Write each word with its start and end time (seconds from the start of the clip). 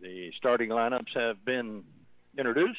The 0.00 0.32
starting 0.36 0.70
lineups 0.70 1.14
have 1.14 1.44
been 1.44 1.84
introduced. 2.36 2.78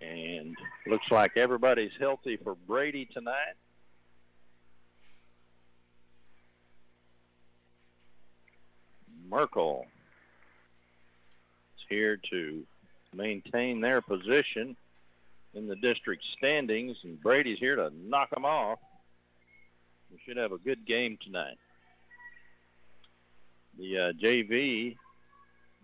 And 0.00 0.54
looks 0.86 1.10
like 1.10 1.36
everybody's 1.36 1.90
healthy 1.98 2.36
for 2.36 2.54
Brady 2.54 3.06
tonight. 3.06 3.56
Merkel 9.28 9.86
is 11.76 11.84
here 11.88 12.18
to 12.30 12.64
maintain 13.14 13.80
their 13.80 14.00
position 14.00 14.76
in 15.54 15.66
the 15.66 15.76
district 15.76 16.22
standings, 16.36 16.96
and 17.02 17.20
Brady's 17.20 17.58
here 17.58 17.76
to 17.76 17.90
knock 17.90 18.30
them 18.30 18.44
off. 18.44 18.78
We 20.10 20.18
should 20.24 20.36
have 20.36 20.52
a 20.52 20.58
good 20.58 20.86
game 20.86 21.18
tonight. 21.22 21.58
The 23.78 23.98
uh, 23.98 24.12
JV 24.12 24.96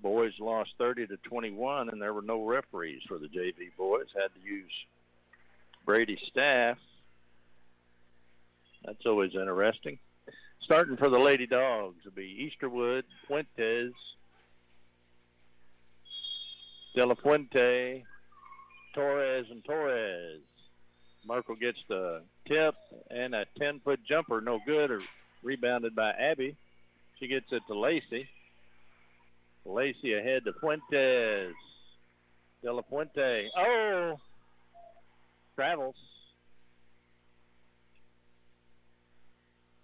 boys 0.02 0.32
lost 0.40 0.70
30 0.78 1.06
to 1.06 1.16
21, 1.18 1.88
and 1.88 2.02
there 2.02 2.12
were 2.12 2.22
no 2.22 2.44
referees 2.44 3.02
for 3.06 3.18
the 3.18 3.28
JV 3.28 3.74
boys. 3.78 4.06
Had 4.14 4.34
to 4.34 4.48
use 4.48 4.72
Brady's 5.86 6.18
staff. 6.28 6.78
That's 8.84 9.06
always 9.06 9.34
interesting. 9.34 9.98
Starting 10.62 10.96
for 10.96 11.08
the 11.08 11.18
Lady 11.18 11.46
Dogs 11.46 12.04
will 12.04 12.12
be 12.12 12.50
Easterwood, 12.50 13.04
Fuentes, 13.26 13.92
De 16.94 17.06
La 17.06 17.14
Fuente, 17.14 18.04
Torres, 18.94 19.46
and 19.50 19.64
Torres. 19.64 20.40
Merkel 21.26 21.54
gets 21.54 21.78
the 21.88 22.22
tip 22.46 22.74
and 23.10 23.34
a 23.34 23.46
10-foot 23.58 24.00
jumper, 24.06 24.40
no 24.40 24.58
good, 24.66 24.90
or 24.90 25.00
rebounded 25.42 25.94
by 25.94 26.10
Abby. 26.10 26.56
She 27.18 27.28
gets 27.28 27.46
it 27.52 27.62
to 27.68 27.78
Lacey. 27.78 28.28
Lacey 29.64 30.14
ahead 30.14 30.44
to 30.44 30.52
Fuentes. 30.60 31.54
De 32.62 32.72
La 32.72 32.82
Fuente. 32.82 33.48
Oh! 33.56 34.16
Travels. 35.54 35.94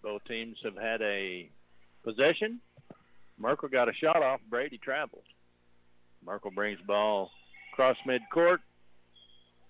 Both 0.02 0.24
teams 0.24 0.56
have 0.64 0.76
had 0.76 1.02
a 1.02 1.48
possession. 2.04 2.60
Merkel 3.38 3.68
got 3.68 3.88
a 3.88 3.92
shot 3.92 4.22
off. 4.22 4.40
Brady 4.48 4.78
traveled. 4.78 5.24
Merkel 6.24 6.50
brings 6.50 6.80
ball 6.86 7.30
across 7.72 7.96
midcourt. 8.06 8.58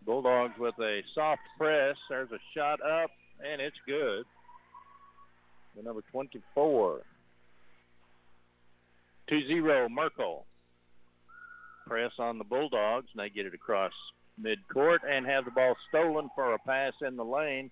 Bulldogs 0.04 0.58
with 0.58 0.74
a 0.80 1.02
soft 1.14 1.42
press. 1.58 1.96
There's 2.08 2.30
a 2.32 2.38
shot 2.56 2.80
up, 2.80 3.10
and 3.44 3.60
it's 3.60 3.76
good. 3.86 4.24
The 5.76 5.82
number 5.82 6.02
24. 6.10 7.00
2-0 9.30 9.90
Merkel. 9.90 10.46
Press 11.86 12.12
on 12.18 12.38
the 12.38 12.44
Bulldogs, 12.44 13.08
and 13.12 13.22
they 13.22 13.30
get 13.30 13.46
it 13.46 13.54
across 13.54 13.92
midcourt 14.40 14.98
and 15.08 15.26
have 15.26 15.44
the 15.44 15.50
ball 15.50 15.74
stolen 15.88 16.30
for 16.34 16.54
a 16.54 16.58
pass 16.58 16.92
in 17.06 17.16
the 17.16 17.24
lane. 17.24 17.70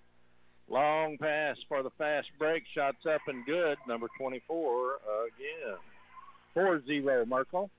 Long 0.69 1.17
pass 1.17 1.57
for 1.67 1.81
the 1.81 1.89
fast 1.97 2.27
break. 2.37 2.63
Shots 2.75 3.05
up 3.11 3.21
and 3.27 3.45
good. 3.45 3.77
Number 3.87 4.07
24 4.19 4.97
again. 5.27 5.77
4-0 6.55 7.27
Merkel. 7.27 7.69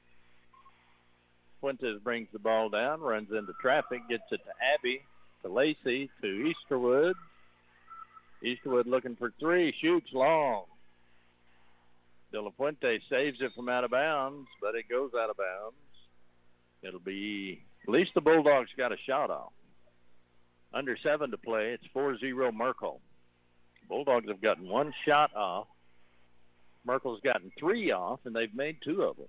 Fuentes 1.61 2.01
brings 2.03 2.29
the 2.33 2.39
ball 2.39 2.71
down, 2.71 3.01
runs 3.01 3.29
into 3.31 3.53
traffic, 3.61 4.01
gets 4.09 4.23
it 4.31 4.41
to 4.45 4.53
Abby, 4.75 5.03
to 5.43 5.53
Lacey, 5.53 6.11
to 6.23 6.53
Easterwood. 6.73 7.13
Easterwood 8.43 8.87
looking 8.87 9.15
for 9.17 9.31
three, 9.39 9.75
shoots 9.81 10.09
long. 10.15 10.65
De 12.33 12.41
La 12.41 12.51
Fuente 12.57 13.01
saves 13.11 13.39
it 13.41 13.53
from 13.57 13.69
out 13.69 13.85
of 13.85 13.91
bounds, 13.91 14.49
but 14.61 14.75
it 14.75 14.89
goes 14.89 15.11
out 15.19 15.31
of 15.31 15.37
bounds. 15.37 15.77
It'll 16.83 17.01
be, 17.01 17.63
at 17.83 17.89
least 17.89 18.13
the 18.15 18.21
Bulldogs 18.21 18.71
got 18.77 18.93
a 18.93 18.97
shot 19.07 19.31
off. 19.31 19.53
Under 20.73 20.97
seven 21.03 21.33
to 21.33 21.37
play. 21.37 21.73
It's 21.73 21.85
4-0 21.95 22.55
Merkel. 22.55 23.01
Bulldogs 23.89 24.29
have 24.29 24.41
gotten 24.41 24.69
one 24.69 24.95
shot 25.07 25.35
off. 25.35 25.67
Merkel's 26.85 27.21
gotten 27.21 27.51
three 27.59 27.91
off, 27.91 28.21
and 28.25 28.35
they've 28.35 28.55
made 28.55 28.79
two 28.83 29.03
of 29.03 29.17
them. 29.17 29.27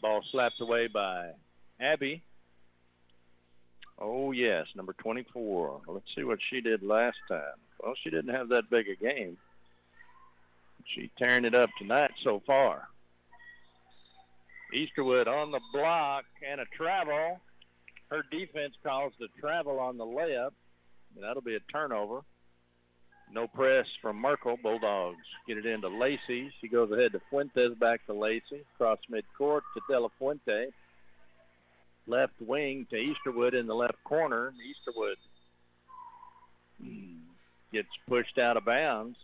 Ball 0.00 0.22
slapped 0.32 0.60
away 0.60 0.88
by 0.88 1.30
Abby. 1.78 2.22
Oh, 3.98 4.32
yes, 4.32 4.66
number 4.74 4.94
24. 4.94 5.82
Let's 5.86 6.06
see 6.16 6.24
what 6.24 6.38
she 6.50 6.60
did 6.60 6.82
last 6.82 7.18
time. 7.28 7.56
Well, 7.80 7.94
she 8.02 8.10
didn't 8.10 8.34
have 8.34 8.48
that 8.48 8.70
big 8.70 8.86
a 8.88 8.96
game. 8.96 9.36
She's 10.86 11.10
tearing 11.18 11.44
it 11.44 11.54
up 11.54 11.70
tonight 11.78 12.12
so 12.22 12.42
far. 12.46 12.88
Easterwood 14.74 15.26
on 15.26 15.50
the 15.50 15.60
block 15.72 16.24
and 16.46 16.60
a 16.60 16.64
travel. 16.76 17.40
Her 18.10 18.22
defense 18.30 18.74
calls 18.82 19.12
the 19.18 19.28
travel 19.40 19.78
on 19.78 19.96
the 19.96 20.04
layup. 20.04 20.50
That'll 21.20 21.42
be 21.42 21.56
a 21.56 21.60
turnover. 21.72 22.22
No 23.32 23.46
press 23.46 23.86
from 24.02 24.16
Merkel. 24.16 24.58
Bulldogs 24.62 25.24
get 25.46 25.58
it 25.58 25.66
into 25.66 25.88
Lacey. 25.88 26.52
She 26.60 26.68
goes 26.68 26.90
ahead 26.92 27.12
to 27.12 27.20
Fuentes, 27.30 27.74
back 27.78 28.04
to 28.06 28.12
Lacey. 28.12 28.64
Cross 28.76 28.98
midcourt 29.10 29.62
to 29.74 29.80
De 29.88 29.98
La 29.98 30.08
Fuente. 30.18 30.66
Left 32.06 32.34
wing 32.40 32.86
to 32.90 32.96
Easterwood 32.96 33.54
in 33.54 33.66
the 33.66 33.74
left 33.74 34.02
corner. 34.04 34.52
Easterwood 34.52 35.16
gets 37.72 37.88
pushed 38.06 38.38
out 38.38 38.56
of 38.56 38.64
bounds. 38.64 39.16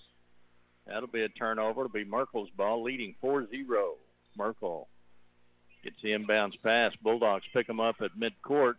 That'll 0.91 1.09
be 1.09 1.23
a 1.23 1.29
turnover. 1.29 1.83
It'll 1.83 1.93
be 1.93 2.05
Merkel's 2.05 2.51
ball, 2.51 2.83
leading 2.83 3.15
4-0. 3.23 3.47
Merkel 4.37 4.89
gets 5.85 5.97
the 6.03 6.11
inbounds 6.11 6.61
pass. 6.63 6.93
Bulldogs 7.01 7.45
pick 7.53 7.69
them 7.69 7.79
up 7.79 7.97
at 8.03 8.11
midcourt. 8.19 8.75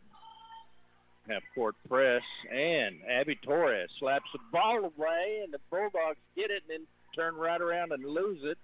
Half 1.30 1.44
court 1.56 1.76
press, 1.88 2.24
and 2.52 2.98
Abby 3.10 3.36
Torres 3.36 3.90
slaps 4.00 4.26
the 4.34 4.40
ball 4.52 4.80
away, 4.80 5.42
and 5.44 5.54
the 5.54 5.60
Bulldogs 5.70 6.18
get 6.36 6.50
it 6.52 6.64
and 6.68 6.82
then 6.82 6.88
turn 7.16 7.36
right 7.36 7.62
around 7.62 7.92
and 7.94 8.04
lose 8.04 8.40
it. 8.44 8.58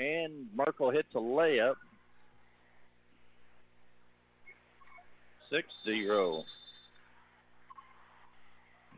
And 0.00 0.46
Merkel 0.54 0.90
hits 0.90 1.08
a 1.14 1.18
layup. 1.18 1.74
6-0. 5.52 6.44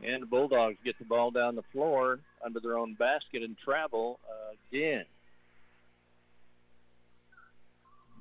And 0.05 0.23
the 0.23 0.27
Bulldogs 0.27 0.77
get 0.85 0.97
the 0.99 1.05
ball 1.05 1.31
down 1.31 1.55
the 1.55 1.63
floor 1.73 2.19
under 2.45 2.59
their 2.59 2.77
own 2.77 2.93
basket 2.93 3.41
and 3.41 3.57
travel 3.57 4.19
again. 4.71 5.05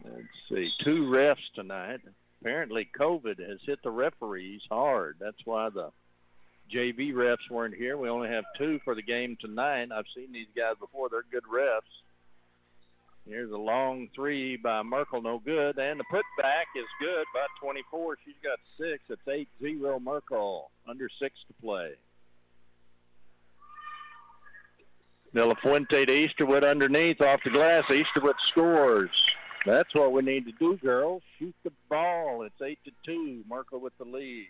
Let's 0.04 0.26
see, 0.48 0.70
two 0.84 1.04
refs 1.04 1.36
tonight. 1.54 2.00
Apparently 2.40 2.88
COVID 2.98 3.38
has 3.38 3.58
hit 3.64 3.82
the 3.82 3.90
referees 3.90 4.60
hard. 4.70 5.16
That's 5.18 5.44
why 5.44 5.70
the 5.70 5.90
JV 6.74 7.12
refs 7.12 7.50
weren't 7.50 7.74
here. 7.74 7.96
We 7.96 8.08
only 8.08 8.28
have 8.28 8.44
two 8.58 8.80
for 8.84 8.94
the 8.94 9.02
game 9.02 9.36
tonight. 9.40 9.88
I've 9.94 10.04
seen 10.14 10.32
these 10.32 10.48
guys 10.56 10.74
before. 10.78 11.08
They're 11.08 11.24
good 11.30 11.44
refs. 11.44 11.80
Here's 13.26 13.50
a 13.50 13.56
long 13.56 14.08
three 14.14 14.56
by 14.58 14.82
Merkel, 14.82 15.22
no 15.22 15.38
good. 15.38 15.78
And 15.78 15.98
the 15.98 16.04
putback 16.12 16.68
is 16.76 16.84
good 17.00 17.24
by 17.32 17.46
24. 17.60 18.18
She's 18.24 18.34
got 18.42 18.58
six. 18.78 19.02
It's 19.08 19.48
8-0 19.62 20.02
Merkel, 20.02 20.70
under 20.86 21.08
six 21.18 21.34
to 21.48 21.54
play. 21.62 21.92
De 25.34 25.44
La 25.44 25.54
Fuente 25.54 26.06
to 26.06 26.12
Easterwood 26.12 26.64
underneath, 26.64 27.20
off 27.20 27.42
the 27.42 27.50
glass. 27.50 27.82
Easterwood 27.90 28.36
scores. 28.46 29.10
That's 29.66 29.92
what 29.92 30.12
we 30.12 30.22
need 30.22 30.46
to 30.46 30.52
do, 30.52 30.76
girls. 30.76 31.22
Shoot 31.38 31.54
the 31.64 31.72
ball. 31.88 32.42
It's 32.42 32.62
8 32.62 32.78
to 32.84 32.92
2. 33.04 33.44
Merkel 33.48 33.80
with 33.80 33.96
the 33.98 34.04
lead. 34.04 34.46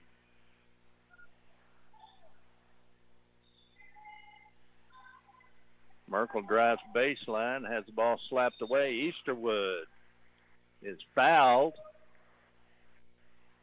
Merkel 6.06 6.42
drives 6.42 6.82
baseline, 6.94 7.66
has 7.68 7.86
the 7.86 7.92
ball 7.92 8.20
slapped 8.28 8.60
away. 8.60 9.10
Easterwood 9.26 9.84
is 10.82 10.98
fouled 11.14 11.74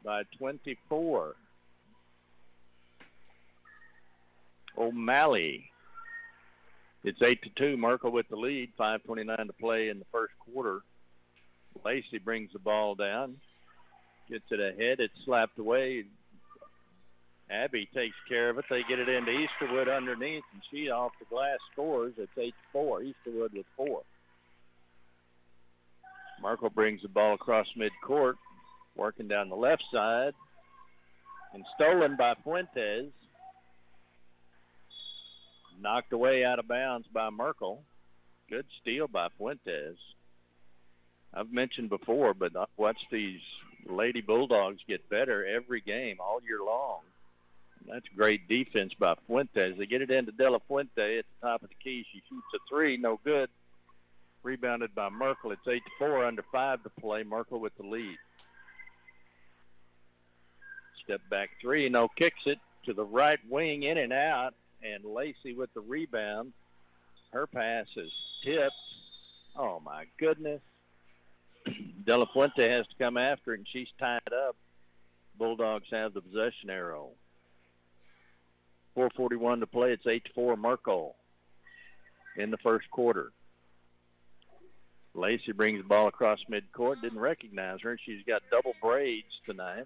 by 0.03 0.23
24. 0.39 1.35
O'Malley 4.77 5.70
It's 7.03 7.21
8 7.21 7.41
to 7.43 7.49
2. 7.49 7.77
Merkel 7.77 8.11
with 8.11 8.27
the 8.29 8.35
lead. 8.35 8.71
5.29 8.79 9.47
to 9.47 9.53
play 9.53 9.89
in 9.89 9.99
the 9.99 10.05
first 10.11 10.33
quarter. 10.39 10.81
Lacey 11.83 12.19
brings 12.19 12.51
the 12.53 12.59
ball 12.59 12.95
down. 12.95 13.37
Gets 14.29 14.45
it 14.51 14.59
ahead. 14.59 14.99
It's 14.99 15.13
slapped 15.25 15.57
away. 15.57 16.05
Abby 17.49 17.89
takes 17.93 18.15
care 18.29 18.49
of 18.49 18.57
it. 18.59 18.65
They 18.69 18.83
get 18.87 18.99
it 18.99 19.09
into 19.09 19.31
Easterwood 19.31 19.93
underneath, 19.93 20.43
and 20.53 20.61
she 20.69 20.89
off 20.89 21.11
the 21.19 21.25
glass 21.25 21.57
scores. 21.73 22.13
It's 22.17 22.53
8-4. 22.73 23.13
Easterwood 23.13 23.53
with 23.53 23.65
four. 23.75 24.03
Merkel 26.41 26.69
brings 26.69 27.01
the 27.01 27.09
ball 27.09 27.33
across 27.33 27.67
midcourt, 27.77 28.35
working 28.95 29.27
down 29.27 29.49
the 29.49 29.55
left 29.55 29.83
side, 29.93 30.33
and 31.53 31.63
stolen 31.75 32.15
by 32.15 32.35
Fuentes. 32.43 33.11
Knocked 35.81 36.13
away 36.13 36.45
out 36.45 36.59
of 36.59 36.67
bounds 36.67 37.07
by 37.11 37.31
Merkel. 37.31 37.81
Good 38.49 38.67
steal 38.79 39.07
by 39.07 39.29
Fuentes. 39.37 39.97
I've 41.33 41.51
mentioned 41.51 41.89
before, 41.89 42.35
but 42.35 42.55
I've 42.55 42.67
watched 42.77 43.07
these 43.11 43.39
Lady 43.87 44.21
Bulldogs 44.21 44.79
get 44.87 45.09
better 45.09 45.43
every 45.43 45.81
game 45.81 46.17
all 46.19 46.39
year 46.43 46.59
long. 46.63 46.99
That's 47.87 48.05
great 48.15 48.47
defense 48.47 48.93
by 48.99 49.15
Fuentes. 49.25 49.75
They 49.75 49.87
get 49.87 50.03
it 50.03 50.11
into 50.11 50.31
De 50.31 50.51
La 50.51 50.59
Fuente 50.67 51.17
at 51.17 51.25
the 51.25 51.47
top 51.47 51.63
of 51.63 51.69
the 51.69 51.75
key. 51.83 52.05
She 52.13 52.21
shoots 52.29 52.45
a 52.53 52.59
three, 52.69 52.97
no 52.97 53.19
good. 53.23 53.49
Rebounded 54.43 54.93
by 54.93 55.09
Merkel. 55.09 55.51
It's 55.51 55.67
8 55.67 55.83
to 55.83 55.91
4, 55.97 56.25
under 56.25 56.43
5 56.51 56.83
to 56.83 56.89
play. 56.89 57.23
Merkel 57.23 57.59
with 57.59 57.75
the 57.77 57.87
lead. 57.87 58.17
Step 61.03 61.21
back 61.29 61.49
three, 61.59 61.89
no 61.89 62.07
kicks 62.07 62.41
it 62.45 62.59
to 62.85 62.93
the 62.93 63.03
right 63.03 63.39
wing, 63.49 63.83
in 63.83 63.97
and 63.97 64.13
out 64.13 64.53
and 64.83 65.05
Lacey 65.05 65.53
with 65.53 65.73
the 65.73 65.81
rebound. 65.81 66.53
Her 67.31 67.47
pass 67.47 67.87
is 67.95 68.11
tipped. 68.43 68.73
Oh, 69.55 69.79
my 69.79 70.05
goodness. 70.17 70.61
De 72.05 72.17
La 72.17 72.25
Fuente 72.33 72.67
has 72.67 72.85
to 72.87 72.95
come 73.03 73.17
after 73.17 73.53
it, 73.53 73.59
and 73.59 73.67
she's 73.71 73.87
tied 73.99 74.21
up. 74.47 74.55
Bulldogs 75.37 75.87
have 75.91 76.13
the 76.13 76.21
possession 76.21 76.69
arrow. 76.69 77.09
4.41 78.97 79.61
to 79.61 79.67
play. 79.67 79.93
It's 79.93 80.05
8-4 80.37 80.57
Merkel 80.57 81.15
in 82.37 82.51
the 82.51 82.57
first 82.57 82.89
quarter. 82.91 83.31
Lacey 85.13 85.51
brings 85.51 85.81
the 85.81 85.87
ball 85.87 86.07
across 86.07 86.39
midcourt. 86.49 87.01
Didn't 87.01 87.19
recognize 87.19 87.81
her. 87.81 87.97
She's 88.05 88.23
got 88.25 88.41
double 88.49 88.73
braids 88.81 89.27
tonight. 89.45 89.85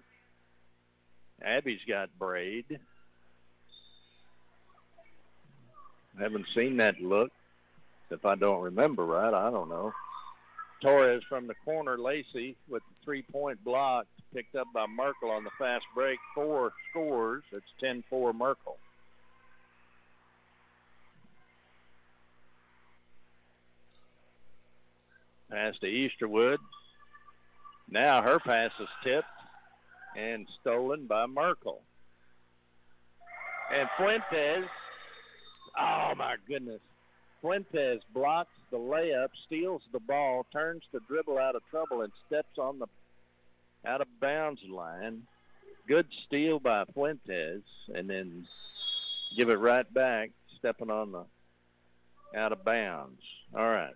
Abby's 1.42 1.80
got 1.88 2.16
braid. 2.18 2.78
Haven't 6.18 6.46
seen 6.56 6.78
that 6.78 7.00
look. 7.00 7.30
If 8.10 8.24
I 8.24 8.36
don't 8.36 8.62
remember 8.62 9.04
right, 9.04 9.34
I 9.34 9.50
don't 9.50 9.68
know. 9.68 9.92
Torres 10.80 11.22
from 11.28 11.46
the 11.46 11.54
corner. 11.64 11.98
Lacey 11.98 12.56
with 12.68 12.82
the 12.82 13.04
three-point 13.04 13.62
block 13.64 14.06
picked 14.34 14.54
up 14.54 14.68
by 14.72 14.86
Merkel 14.86 15.30
on 15.30 15.44
the 15.44 15.50
fast 15.58 15.84
break. 15.94 16.18
Four 16.34 16.72
scores. 16.90 17.42
It's 17.52 17.66
10-4 17.82 18.34
Merkel. 18.34 18.76
Pass 25.50 25.74
to 25.80 25.86
Easterwood. 25.86 26.58
Now 27.88 28.22
her 28.22 28.38
pass 28.38 28.72
is 28.80 28.88
tipped 29.04 29.26
and 30.16 30.46
stolen 30.60 31.06
by 31.06 31.26
Merkel. 31.26 31.82
And 33.72 33.88
Fuentes 33.96 34.68
my 36.16 36.36
goodness. 36.48 36.80
Fuentes 37.40 38.00
blocks 38.12 38.54
the 38.70 38.78
layup, 38.78 39.28
steals 39.46 39.82
the 39.92 40.00
ball, 40.00 40.46
turns 40.52 40.82
to 40.92 41.00
dribble 41.06 41.38
out 41.38 41.54
of 41.54 41.62
trouble, 41.70 42.02
and 42.02 42.12
steps 42.26 42.58
on 42.58 42.78
the 42.78 42.86
out 43.86 44.00
of 44.00 44.08
bounds 44.20 44.60
line. 44.68 45.22
Good 45.86 46.06
steal 46.26 46.58
by 46.58 46.84
Fuentes, 46.92 47.62
and 47.94 48.10
then 48.10 48.46
give 49.36 49.50
it 49.50 49.58
right 49.58 49.92
back, 49.92 50.30
stepping 50.58 50.90
on 50.90 51.12
the 51.12 51.24
out 52.36 52.52
of 52.52 52.64
bounds. 52.64 53.22
All 53.54 53.68
right. 53.68 53.94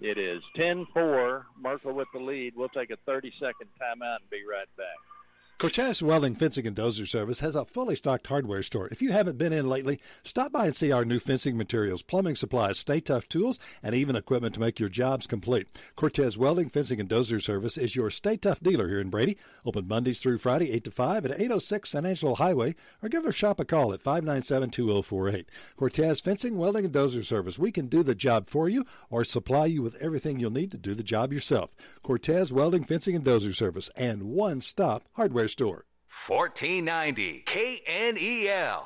It 0.00 0.18
is 0.18 0.42
10-4, 0.58 1.44
Merkel 1.60 1.92
with 1.92 2.08
the 2.12 2.20
lead. 2.20 2.54
We'll 2.56 2.68
take 2.68 2.90
a 2.90 3.10
30-second 3.10 3.68
timeout 3.80 4.20
and 4.20 4.30
be 4.30 4.42
right 4.48 4.68
back. 4.76 5.13
Cortez 5.56 6.02
Welding 6.02 6.34
Fencing 6.34 6.66
and 6.66 6.76
Dozer 6.76 7.08
Service 7.08 7.38
has 7.38 7.54
a 7.54 7.64
fully 7.64 7.94
stocked 7.94 8.26
hardware 8.26 8.62
store. 8.62 8.88
If 8.88 9.00
you 9.00 9.12
haven't 9.12 9.38
been 9.38 9.52
in 9.52 9.68
lately, 9.68 10.00
stop 10.24 10.50
by 10.50 10.66
and 10.66 10.74
see 10.74 10.90
our 10.90 11.04
new 11.04 11.20
fencing 11.20 11.56
materials, 11.56 12.02
plumbing 12.02 12.34
supplies, 12.34 12.76
Stay-Tuff 12.76 13.28
tools, 13.28 13.60
and 13.80 13.94
even 13.94 14.16
equipment 14.16 14.54
to 14.54 14.60
make 14.60 14.80
your 14.80 14.88
jobs 14.88 15.28
complete. 15.28 15.68
Cortez 15.94 16.36
Welding 16.36 16.70
Fencing 16.70 16.98
and 16.98 17.08
Dozer 17.08 17.40
Service 17.40 17.78
is 17.78 17.94
your 17.94 18.10
Stay-Tuff 18.10 18.60
dealer 18.60 18.88
here 18.88 19.00
in 19.00 19.10
Brady. 19.10 19.38
Open 19.64 19.86
Mondays 19.86 20.18
through 20.18 20.38
Friday, 20.38 20.72
8 20.72 20.84
to 20.84 20.90
5 20.90 21.24
at 21.24 21.40
806 21.40 21.88
San 21.88 22.04
Angelo 22.04 22.34
Highway, 22.34 22.74
or 23.00 23.08
give 23.08 23.24
our 23.24 23.32
shop 23.32 23.60
a 23.60 23.64
call 23.64 23.94
at 23.94 24.02
597 24.02 24.70
2048. 24.70 25.48
Cortez 25.76 26.18
Fencing, 26.18 26.58
Welding, 26.58 26.84
and 26.84 26.92
Dozer 26.92 27.24
Service. 27.24 27.60
We 27.60 27.70
can 27.70 27.86
do 27.86 28.02
the 28.02 28.16
job 28.16 28.50
for 28.50 28.68
you 28.68 28.84
or 29.08 29.22
supply 29.22 29.66
you 29.66 29.82
with 29.82 29.94
everything 29.96 30.40
you'll 30.40 30.50
need 30.50 30.72
to 30.72 30.78
do 30.78 30.94
the 30.94 31.04
job 31.04 31.32
yourself. 31.32 31.70
Cortez 32.02 32.52
Welding, 32.52 32.84
Fencing, 32.84 33.14
and 33.14 33.24
Dozer 33.24 33.54
Service, 33.54 33.88
and 33.96 34.24
one 34.24 34.60
stop 34.60 35.04
hardware 35.12 35.44
store. 35.54 35.84
1490 36.26 37.44
KNEL. 37.46 38.82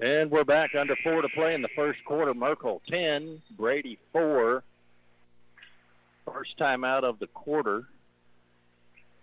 And 0.00 0.28
we're 0.28 0.42
back 0.42 0.74
under 0.76 0.96
four 1.04 1.22
to 1.22 1.28
play 1.28 1.54
in 1.54 1.62
the 1.62 1.68
first 1.76 2.04
quarter. 2.04 2.34
Merkel 2.34 2.82
10, 2.90 3.40
Brady 3.56 3.96
4. 4.12 4.64
First 6.26 6.58
time 6.58 6.82
out 6.82 7.04
of 7.04 7.20
the 7.20 7.28
quarter. 7.28 7.84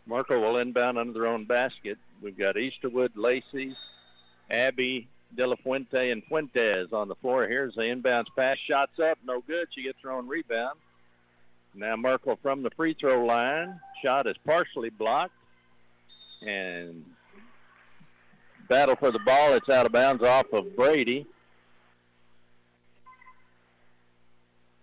Merkel 0.06 0.40
will 0.40 0.58
inbound 0.60 0.98
under 0.98 1.12
their 1.12 1.28
own 1.28 1.44
basket. 1.44 1.98
We've 2.22 2.38
got 2.38 2.56
Easterwood, 2.56 3.10
Lacey, 3.16 3.76
Abby, 4.50 5.10
De 5.36 5.46
La 5.46 5.58
Fuente, 5.58 6.10
and 6.10 6.24
Fuentes 6.24 6.94
on 6.94 7.10
the 7.10 7.16
floor. 7.16 7.48
Here's 7.50 7.76
the 7.76 7.82
inbounds 7.82 8.28
pass. 8.38 8.56
Shots 8.66 8.98
up. 9.00 9.18
No 9.26 9.42
good. 9.46 9.68
She 9.76 9.84
gets 9.84 9.98
her 10.04 10.12
own 10.12 10.30
rebound. 10.30 10.80
Now 11.76 11.98
Merkel 11.98 12.40
from 12.42 12.64
the 12.64 12.72
free 12.78 12.96
throw 12.98 13.26
line. 13.26 13.78
Shot 14.02 14.26
is 14.26 14.38
partially 14.46 14.90
blocked 14.90 15.34
and 16.42 17.06
battle 18.68 18.96
for 18.96 19.12
the 19.12 19.20
ball. 19.20 19.54
It's 19.54 19.70
out 19.70 19.86
of 19.86 19.92
bounds 19.92 20.24
off 20.24 20.52
of 20.54 20.76
Brady. 20.76 21.26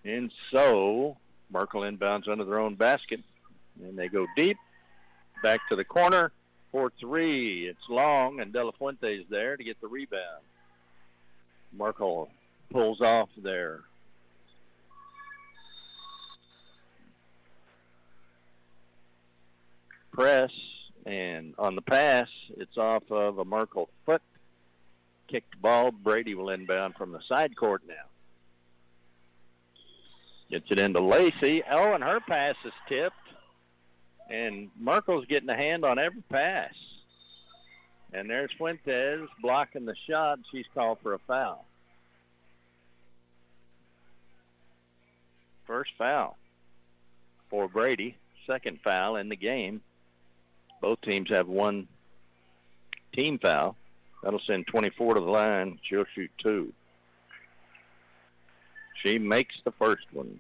And 0.04 0.30
so 0.52 1.16
Merkel 1.50 1.82
inbounds 1.82 2.28
under 2.28 2.44
their 2.44 2.60
own 2.60 2.74
basket. 2.74 3.20
And 3.82 3.98
they 3.98 4.08
go 4.08 4.26
deep, 4.36 4.56
back 5.42 5.60
to 5.68 5.76
the 5.76 5.84
corner 5.84 6.32
for 6.72 6.92
three. 6.98 7.68
It's 7.68 7.88
long, 7.88 8.40
and 8.40 8.52
De 8.52 8.64
La 8.64 8.70
Fuente's 8.72 9.24
there 9.28 9.56
to 9.56 9.64
get 9.64 9.80
the 9.80 9.88
rebound. 9.88 10.42
Merkel 11.76 12.30
pulls 12.70 13.00
off 13.00 13.28
there. 13.42 13.80
Press 20.12 20.50
and 21.06 21.54
on 21.56 21.76
the 21.76 21.82
pass, 21.82 22.28
it's 22.56 22.76
off 22.76 23.04
of 23.10 23.38
a 23.38 23.44
Merkel 23.44 23.88
foot. 24.04 24.22
Kicked 25.28 25.60
ball. 25.62 25.92
Brady 25.92 26.34
will 26.34 26.50
inbound 26.50 26.96
from 26.96 27.12
the 27.12 27.20
side 27.28 27.56
court 27.56 27.82
now. 27.86 27.94
Gets 30.50 30.66
it 30.70 30.80
into 30.80 31.00
Lacey. 31.00 31.62
Oh, 31.70 31.92
and 31.92 32.02
her 32.02 32.20
pass 32.20 32.56
is 32.64 32.72
tipped. 32.88 33.14
And 34.28 34.70
Merkel's 34.78 35.26
getting 35.26 35.48
a 35.48 35.56
hand 35.56 35.84
on 35.84 36.00
every 36.00 36.22
pass. 36.28 36.74
And 38.12 38.28
there's 38.28 38.50
Fuentes 38.56 39.28
blocking 39.40 39.84
the 39.84 39.94
shot. 40.08 40.40
She's 40.50 40.66
called 40.74 40.98
for 41.02 41.14
a 41.14 41.18
foul. 41.18 41.64
First 45.66 45.90
foul 45.98 46.36
for 47.48 47.68
Brady. 47.68 48.16
Second 48.46 48.80
foul 48.82 49.16
in 49.16 49.28
the 49.28 49.36
game. 49.36 49.82
Both 50.86 51.00
teams 51.00 51.28
have 51.30 51.48
one 51.48 51.88
team 53.12 53.40
foul. 53.40 53.74
That'll 54.22 54.38
send 54.46 54.68
24 54.68 55.14
to 55.14 55.20
the 55.20 55.26
line. 55.26 55.80
She'll 55.82 56.04
shoot 56.14 56.30
two. 56.40 56.72
She 59.02 59.18
makes 59.18 59.56
the 59.64 59.72
first 59.72 60.06
one. 60.12 60.38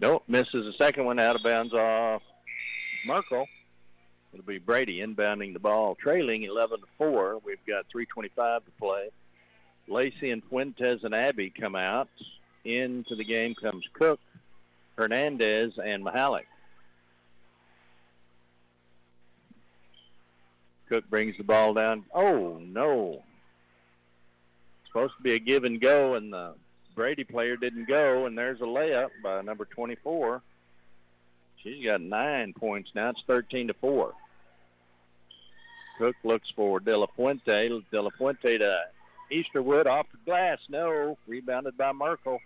Nope, 0.00 0.22
misses 0.28 0.52
the 0.52 0.74
second 0.76 1.06
one 1.06 1.18
out 1.18 1.36
of 1.36 1.42
bounds 1.42 1.72
off 1.72 2.20
Merkel. 3.06 3.46
It'll 4.34 4.44
be 4.44 4.58
Brady 4.58 4.98
inbounding 4.98 5.54
the 5.54 5.60
ball, 5.60 5.94
trailing 5.94 6.42
11 6.42 6.80
to 6.80 6.86
4. 6.98 7.38
We've 7.42 7.56
got 7.66 7.86
3:25 7.88 8.66
to 8.66 8.70
play. 8.78 9.08
Lacey 9.88 10.30
and 10.30 10.44
Fuentes 10.44 11.04
and 11.04 11.14
Abby 11.14 11.48
come 11.48 11.74
out. 11.74 12.10
Into 12.64 13.14
the 13.16 13.24
game 13.24 13.54
comes 13.54 13.84
Cook, 13.94 14.20
Hernandez, 14.96 15.72
and 15.82 16.04
Mahalik. 16.04 16.44
Cook 20.88 21.08
brings 21.08 21.36
the 21.38 21.44
ball 21.44 21.72
down. 21.72 22.04
Oh, 22.12 22.58
no. 22.60 23.22
Supposed 24.86 25.14
to 25.16 25.22
be 25.22 25.34
a 25.34 25.38
give 25.38 25.64
and 25.64 25.80
go, 25.80 26.14
and 26.14 26.32
the 26.32 26.54
Brady 26.94 27.24
player 27.24 27.56
didn't 27.56 27.86
go, 27.86 28.26
and 28.26 28.36
there's 28.36 28.60
a 28.60 28.64
layup 28.64 29.10
by 29.22 29.40
number 29.40 29.64
24. 29.64 30.42
She's 31.62 31.84
got 31.84 32.00
nine 32.00 32.52
points 32.52 32.90
now. 32.94 33.10
It's 33.10 33.22
13 33.26 33.68
to 33.68 33.74
4. 33.74 34.12
Cook 35.98 36.16
looks 36.24 36.48
for 36.56 36.80
De 36.80 36.96
La 36.96 37.06
Fuente. 37.14 37.68
De 37.68 38.02
La 38.02 38.10
Fuente 38.16 38.58
to 38.58 38.80
Easterwood 39.30 39.86
off 39.86 40.06
the 40.10 40.18
glass. 40.24 40.58
No. 40.68 41.16
Rebounded 41.26 41.76
by 41.76 41.92
Merkel. 41.92 42.40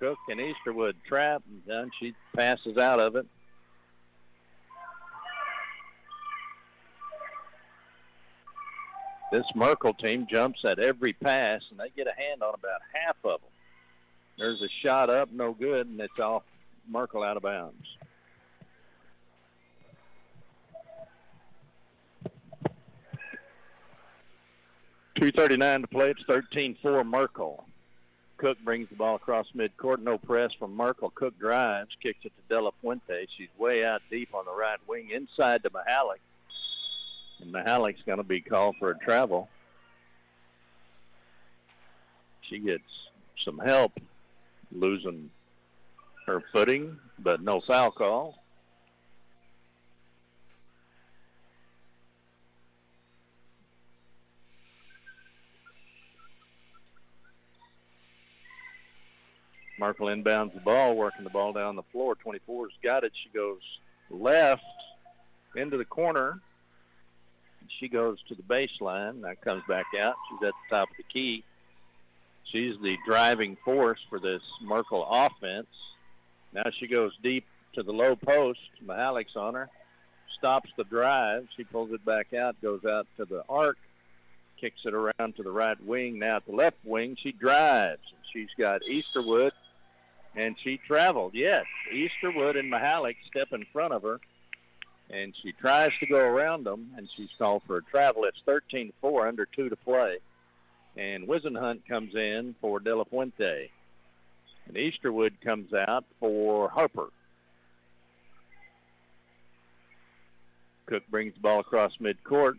Cook 0.00 0.18
and 0.28 0.40
Easterwood 0.40 0.94
trap, 1.06 1.42
and 1.48 1.62
then 1.66 1.90
she 1.98 2.14
passes 2.36 2.76
out 2.76 3.00
of 3.00 3.16
it. 3.16 3.26
This 9.32 9.44
Merkel 9.54 9.94
team 9.94 10.26
jumps 10.30 10.60
at 10.64 10.78
every 10.78 11.12
pass, 11.12 11.60
and 11.70 11.80
they 11.80 11.90
get 11.96 12.06
a 12.06 12.14
hand 12.14 12.42
on 12.42 12.54
about 12.54 12.80
half 12.92 13.16
of 13.24 13.40
them. 13.40 13.50
There's 14.38 14.60
a 14.62 14.68
shot 14.86 15.10
up, 15.10 15.30
no 15.32 15.52
good, 15.52 15.86
and 15.86 16.00
it's 16.00 16.18
off 16.18 16.44
Merkel 16.88 17.22
out 17.22 17.36
of 17.36 17.42
bounds. 17.42 17.84
Two 25.18 25.30
thirty-nine 25.30 25.80
to 25.82 25.86
play. 25.86 26.10
It's 26.10 26.22
13-4 26.24 27.06
Merkel. 27.06 27.64
Cook 28.44 28.58
brings 28.62 28.90
the 28.90 28.96
ball 28.96 29.14
across 29.16 29.46
midcourt. 29.56 30.02
No 30.02 30.18
press 30.18 30.50
from 30.58 30.76
Merkel. 30.76 31.08
Cook 31.14 31.38
drives, 31.38 31.88
kicks 32.02 32.18
it 32.24 32.32
to 32.36 32.54
De 32.54 32.60
La 32.60 32.72
Fuente. 32.82 33.26
She's 33.38 33.48
way 33.56 33.82
out 33.82 34.02
deep 34.10 34.34
on 34.34 34.44
the 34.44 34.52
right 34.52 34.78
wing, 34.86 35.08
inside 35.08 35.62
to 35.62 35.70
Mahalik. 35.70 36.20
And 37.40 37.54
Mahalik's 37.54 38.02
going 38.04 38.18
to 38.18 38.22
be 38.22 38.42
called 38.42 38.76
for 38.78 38.90
a 38.90 38.98
travel. 38.98 39.48
She 42.42 42.58
gets 42.58 42.82
some 43.46 43.58
help 43.58 43.92
losing 44.70 45.30
her 46.26 46.44
footing, 46.52 46.98
but 47.18 47.40
no 47.40 47.62
foul 47.62 47.92
call. 47.92 48.43
Merkel 59.78 60.06
inbounds 60.06 60.54
the 60.54 60.60
ball, 60.60 60.96
working 60.96 61.24
the 61.24 61.30
ball 61.30 61.52
down 61.52 61.76
the 61.76 61.82
floor. 61.92 62.14
24's 62.14 62.72
got 62.82 63.04
it. 63.04 63.12
She 63.22 63.30
goes 63.36 63.60
left 64.10 64.62
into 65.56 65.76
the 65.76 65.84
corner. 65.84 66.40
She 67.80 67.88
goes 67.88 68.18
to 68.28 68.34
the 68.34 68.42
baseline. 68.42 69.22
That 69.22 69.40
comes 69.40 69.62
back 69.68 69.86
out. 70.00 70.14
She's 70.28 70.46
at 70.46 70.54
the 70.70 70.76
top 70.76 70.90
of 70.90 70.96
the 70.96 71.04
key. 71.12 71.44
She's 72.52 72.74
the 72.82 72.96
driving 73.06 73.56
force 73.64 73.98
for 74.08 74.20
this 74.20 74.42
Merkel 74.62 75.04
offense. 75.08 75.66
Now 76.52 76.64
she 76.78 76.86
goes 76.86 77.12
deep 77.22 77.44
to 77.74 77.82
the 77.82 77.92
low 77.92 78.14
post. 78.14 78.60
Mahalik's 78.84 79.34
on 79.34 79.54
her. 79.54 79.68
Stops 80.38 80.70
the 80.76 80.84
drive. 80.84 81.48
She 81.56 81.64
pulls 81.64 81.90
it 81.90 82.04
back 82.04 82.32
out, 82.32 82.60
goes 82.62 82.84
out 82.84 83.06
to 83.16 83.24
the 83.24 83.42
arc, 83.48 83.78
kicks 84.60 84.80
it 84.84 84.94
around 84.94 85.36
to 85.36 85.42
the 85.42 85.50
right 85.50 85.82
wing. 85.84 86.18
Now 86.18 86.36
at 86.36 86.46
the 86.46 86.54
left 86.54 86.76
wing, 86.84 87.16
she 87.20 87.32
drives. 87.32 88.02
She's 88.32 88.50
got 88.58 88.82
Easterwood 88.82 89.52
and 90.36 90.56
she 90.62 90.78
traveled. 90.86 91.34
Yes, 91.34 91.64
Easterwood 91.92 92.58
and 92.58 92.72
Mahalik 92.72 93.16
step 93.28 93.48
in 93.52 93.64
front 93.72 93.92
of 93.92 94.02
her, 94.02 94.20
and 95.10 95.34
she 95.42 95.52
tries 95.52 95.90
to 96.00 96.06
go 96.06 96.18
around 96.18 96.64
them, 96.64 96.92
and 96.96 97.08
she's 97.16 97.28
called 97.38 97.62
for 97.66 97.76
a 97.76 97.82
travel. 97.82 98.24
It's 98.24 98.38
13-4, 98.46 99.28
under 99.28 99.46
two 99.46 99.68
to 99.68 99.76
play, 99.76 100.18
and 100.96 101.28
Wizenhunt 101.28 101.86
comes 101.88 102.14
in 102.14 102.54
for 102.60 102.80
De 102.80 102.94
La 102.94 103.04
Fuente, 103.04 103.70
and 104.66 104.76
Easterwood 104.76 105.32
comes 105.44 105.72
out 105.72 106.04
for 106.18 106.68
Harper. 106.68 107.08
Cook 110.86 111.02
brings 111.08 111.34
the 111.34 111.40
ball 111.40 111.60
across 111.60 111.92
midcourt, 111.98 112.58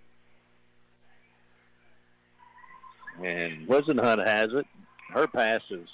and 3.23 3.67
Wizenhunt 3.67 4.25
has 4.25 4.51
it. 4.53 4.65
Her 5.09 5.27
pass 5.27 5.61
is 5.69 5.87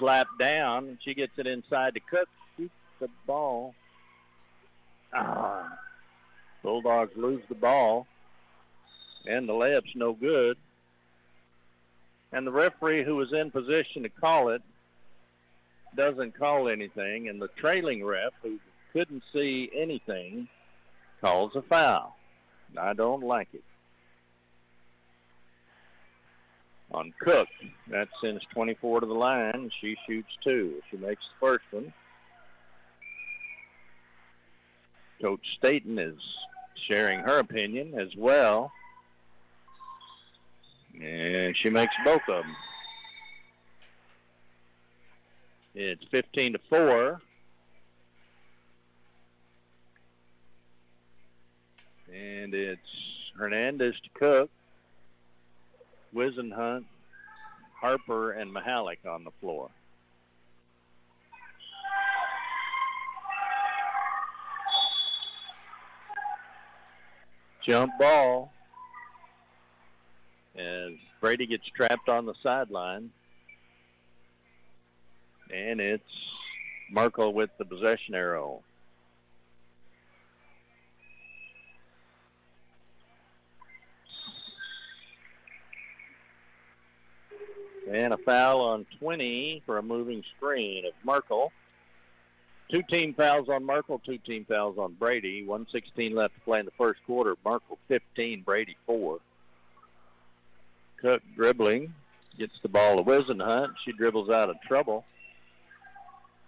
slapped 0.00 0.36
down, 0.40 0.88
and 0.88 0.98
she 1.04 1.14
gets 1.14 1.38
it 1.38 1.46
inside 1.46 1.94
to 1.94 2.00
Cook. 2.00 2.28
Shoots 2.56 2.72
the 2.98 3.08
ball. 3.26 3.74
Ah. 5.14 5.78
Bulldogs 6.62 7.16
lose 7.16 7.42
the 7.48 7.54
ball, 7.54 8.06
and 9.26 9.48
the 9.48 9.52
layup's 9.52 9.94
no 9.94 10.12
good. 10.12 10.56
And 12.32 12.46
the 12.46 12.52
referee 12.52 13.04
who 13.04 13.16
was 13.16 13.32
in 13.32 13.50
position 13.50 14.02
to 14.02 14.08
call 14.08 14.50
it 14.50 14.62
doesn't 15.96 16.38
call 16.38 16.68
anything, 16.68 17.28
and 17.28 17.40
the 17.40 17.48
trailing 17.56 18.04
ref, 18.04 18.32
who 18.42 18.58
couldn't 18.92 19.22
see 19.32 19.70
anything, 19.74 20.48
calls 21.20 21.56
a 21.56 21.62
foul. 21.62 22.16
I 22.78 22.92
don't 22.92 23.22
like 23.22 23.48
it. 23.52 23.64
On 26.92 27.12
Cook. 27.20 27.48
That 27.88 28.08
sends 28.22 28.42
24 28.52 29.00
to 29.00 29.06
the 29.06 29.14
line. 29.14 29.70
She 29.80 29.96
shoots 30.08 30.28
two. 30.42 30.82
She 30.90 30.96
makes 30.96 31.22
the 31.22 31.46
first 31.46 31.64
one. 31.70 31.92
Coach 35.22 35.40
Staten 35.58 35.98
is 35.98 36.18
sharing 36.88 37.20
her 37.20 37.38
opinion 37.38 37.98
as 37.98 38.08
well. 38.16 38.72
And 41.00 41.56
she 41.56 41.70
makes 41.70 41.94
both 42.04 42.22
of 42.28 42.44
them. 42.44 42.56
It's 45.74 46.04
15 46.10 46.54
to 46.54 46.58
4. 46.68 47.20
And 52.12 52.54
it's 52.54 52.80
Hernandez 53.38 53.94
to 54.02 54.18
Cook. 54.18 54.50
Wisenhunt, 56.14 56.84
Harper, 57.80 58.32
and 58.32 58.54
Mahalik 58.54 59.06
on 59.08 59.24
the 59.24 59.30
floor. 59.40 59.70
Jump 67.66 67.92
ball 67.98 68.52
as 70.56 70.92
Brady 71.20 71.46
gets 71.46 71.66
trapped 71.68 72.08
on 72.08 72.26
the 72.26 72.34
sideline. 72.42 73.10
And 75.52 75.80
it's 75.80 76.02
Merkel 76.90 77.32
with 77.32 77.50
the 77.58 77.64
possession 77.64 78.14
arrow. 78.14 78.62
And 87.92 88.12
a 88.12 88.18
foul 88.18 88.60
on 88.60 88.86
20 89.00 89.62
for 89.66 89.78
a 89.78 89.82
moving 89.82 90.22
screen 90.36 90.86
of 90.86 90.92
Merkel. 91.04 91.50
Two 92.72 92.82
team 92.84 93.14
fouls 93.14 93.48
on 93.48 93.64
Merkel, 93.66 94.00
two 94.06 94.18
team 94.18 94.46
fouls 94.48 94.78
on 94.78 94.92
Brady. 94.92 95.42
116 95.42 96.14
left 96.14 96.34
to 96.34 96.40
play 96.42 96.60
in 96.60 96.66
the 96.66 96.72
first 96.78 97.00
quarter. 97.04 97.34
Merkel 97.44 97.78
15, 97.88 98.42
Brady 98.42 98.76
4. 98.86 99.18
Cook 101.00 101.22
dribbling, 101.34 101.92
gets 102.38 102.52
the 102.62 102.68
ball 102.68 102.98
to 102.98 103.02
Wisenhunt. 103.02 103.74
She 103.84 103.90
dribbles 103.92 104.30
out 104.30 104.50
of 104.50 104.56
trouble. 104.62 105.04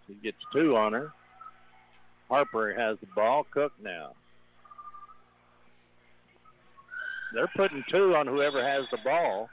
She 0.06 0.14
gets 0.14 0.38
two 0.52 0.76
on 0.76 0.92
her. 0.92 1.12
Harper 2.30 2.72
has 2.72 2.98
the 3.00 3.08
ball. 3.16 3.44
Cook 3.50 3.72
now. 3.82 4.12
They're 7.34 7.50
putting 7.56 7.82
two 7.92 8.14
on 8.14 8.28
whoever 8.28 8.62
has 8.62 8.84
the 8.92 8.98
ball. 8.98 9.48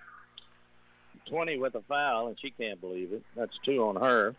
20 1.29 1.57
with 1.57 1.75
a 1.75 1.81
foul, 1.81 2.27
and 2.27 2.38
she 2.39 2.51
can't 2.51 2.81
believe 2.81 3.13
it. 3.13 3.24
That's 3.36 3.57
two 3.63 3.83
on 3.83 3.95
her. 3.98 4.36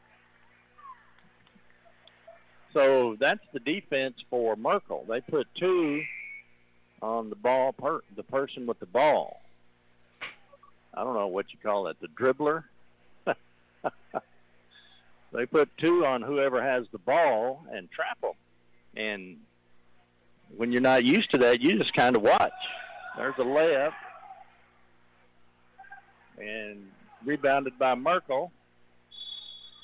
So 2.72 3.16
that's 3.18 3.40
the 3.52 3.60
defense 3.60 4.16
for 4.28 4.56
Merkel. 4.56 5.04
They 5.08 5.20
put 5.20 5.46
two 5.58 6.02
on 7.02 7.30
the 7.30 7.36
ball, 7.36 7.72
per, 7.72 8.00
the 8.16 8.22
person 8.22 8.66
with 8.66 8.78
the 8.78 8.86
ball. 8.86 9.40
I 10.94 11.02
don't 11.04 11.14
know 11.14 11.28
what 11.28 11.46
you 11.52 11.58
call 11.62 11.86
it, 11.88 11.96
the 12.00 12.08
dribbler. 12.08 12.64
they 15.32 15.46
put 15.46 15.68
two 15.78 16.04
on 16.04 16.22
whoever 16.22 16.62
has 16.62 16.86
the 16.92 16.98
ball 16.98 17.64
and 17.72 17.90
trap 17.90 18.20
them. 18.20 18.32
And 18.96 19.38
when 20.56 20.72
you're 20.72 20.80
not 20.80 21.04
used 21.04 21.30
to 21.32 21.38
that, 21.38 21.60
you 21.60 21.78
just 21.78 21.94
kind 21.94 22.16
of 22.16 22.22
watch. 22.22 22.52
There's 23.16 23.34
a 23.38 23.42
layup 23.42 23.92
and 26.40 26.90
rebounded 27.24 27.78
by 27.78 27.94
Merkel. 27.94 28.50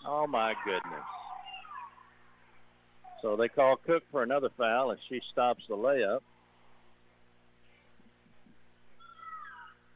Oh 0.04 0.26
my 0.26 0.54
goodness. 0.64 1.04
So 3.22 3.36
they 3.36 3.48
call 3.48 3.76
Cook 3.76 4.04
for 4.10 4.22
another 4.22 4.50
foul 4.56 4.90
and 4.90 5.00
she 5.08 5.20
stops 5.32 5.64
the 5.68 5.76
layup. 5.76 6.20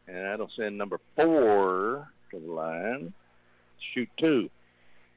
And 0.09 0.25
that'll 0.25 0.50
send 0.57 0.76
number 0.76 1.00
four 1.14 2.09
to 2.31 2.40
the 2.40 2.52
line. 2.52 3.12
Shoot 3.95 4.09
two. 4.17 4.50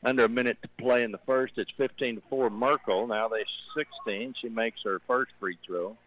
Under 0.04 0.26
a 0.26 0.30
minute 0.30 0.58
to 0.62 0.70
play 0.78 1.04
in 1.04 1.12
the 1.12 1.20
first. 1.26 1.54
It's 1.58 1.72
15 1.78 2.18
to 2.18 2.22
4 2.30 2.50
Merkel. 2.50 3.08
Now 3.08 3.30
they're 3.30 3.46
16. 3.76 4.36
She 4.40 4.50
makes 4.50 4.82
her 4.84 5.02
first 5.08 5.32
free 5.40 5.58
throw. 5.66 5.98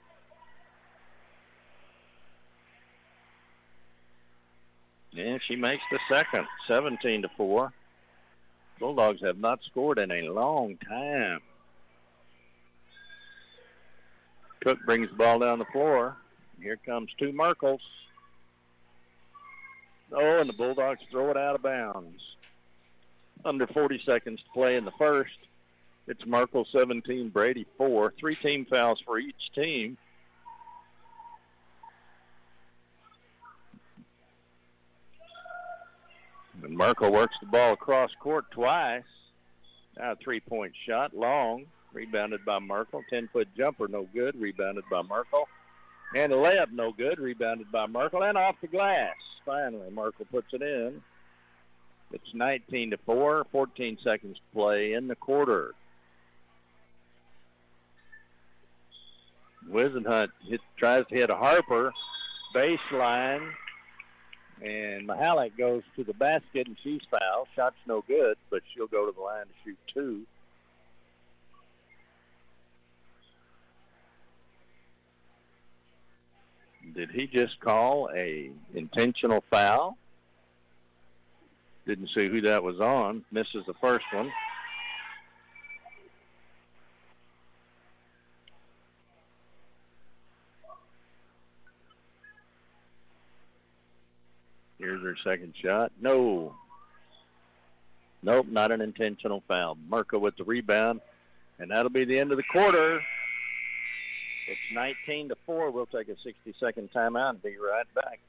Yeah, 5.17 5.39
she 5.49 5.57
makes 5.57 5.83
the 5.91 5.99
second. 6.13 6.47
17 6.69 7.23
to 7.23 7.29
4. 7.39 7.73
Bulldogs 8.79 9.23
have 9.23 9.39
not 9.39 9.61
scored 9.65 9.99
in 9.99 10.11
a 10.11 10.29
long 10.31 10.77
time. 10.87 11.41
Cook 14.61 14.79
brings 14.85 15.09
the 15.09 15.17
ball 15.17 15.39
down 15.39 15.59
the 15.59 15.65
floor. 15.67 16.17
Here 16.61 16.79
comes 16.85 17.11
two 17.19 17.33
Merkels. 17.33 17.81
Oh, 20.13 20.41
and 20.41 20.49
the 20.49 20.53
Bulldogs 20.53 21.01
throw 21.11 21.31
it 21.31 21.37
out 21.37 21.55
of 21.55 21.63
bounds. 21.63 22.21
Under 23.45 23.67
40 23.67 24.03
seconds 24.05 24.41
to 24.41 24.51
play 24.53 24.77
in 24.77 24.85
the 24.85 24.93
first. 24.99 25.39
It's 26.07 26.27
Merkel 26.27 26.67
17, 26.77 27.31
Brady 27.31 27.67
4. 27.79 28.13
Three 28.19 28.35
team 28.35 28.67
fouls 28.69 29.01
for 29.05 29.19
each 29.19 29.35
team. 29.55 29.97
And 36.63 36.77
Merkel 36.77 37.13
works 37.13 37.37
the 37.41 37.47
ball 37.47 37.73
across 37.73 38.11
court 38.21 38.51
twice. 38.51 39.03
Now 39.97 40.13
a 40.13 40.17
three-point 40.17 40.75
shot, 40.87 41.15
long, 41.15 41.67
rebounded 41.93 42.45
by 42.45 42.59
Merkel. 42.59 43.03
10-foot 43.13 43.49
jumper, 43.57 43.89
no 43.89 44.09
good, 44.13 44.39
rebounded 44.41 44.85
by 44.91 45.03
Merkel. 45.03 45.49
And 46.15 46.33
a 46.33 46.37
layup, 46.37 46.73
no 46.73 46.93
good, 46.93 47.19
rebounded 47.19 47.71
by 47.73 47.87
Merkel. 47.87 48.23
And 48.23 48.37
off 48.37 48.57
the 48.61 48.69
glass. 48.69 49.15
Finally, 49.45 49.91
Merkel 49.91 50.27
puts 50.31 50.53
it 50.53 50.63
in. 50.63 51.03
It's 52.13 52.35
19 52.35 52.91
to 52.91 52.99
4, 52.99 53.47
14 53.51 53.99
seconds 54.03 54.37
to 54.37 54.43
play 54.55 54.93
in 54.93 55.09
the 55.09 55.17
quarter. 55.17 55.75
Whisenhunt 59.69 60.29
hit, 60.49 60.61
tries 60.77 61.05
to 61.09 61.15
hit 61.15 61.31
Harper 61.31 61.93
baseline, 62.55 63.51
and 64.63 65.09
Mahalik 65.09 65.57
goes 65.57 65.83
to 65.97 66.05
the 66.05 66.15
basket 66.15 66.67
and 66.67 66.77
she's 66.83 67.03
fouled. 67.11 67.49
Shot's 67.55 67.77
no 67.87 68.03
good, 68.07 68.37
but 68.51 68.63
she'll 68.75 68.87
go 68.87 69.07
to 69.07 69.13
the 69.13 69.21
line 69.21 69.45
to 69.45 69.53
shoot 69.65 69.79
two. 69.93 70.27
Did 76.95 77.11
he 77.11 77.27
just 77.27 77.61
call 77.61 78.09
a 78.15 78.51
intentional 78.75 79.45
foul? 79.51 79.99
Didn't 81.87 82.11
see 82.17 82.29
who 82.29 82.41
that 82.43 82.63
was 82.63 82.81
on. 82.81 83.25
Misses 83.31 83.65
the 83.67 83.75
first 83.75 84.05
one. 84.13 84.33
Here's 94.79 94.96
her 95.07 95.17
second 95.25 95.55
shot. 95.63 95.93
No. 96.01 96.55
Nope, 98.23 98.47
not 98.49 98.73
an 98.73 98.81
intentional 98.81 99.43
foul. 99.47 99.79
Merkel 99.89 100.21
with 100.21 100.37
the 100.37 100.45
rebound, 100.45 101.01
and 101.59 101.71
that'll 101.71 101.91
be 101.91 102.05
the 102.05 102.19
end 102.19 102.33
of 102.33 102.37
the 102.37 102.43
quarter. 102.43 103.01
It's 104.49 104.61
19 104.73 105.31
to 105.31 105.37
4. 105.47 105.71
We'll 105.71 105.87
take 105.87 106.09
a 106.09 106.13
60-second 106.13 106.91
timeout 106.95 107.30
and 107.30 107.43
be 107.43 107.57
right 107.57 107.87
back. 107.95 108.21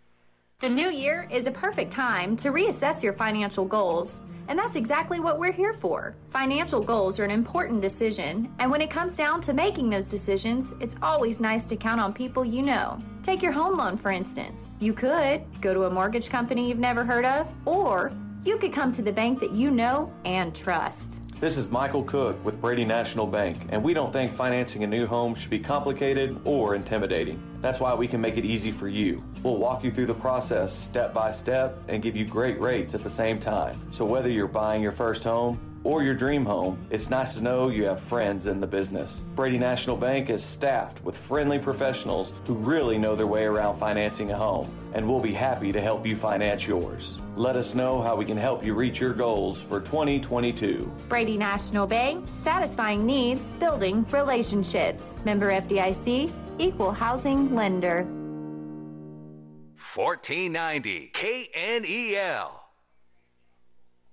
The 0.60 0.70
new 0.70 0.90
year 0.90 1.28
is 1.30 1.46
a 1.46 1.52
perfect 1.52 1.92
time 1.92 2.36
to 2.38 2.50
reassess 2.50 3.04
your 3.04 3.14
financial 3.14 3.64
goals, 3.64 4.20
and 4.48 4.58
that's 4.58 4.76
exactly 4.76 5.20
what 5.20 5.38
we're 5.38 5.52
here 5.52 5.76
for. 5.76 6.16
Financial 6.32 6.82
goals 6.82 7.20
are 7.20 7.24
an 7.24 7.30
important 7.30 7.80
decision, 7.80 8.52
and 8.58 8.72
when 8.72 8.82
it 8.82 8.90
comes 8.90 9.16
down 9.16 9.40
to 9.42 9.54
making 9.54 9.92
those 9.92 10.10
decisions, 10.10 10.74
it's 10.80 10.96
always 11.04 11.40
nice 11.40 11.70
to 11.70 11.76
count 11.76 12.02
on 12.02 12.12
people 12.12 12.44
you 12.44 12.64
know. 12.64 12.98
Take 13.22 13.44
your 13.44 13.52
home 13.52 13.78
loan, 13.78 13.98
for 13.98 14.10
instance. 14.10 14.72
You 14.80 14.94
could 14.94 15.44
go 15.62 15.76
to 15.76 15.84
a 15.84 15.92
mortgage 15.92 16.28
company 16.28 16.68
you've 16.68 16.80
never 16.80 17.06
heard 17.06 17.26
of, 17.26 17.48
or 17.66 18.12
you 18.44 18.58
could 18.58 18.74
come 18.74 18.92
to 18.94 19.04
the 19.04 19.12
bank 19.12 19.40
that 19.42 19.52
you 19.52 19.70
know 19.70 20.12
and 20.26 20.56
trust. 20.56 21.22
This 21.40 21.56
is 21.56 21.70
Michael 21.70 22.04
Cook 22.04 22.44
with 22.44 22.60
Brady 22.60 22.84
National 22.84 23.28
Bank, 23.28 23.60
and 23.70 23.84
we 23.84 23.94
don't 23.94 24.12
think 24.12 24.34
financing 24.34 24.84
a 24.84 24.88
new 24.88 25.06
home 25.06 25.36
should 25.36 25.52
be 25.52 25.60
complicated 25.60 26.42
or 26.46 26.74
intimidating. 26.74 27.40
That's 27.62 27.80
why 27.80 27.94
we 27.94 28.08
can 28.08 28.20
make 28.20 28.38
it 28.38 28.44
easy 28.44 28.72
for 28.72 28.88
you. 28.88 29.24
We'll 29.44 29.58
walk 29.58 29.84
you 29.84 29.92
through 29.92 30.08
the 30.08 30.16
process 30.16 30.76
step 30.76 31.14
by 31.14 31.30
step 31.30 31.78
and 31.90 32.02
give 32.02 32.16
you 32.16 32.26
great 32.26 32.60
rates 32.60 32.96
at 32.96 33.04
the 33.04 33.10
same 33.12 33.40
time. 33.40 33.80
So 33.92 34.04
whether 34.04 34.32
you're 34.32 34.48
buying 34.48 34.82
your 34.82 34.92
first 34.92 35.24
home, 35.24 35.60
or 35.88 36.04
your 36.04 36.14
dream 36.14 36.44
home, 36.44 36.78
it's 36.90 37.10
nice 37.10 37.36
to 37.36 37.42
know 37.42 37.70
you 37.70 37.86
have 37.86 37.98
friends 37.98 38.46
in 38.46 38.60
the 38.60 38.68
business. 38.68 39.24
Brady 39.38 39.58
National 39.58 39.96
Bank 39.96 40.30
is 40.30 40.44
staffed 40.44 41.02
with 41.02 41.18
friendly 41.18 41.60
professionals 41.60 42.34
who 42.46 42.56
really 42.56 42.98
know 42.98 43.16
their 43.16 43.26
way 43.26 43.46
around 43.46 43.78
financing 43.78 44.32
a 44.32 44.38
home, 44.38 44.70
and 44.94 45.08
we'll 45.08 45.22
be 45.22 45.34
happy 45.34 45.72
to 45.72 45.80
help 45.80 46.06
you 46.06 46.18
finance 46.18 46.68
yours. 46.68 47.20
Let 47.38 47.56
us 47.56 47.74
know 47.74 48.02
how 48.02 48.18
we 48.18 48.26
can 48.26 48.36
help 48.36 48.66
you 48.66 48.74
reach 48.74 49.00
your 49.00 49.14
goals 49.14 49.62
for 49.62 49.80
2022. 49.80 50.92
Brady 51.08 51.38
National 51.38 51.88
Bank, 51.88 52.28
satisfying 52.34 53.06
needs, 53.06 53.54
building 53.54 54.06
relationships. 54.12 55.16
Member 55.24 55.52
FDIC, 55.54 56.30
equal 56.60 56.92
housing 56.92 57.56
lender. 57.56 58.04
1490 59.96 61.12
KNEL. 61.14 62.57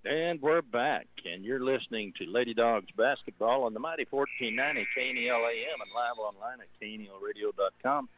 And 0.06 0.42
we're 0.42 0.60
back, 0.60 1.06
and 1.24 1.46
you're 1.46 1.64
listening 1.64 2.12
to 2.18 2.26
Lady 2.26 2.52
Dogs 2.52 2.90
basketball 2.94 3.62
on 3.62 3.72
the 3.72 3.80
mighty 3.80 4.06
1490 4.10 4.86
KNEL 4.94 5.38
AM 5.38 5.80
and 5.80 5.90
live 5.94 6.18
online 6.18 6.58
at 6.60 6.68
knelradio.com, 6.78 8.10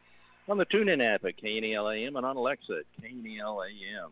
on 0.49 0.59
the 0.59 0.67
TuneIn 0.67 1.01
app 1.01 1.25
at 1.25 1.41
KNEL 1.41 1.89
AM, 1.95 2.17
and 2.17 2.27
on 2.27 2.37
Alexa 2.37 2.81
at 2.81 3.05
KNEL 3.05 3.63
AM. 3.63 4.11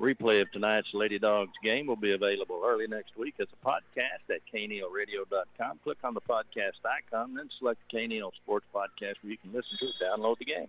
Replay 0.00 0.42
of 0.42 0.50
tonight's 0.50 0.88
Lady 0.94 1.20
Dogs 1.20 1.52
game 1.62 1.86
will 1.86 1.94
be 1.94 2.12
available 2.12 2.60
early 2.66 2.88
next 2.88 3.16
week 3.16 3.34
as 3.38 3.46
a 3.52 3.68
podcast 3.68 4.34
at 4.34 4.40
knelradio.com. 4.52 5.78
Click 5.84 5.98
on 6.02 6.14
the 6.14 6.20
podcast 6.22 6.82
icon, 6.84 7.34
then 7.34 7.48
select 7.60 7.78
KNEL 7.94 8.32
Sports 8.42 8.66
Podcast 8.74 9.14
where 9.22 9.30
you 9.30 9.38
can 9.38 9.52
listen 9.52 9.78
to 9.78 9.86
it, 9.86 9.94
download 10.02 10.38
the 10.38 10.44
game. 10.44 10.66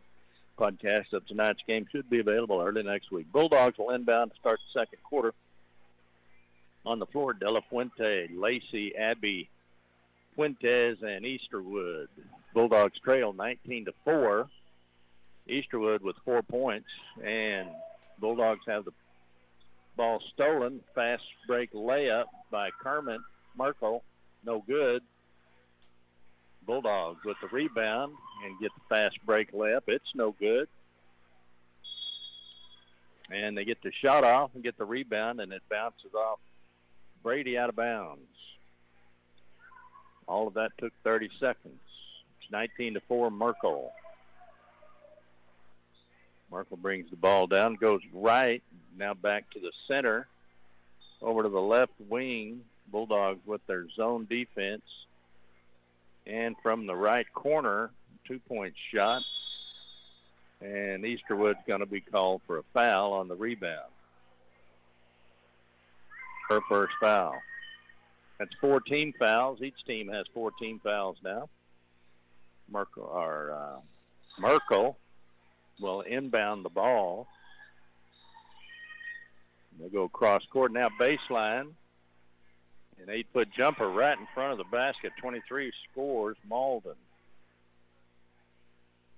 Podcast 0.59 1.13
of 1.13 1.25
tonight's 1.25 1.61
game 1.67 1.87
should 1.91 2.11
be 2.11 2.19
available 2.19 2.61
early 2.61 2.83
next 2.83 3.11
week. 3.11 3.25
Bulldogs 3.33 3.79
will 3.79 3.89
inbound 3.89 4.29
to 4.29 4.37
start 4.39 4.59
the 4.59 4.79
second 4.81 4.99
quarter 5.01 5.33
on 6.85 6.99
the 6.99 7.05
floor, 7.07 7.33
De 7.33 7.49
La 7.49 7.61
Fuente, 7.69 8.27
Lacey, 8.33 8.95
Abby, 8.95 9.49
Fuentes, 10.35 10.97
and 11.01 11.25
Easterwood. 11.25 12.07
Bulldogs 12.53 12.99
trail 13.03 13.33
19 13.33 13.85
to 13.85 13.93
4. 14.03 14.49
Easterwood 15.47 16.01
with 16.01 16.15
four 16.23 16.41
points, 16.41 16.87
and 17.23 17.67
Bulldogs 18.19 18.61
have 18.67 18.85
the 18.85 18.93
ball 19.97 20.21
stolen. 20.33 20.79
Fast 20.95 21.23
break 21.47 21.73
layup 21.73 22.25
by 22.49 22.69
Kermit 22.81 23.19
Merkel, 23.57 24.03
no 24.45 24.63
good. 24.65 25.01
Bulldogs 26.65 27.19
with 27.25 27.35
the 27.41 27.47
rebound 27.49 28.13
and 28.45 28.57
get 28.61 28.71
the 28.75 28.95
fast 28.95 29.17
break 29.25 29.51
layup. 29.51 29.81
It's 29.87 30.15
no 30.15 30.31
good. 30.39 30.69
And 33.29 33.57
they 33.57 33.65
get 33.65 33.81
the 33.83 33.91
shot 34.01 34.23
off 34.23 34.51
and 34.53 34.63
get 34.63 34.77
the 34.77 34.85
rebound, 34.85 35.41
and 35.41 35.51
it 35.51 35.61
bounces 35.69 36.13
off 36.13 36.39
Brady 37.23 37.57
out 37.57 37.69
of 37.69 37.75
bounds. 37.75 38.19
All 40.27 40.47
of 40.47 40.53
that 40.55 40.71
took 40.77 40.91
30 41.03 41.29
seconds. 41.39 41.79
It's 42.41 42.51
19 42.51 42.95
to 42.95 43.01
4 43.07 43.31
Merkel. 43.31 43.91
Merkel 46.51 46.77
brings 46.77 47.09
the 47.09 47.15
ball 47.15 47.47
down, 47.47 47.75
goes 47.75 48.01
right, 48.13 48.61
now 48.97 49.13
back 49.13 49.49
to 49.51 49.59
the 49.59 49.71
center, 49.87 50.27
over 51.21 51.43
to 51.43 51.49
the 51.49 51.61
left 51.61 51.93
wing. 52.09 52.61
Bulldogs 52.91 53.39
with 53.47 53.65
their 53.65 53.87
zone 53.95 54.27
defense. 54.29 54.83
And 56.27 56.55
from 56.61 56.85
the 56.85 56.95
right 56.95 57.25
corner, 57.33 57.89
two-point 58.27 58.75
shot. 58.93 59.23
And 60.61 61.03
Easterwood's 61.03 61.65
going 61.65 61.79
to 61.79 61.85
be 61.85 62.01
called 62.01 62.41
for 62.45 62.59
a 62.59 62.63
foul 62.73 63.13
on 63.13 63.29
the 63.29 63.35
rebound 63.35 63.92
her 66.49 66.61
first 66.69 66.93
foul. 66.99 67.35
That's 68.39 68.53
14 68.59 69.13
fouls. 69.19 69.61
Each 69.61 69.83
team 69.85 70.09
has 70.09 70.25
14 70.33 70.79
fouls 70.83 71.17
now. 71.23 71.49
Merkel, 72.69 73.03
or, 73.03 73.51
uh, 73.51 73.79
Merkel 74.39 74.97
will 75.79 76.01
inbound 76.01 76.65
the 76.65 76.69
ball. 76.69 77.27
They 79.79 79.89
go 79.89 80.07
cross 80.07 80.43
court 80.51 80.71
now 80.71 80.89
baseline. 80.99 81.71
An 83.01 83.09
eight-foot 83.09 83.49
jumper 83.57 83.89
right 83.89 84.17
in 84.17 84.27
front 84.33 84.53
of 84.53 84.57
the 84.57 84.65
basket. 84.65 85.11
23 85.19 85.71
scores 85.91 86.37
Malden. 86.47 86.93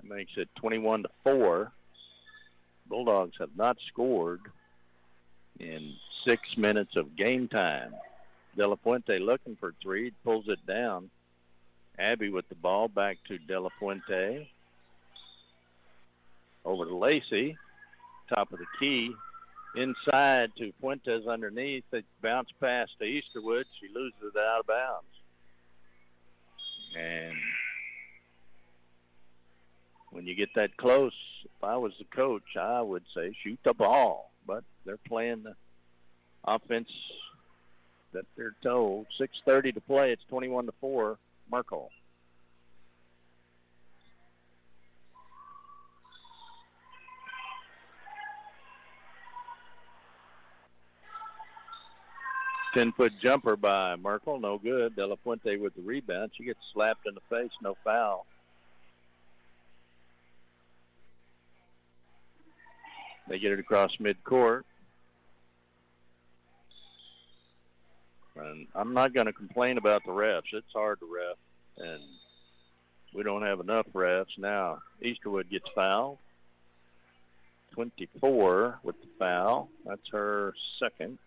That 0.01 0.09
makes 0.09 0.31
it 0.37 0.49
21 0.55 1.03
to 1.03 1.09
4. 1.23 1.71
Bulldogs 2.87 3.35
have 3.39 3.55
not 3.55 3.77
scored 3.89 4.41
in 5.59 5.95
six 6.27 6.41
minutes 6.57 6.95
of 6.95 7.15
game 7.15 7.47
time. 7.47 7.93
De 8.57 8.67
La 8.67 8.75
Fuente 8.75 9.19
looking 9.19 9.55
for 9.59 9.73
three, 9.81 10.11
pulls 10.23 10.47
it 10.47 10.65
down. 10.65 11.09
Abby 11.97 12.29
with 12.29 12.47
the 12.49 12.55
ball 12.55 12.87
back 12.87 13.17
to 13.27 13.37
De 13.37 13.59
La 13.59 13.69
Fuente. 13.79 14.49
Over 16.63 16.85
to 16.85 16.95
Lacey, 16.95 17.57
top 18.29 18.51
of 18.51 18.59
the 18.59 18.65
key. 18.79 19.13
Inside 19.75 20.51
to 20.57 20.71
Fuentes 20.79 21.27
underneath. 21.27 21.83
They 21.91 22.03
bounce 22.21 22.49
pass 22.61 22.87
to 22.99 23.05
Easterwood. 23.05 23.65
She 23.79 23.93
loses 23.93 24.17
it 24.23 24.37
out 24.37 24.61
of 24.61 24.67
bounds. 24.67 25.05
And 26.97 27.35
when 30.11 30.25
you 30.25 30.33
get 30.33 30.49
that 30.55 30.77
close, 30.77 31.13
if 31.43 31.63
I 31.63 31.75
was 31.75 31.91
the 31.99 32.05
coach, 32.05 32.55
I 32.59 32.81
would 32.81 33.03
say 33.13 33.35
shoot 33.43 33.59
the 33.63 33.73
ball. 33.73 34.31
But 34.47 34.63
they're 34.85 34.97
playing 34.97 35.43
the 35.43 35.55
offense 36.47 36.89
that 38.13 38.25
they're 38.37 38.55
told. 38.63 39.07
6.30 39.19 39.73
to 39.75 39.81
play. 39.81 40.11
It's 40.11 40.23
21 40.29 40.65
to 40.67 40.73
4. 40.79 41.17
Merkel. 41.51 41.91
Ten-foot 52.73 53.13
jumper 53.23 53.55
by 53.55 53.95
Merkel, 53.95 54.37
no 54.37 54.57
good. 54.57 54.97
De 54.97 55.07
La 55.07 55.15
Fuente 55.23 55.55
with 55.55 55.73
the 55.75 55.81
rebound. 55.81 56.31
She 56.35 56.43
gets 56.43 56.59
slapped 56.73 57.07
in 57.07 57.13
the 57.13 57.21
face, 57.29 57.51
no 57.61 57.77
foul. 57.85 58.25
They 63.29 63.39
get 63.39 63.53
it 63.53 63.59
across 63.59 63.91
midcourt. 63.95 64.63
And 68.35 68.67
I'm 68.75 68.93
not 68.93 69.13
going 69.13 69.27
to 69.27 69.33
complain 69.33 69.77
about 69.77 70.03
the 70.05 70.11
refs. 70.11 70.53
It's 70.53 70.73
hard 70.73 70.99
to 70.99 71.05
ref, 71.05 71.37
and 71.77 72.01
we 73.13 73.23
don't 73.23 73.43
have 73.43 73.59
enough 73.59 73.87
refs. 73.93 74.37
Now, 74.37 74.79
Easterwood 75.01 75.49
gets 75.49 75.65
fouled. 75.73 76.17
24 77.71 78.79
with 78.83 78.95
the 79.01 79.07
foul. 79.19 79.69
That's 79.85 80.07
her 80.11 80.53
second. 80.79 81.17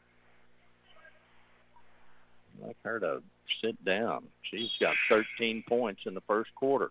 I'd 2.60 2.68
like 2.68 2.76
her 2.84 3.00
to 3.00 3.22
sit 3.62 3.82
down. 3.84 4.24
She's 4.50 4.70
got 4.80 4.94
13 5.10 5.64
points 5.68 6.02
in 6.06 6.14
the 6.14 6.22
first 6.22 6.54
quarter. 6.54 6.90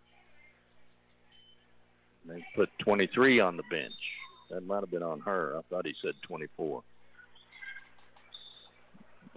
They 2.25 2.43
put 2.55 2.69
23 2.79 3.39
on 3.39 3.57
the 3.57 3.63
bench. 3.69 3.93
That 4.49 4.65
might 4.65 4.81
have 4.81 4.91
been 4.91 5.03
on 5.03 5.21
her. 5.21 5.57
I 5.57 5.61
thought 5.69 5.85
he 5.85 5.93
said 6.01 6.13
24. 6.23 6.83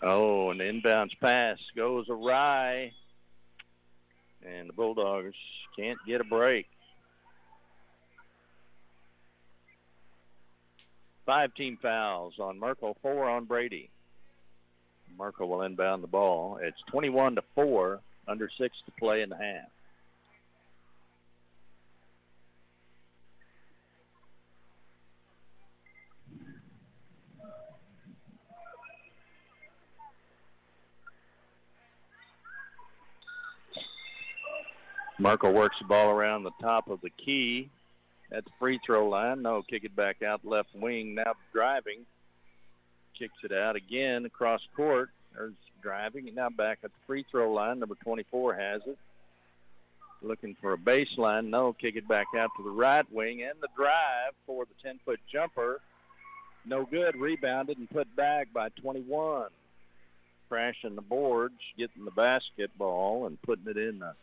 Oh, 0.03 0.55
the 0.55 0.65
inbounds 0.65 1.19
pass 1.21 1.59
goes 1.77 2.07
awry. 2.09 2.93
And 4.47 4.69
the 4.69 4.73
Bulldogs 4.73 5.35
can't 5.77 5.99
get 6.07 6.21
a 6.21 6.25
break. 6.25 6.67
Five 11.27 11.55
team 11.55 11.79
fouls 11.81 12.35
on 12.41 12.59
Merkel, 12.59 12.97
four 13.03 13.29
on 13.29 13.45
Brady. 13.45 13.91
Merkel 15.19 15.49
will 15.49 15.63
inbound 15.63 16.03
the 16.03 16.09
ball. 16.09 16.59
It's 16.63 16.81
21 16.91 17.37
to 17.37 17.43
4, 17.55 18.01
under 18.27 18.51
six 18.59 18.77
to 18.87 18.93
play 18.99 19.23
in 19.23 19.29
the 19.29 19.37
half. 19.37 19.69
Merkel 35.21 35.53
works 35.53 35.77
the 35.79 35.85
ball 35.85 36.09
around 36.09 36.45
the 36.45 36.51
top 36.63 36.89
of 36.89 37.03
the 37.03 37.11
key 37.11 37.69
at 38.33 38.43
the 38.43 38.51
free 38.59 38.81
throw 38.85 39.07
line. 39.07 39.43
No, 39.43 39.61
kick 39.61 39.85
it 39.85 39.95
back 39.95 40.23
out 40.23 40.41
left 40.47 40.71
wing. 40.75 41.15
Now 41.15 41.35
driving. 41.53 42.07
Kicks 43.19 43.35
it 43.45 43.53
out 43.53 43.77
again 43.77 44.25
across 44.25 44.63
court. 44.75 45.11
There's 45.35 45.53
driving. 45.83 46.27
And 46.27 46.37
now 46.37 46.49
back 46.49 46.79
at 46.83 46.91
the 46.91 46.97
free 47.07 47.27
throw 47.31 47.53
line. 47.53 47.81
Number 47.81 47.97
24 47.97 48.55
has 48.55 48.81
it. 48.87 48.97
Looking 50.23 50.57
for 50.59 50.73
a 50.73 50.79
baseline. 50.79 51.49
No, 51.49 51.75
kick 51.75 51.97
it 51.97 52.09
back 52.09 52.29
out 52.35 52.49
to 52.57 52.63
the 52.63 52.71
right 52.71 53.05
wing. 53.13 53.43
And 53.43 53.61
the 53.61 53.69
drive 53.77 54.33
for 54.47 54.65
the 54.65 54.89
10-foot 54.89 55.21
jumper. 55.31 55.83
No 56.65 56.87
good. 56.87 57.15
Rebounded 57.15 57.77
and 57.77 57.91
put 57.91 58.15
back 58.17 58.55
by 58.55 58.71
21. 58.71 59.49
Crashing 60.49 60.97
the 60.97 61.03
boards, 61.03 61.61
getting 61.77 62.07
the 62.07 62.11
basketball 62.11 63.27
and 63.27 63.41
putting 63.43 63.69
it 63.69 63.77
in 63.77 63.99
the 63.99 64.15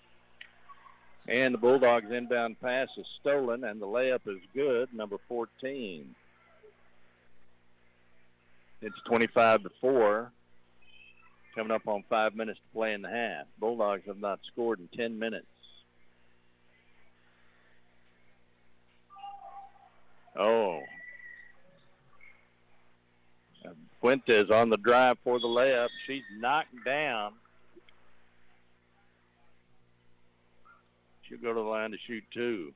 and 1.27 1.53
the 1.53 1.57
Bulldogs 1.57 2.11
inbound 2.11 2.59
pass 2.61 2.87
is 2.97 3.05
stolen, 3.19 3.63
and 3.63 3.81
the 3.81 3.85
layup 3.85 4.27
is 4.27 4.39
good, 4.53 4.93
number 4.93 5.17
14. 5.27 6.15
It's 8.81 8.95
25 9.07 9.63
to 9.63 9.69
4, 9.81 10.31
coming 11.55 11.71
up 11.71 11.87
on 11.87 12.03
five 12.09 12.35
minutes 12.35 12.59
to 12.59 12.77
play 12.77 12.93
in 12.93 13.01
the 13.01 13.09
half. 13.09 13.45
Bulldogs 13.59 14.03
have 14.07 14.19
not 14.19 14.39
scored 14.51 14.79
in 14.79 14.87
10 14.95 15.19
minutes. 15.19 15.47
Oh. 20.37 20.81
Fuentes 23.99 24.51
on 24.51 24.69
the 24.69 24.77
drive 24.77 25.17
for 25.23 25.39
the 25.39 25.47
layup. 25.47 25.87
She's 26.05 26.23
knocked 26.39 26.85
down. 26.85 27.33
She'll 31.27 31.39
go 31.39 31.49
to 31.49 31.59
the 31.59 31.59
line 31.61 31.91
to 31.91 31.97
shoot 32.05 32.23
two. 32.33 32.73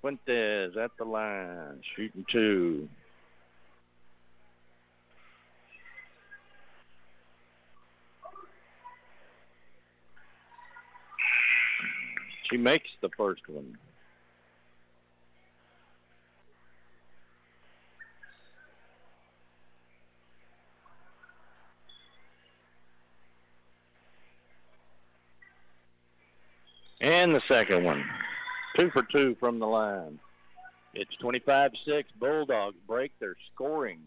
Fuentes 0.00 0.76
at 0.76 0.90
the 0.98 1.04
line, 1.04 1.80
shooting 1.94 2.26
two. 2.28 2.88
She 12.50 12.56
makes 12.56 12.88
the 13.00 13.08
first 13.16 13.48
one. 13.48 13.78
And 27.22 27.36
the 27.36 27.42
second 27.48 27.84
one. 27.84 28.04
Two 28.76 28.90
for 28.90 29.04
two 29.14 29.36
from 29.38 29.60
the 29.60 29.66
line. 29.66 30.18
It's 30.92 31.14
25-6. 31.22 31.70
Bulldogs 32.18 32.74
break 32.88 33.12
their 33.20 33.36
scoring. 33.54 34.00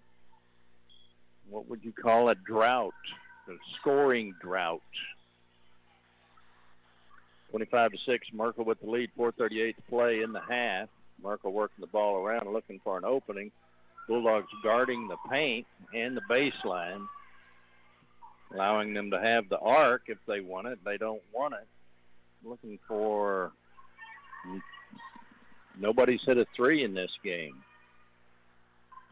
What 1.49 1.69
would 1.69 1.79
you 1.85 1.93
call 1.93 2.27
a 2.27 2.35
drought? 2.35 2.91
A 3.47 3.53
scoring 3.79 4.33
drought. 4.41 4.81
25 7.51 7.91
to 7.93 7.97
6. 8.05 8.27
Merkel 8.33 8.65
with 8.65 8.81
the 8.81 8.89
lead. 8.89 9.11
4:38 9.17 9.77
to 9.77 9.81
play 9.83 10.21
in 10.21 10.33
the 10.33 10.41
half. 10.41 10.89
Merkel 11.23 11.53
working 11.53 11.79
the 11.79 11.87
ball 11.87 12.17
around, 12.17 12.51
looking 12.51 12.81
for 12.83 12.97
an 12.97 13.05
opening. 13.05 13.49
Bulldogs 14.09 14.51
guarding 14.61 15.07
the 15.07 15.17
paint 15.31 15.65
and 15.93 16.17
the 16.17 16.21
baseline, 16.29 17.07
allowing 18.53 18.93
them 18.93 19.11
to 19.11 19.21
have 19.21 19.47
the 19.47 19.59
arc 19.59 20.01
if 20.07 20.17
they 20.27 20.41
want 20.41 20.67
it. 20.67 20.79
They 20.83 20.97
don't 20.97 21.23
want 21.31 21.53
it 21.53 21.65
looking 22.45 22.79
for 22.87 23.51
nobody's 25.79 26.21
hit 26.25 26.37
a 26.37 26.45
three 26.55 26.83
in 26.83 26.93
this 26.93 27.11
game. 27.23 27.63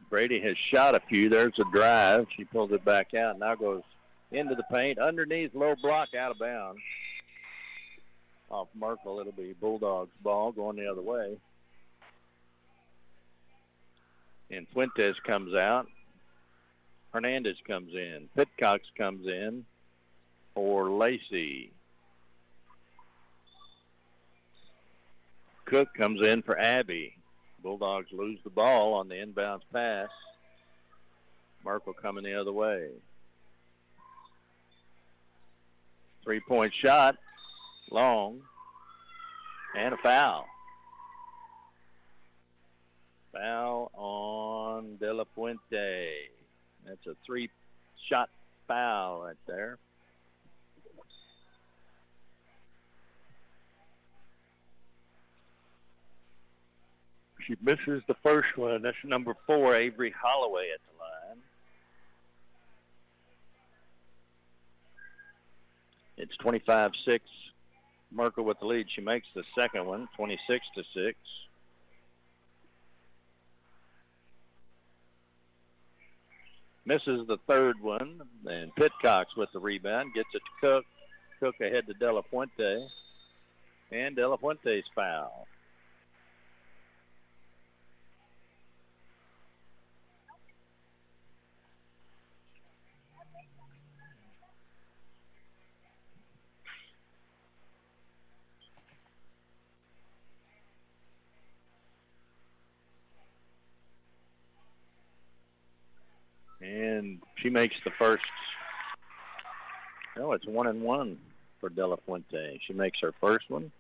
Brady 0.10 0.40
has 0.42 0.56
shot 0.72 0.96
a 0.96 1.00
few. 1.10 1.28
There's 1.28 1.58
a 1.60 1.64
drive. 1.72 2.28
She 2.38 2.46
pulls 2.46 2.72
it 2.72 2.86
back 2.86 3.14
out. 3.16 3.40
Now 3.40 3.56
goes 3.56 3.82
into 4.32 4.54
the 4.54 4.64
paint. 4.72 5.00
Underneath, 5.00 5.56
low 5.56 5.76
block, 5.82 6.10
out 6.14 6.32
of 6.32 6.40
bounds. 6.40 6.80
Off 8.52 8.68
Merkel, 8.76 9.20
it'll 9.20 9.32
be 9.32 9.56
Bulldogs 9.60 10.12
ball 10.22 10.52
going 10.52 10.78
the 10.78 10.86
other 10.86 11.02
way. 11.02 11.38
And 14.52 14.68
Fuentes 14.74 15.16
comes 15.26 15.56
out. 15.56 15.88
Hernandez 17.12 17.58
comes 17.66 17.94
in. 17.96 18.30
Pitcox 18.38 18.82
comes 18.96 19.26
in 19.26 19.66
for 20.54 20.92
Lacey. 20.92 21.72
Cook 25.66 25.94
comes 25.96 26.26
in 26.26 26.42
for 26.42 26.60
Abby. 26.60 27.16
Bulldogs 27.62 28.12
lose 28.12 28.40
the 28.44 28.50
ball 28.50 28.94
on 28.94 29.08
the 29.08 29.16
inbounds 29.16 29.62
pass. 29.72 30.10
Merkel 31.64 31.94
coming 31.94 32.24
the 32.24 32.40
other 32.40 32.52
way. 32.52 32.90
Three-point 36.24 36.74
shot, 36.84 37.18
long, 37.92 38.42
and 39.78 39.94
a 39.94 39.98
foul. 39.98 40.46
Foul 43.32 43.92
on 43.94 44.98
De 44.98 45.14
La 45.14 45.24
Fuente. 45.34 46.30
That's 46.86 47.08
a 47.08 47.16
three-shot 47.26 48.30
foul 48.68 49.24
right 49.24 49.36
there. 49.48 49.78
She 57.46 57.56
misses 57.62 58.02
the 58.08 58.16
first 58.24 58.58
one. 58.58 58.82
That's 58.82 58.98
number 59.04 59.36
four, 59.46 59.76
Avery 59.76 60.14
Holloway 60.18 60.70
at 60.74 60.80
the 60.88 60.94
line. 61.00 61.42
It's 66.18 66.36
25-6. 66.38 67.20
Merkel 68.12 68.46
with 68.46 68.60
the 68.60 68.66
lead. 68.66 68.88
She 68.96 69.02
makes 69.02 69.28
the 69.34 69.44
second 69.58 69.86
one, 69.86 70.08
26 70.16 70.66
to 70.76 70.84
6. 70.94 71.18
Misses 76.86 77.28
the 77.28 77.38
third 77.48 77.82
one, 77.82 78.22
and 78.46 78.76
Pitcox 78.76 79.26
with 79.38 79.50
the 79.54 79.60
rebound 79.60 80.14
gets 80.14 80.30
it 80.34 80.40
to 80.40 80.68
Cook. 80.68 80.86
Cook 81.40 81.56
ahead 81.62 81.88
to 81.88 81.94
De 81.94 82.12
La 82.12 82.22
Fuente, 82.22 82.88
and 83.92 84.16
De 84.16 84.28
La 84.28 84.38
Fuente's 84.38 84.86
foul. 84.94 85.48
And 106.74 107.22
she 107.36 107.50
makes 107.50 107.76
the 107.86 107.92
first. 108.00 108.24
No, 110.18 110.32
it's 110.32 110.48
one 110.48 110.66
and 110.66 110.82
one 110.82 111.20
for 111.60 111.70
De 111.70 111.86
La 111.86 111.98
Fuente. 111.98 112.60
She 112.66 112.74
makes 112.74 112.98
her 113.02 113.14
first 113.22 113.48
one. 113.50 113.72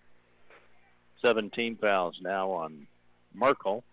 17 1.26 1.78
fouls 1.78 2.16
now 2.22 2.52
on 2.52 2.86
Merkel. 3.34 3.84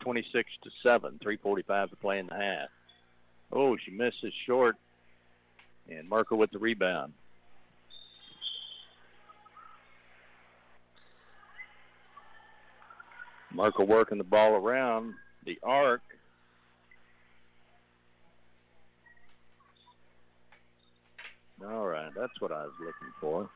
26 0.00 0.50
to 0.64 0.70
7. 0.84 1.18
345 1.22 1.90
to 1.90 1.96
play 1.96 2.18
in 2.18 2.26
the 2.26 2.34
half. 2.34 2.68
Oh, 3.52 3.76
she 3.76 3.92
misses 3.92 4.32
short. 4.44 4.76
And 5.88 6.08
Merkel 6.08 6.36
with 6.36 6.50
the 6.50 6.58
rebound. 6.58 7.12
Merkel 13.52 13.86
working 13.86 14.18
the 14.18 14.24
ball 14.24 14.54
around 14.54 15.14
the 15.44 15.58
arc. 15.62 16.02
All 21.64 21.86
right, 21.86 22.10
that's 22.14 22.38
what 22.40 22.52
I 22.52 22.64
was 22.64 22.74
looking 22.78 23.12
for. 23.20 23.48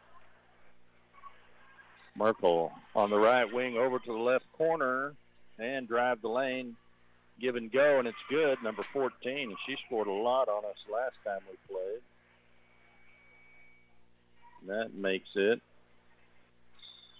Merkel 2.16 2.72
on 2.94 3.10
the 3.10 3.18
right 3.18 3.52
wing 3.52 3.76
over 3.76 3.98
to 3.98 4.12
the 4.12 4.18
left 4.18 4.50
corner 4.56 5.14
and 5.58 5.86
drive 5.86 6.22
the 6.22 6.28
lane, 6.28 6.76
give 7.40 7.56
and 7.56 7.70
go, 7.70 7.98
and 7.98 8.08
it's 8.08 8.16
good. 8.28 8.62
Number 8.62 8.84
14, 8.92 9.50
and 9.50 9.56
she 9.66 9.76
scored 9.86 10.08
a 10.08 10.12
lot 10.12 10.48
on 10.48 10.64
us 10.64 10.76
last 10.90 11.14
time 11.24 11.40
we 11.48 11.56
played. 11.68 12.00
That 14.66 14.94
makes 14.94 15.28
it 15.34 15.60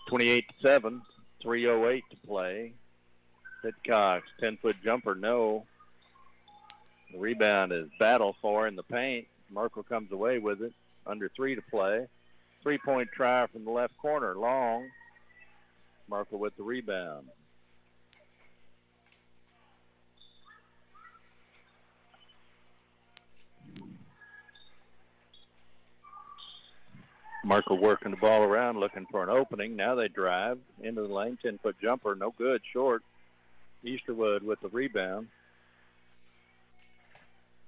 28 0.09 0.49
to 0.49 0.55
7, 0.67 1.03
308 1.43 2.05
to 2.11 2.17
play. 2.27 2.73
Pitcox, 3.65 4.23
10-foot 4.43 4.77
jumper, 4.83 5.15
no. 5.15 5.67
The 7.13 7.19
rebound 7.19 7.73
is 7.73 7.89
battle 7.99 8.35
for 8.41 8.67
in 8.67 8.77
the 8.77 8.83
paint. 8.83 9.27
Merkel 9.53 9.83
comes 9.83 10.13
away 10.13 10.39
with 10.39 10.63
it. 10.63 10.73
Under 11.07 11.29
three 11.35 11.55
to 11.55 11.63
play. 11.63 12.07
Three-point 12.63 13.09
try 13.15 13.47
from 13.47 13.65
the 13.65 13.71
left 13.71 13.97
corner. 13.97 14.35
Long. 14.37 14.89
Merkel 16.09 16.39
with 16.39 16.57
the 16.57 16.63
rebound. 16.63 17.27
Merkel 27.43 27.79
working 27.79 28.11
the 28.11 28.17
ball 28.19 28.43
around, 28.43 28.79
looking 28.79 29.07
for 29.11 29.23
an 29.23 29.31
opening. 29.31 29.75
Now 29.75 29.95
they 29.95 30.09
drive 30.09 30.59
into 30.83 31.03
the 31.03 31.13
lane. 31.13 31.39
10-foot 31.43 31.77
jumper, 31.83 32.15
no 32.15 32.35
good, 32.37 32.61
short. 32.73 33.03
Easterwood 33.85 34.43
with 34.43 34.61
the 34.61 34.69
rebound. 34.69 35.29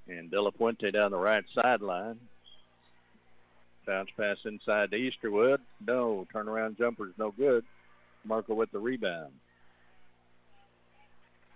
And 0.08 0.30
De 0.30 0.40
La 0.40 0.50
Fuente 0.50 0.90
down 0.90 1.10
the 1.10 1.18
right 1.18 1.44
sideline. 1.54 2.18
Bounce 3.86 4.10
pass 4.16 4.36
inside 4.44 4.90
to 4.90 4.96
Easterwood. 4.96 5.58
No. 5.86 6.26
Turnaround 6.34 6.78
jumper's 6.78 7.14
no 7.18 7.30
good. 7.30 7.64
Merkel 8.24 8.56
with 8.56 8.70
the 8.72 8.78
rebound. 8.78 9.32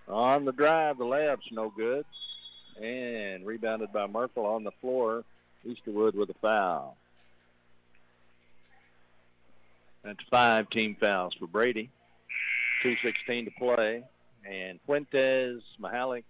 On 0.08 0.44
the 0.44 0.52
drive, 0.52 0.98
the 0.98 1.04
layup's 1.04 1.50
no 1.52 1.70
good. 1.70 2.04
And 2.80 3.46
rebounded 3.46 3.92
by 3.92 4.06
Merkel 4.06 4.46
on 4.46 4.64
the 4.64 4.72
floor. 4.80 5.24
Easterwood 5.66 6.14
with 6.14 6.30
a 6.30 6.34
foul. 6.34 6.96
That's 10.04 10.22
five 10.30 10.70
team 10.70 10.96
fouls 11.00 11.34
for 11.34 11.46
Brady. 11.48 11.90
2.16 12.84 13.46
to 13.46 13.50
play. 13.58 14.04
And 14.48 14.78
Fuentes, 14.86 15.62
Mahalik, 15.80 16.22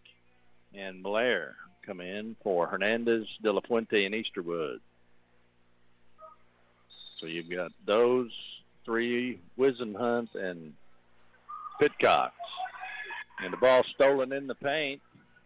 and 0.74 1.02
Malaire 1.02 1.56
come 1.86 2.00
in 2.00 2.36
for 2.42 2.66
Hernandez, 2.66 3.26
De 3.42 3.52
La 3.52 3.60
Fuente, 3.60 4.04
and 4.04 4.14
Easterwood. 4.14 4.80
So 7.20 7.26
you've 7.26 7.50
got 7.50 7.72
those 7.86 8.30
three, 8.84 9.40
Wisenhunt 9.58 10.34
and 10.34 10.74
Pitcox. 11.80 12.32
And 13.42 13.52
the 13.52 13.58
ball 13.58 13.82
stolen 13.94 14.32
in 14.32 14.46
the 14.46 14.54
paint 14.54 15.00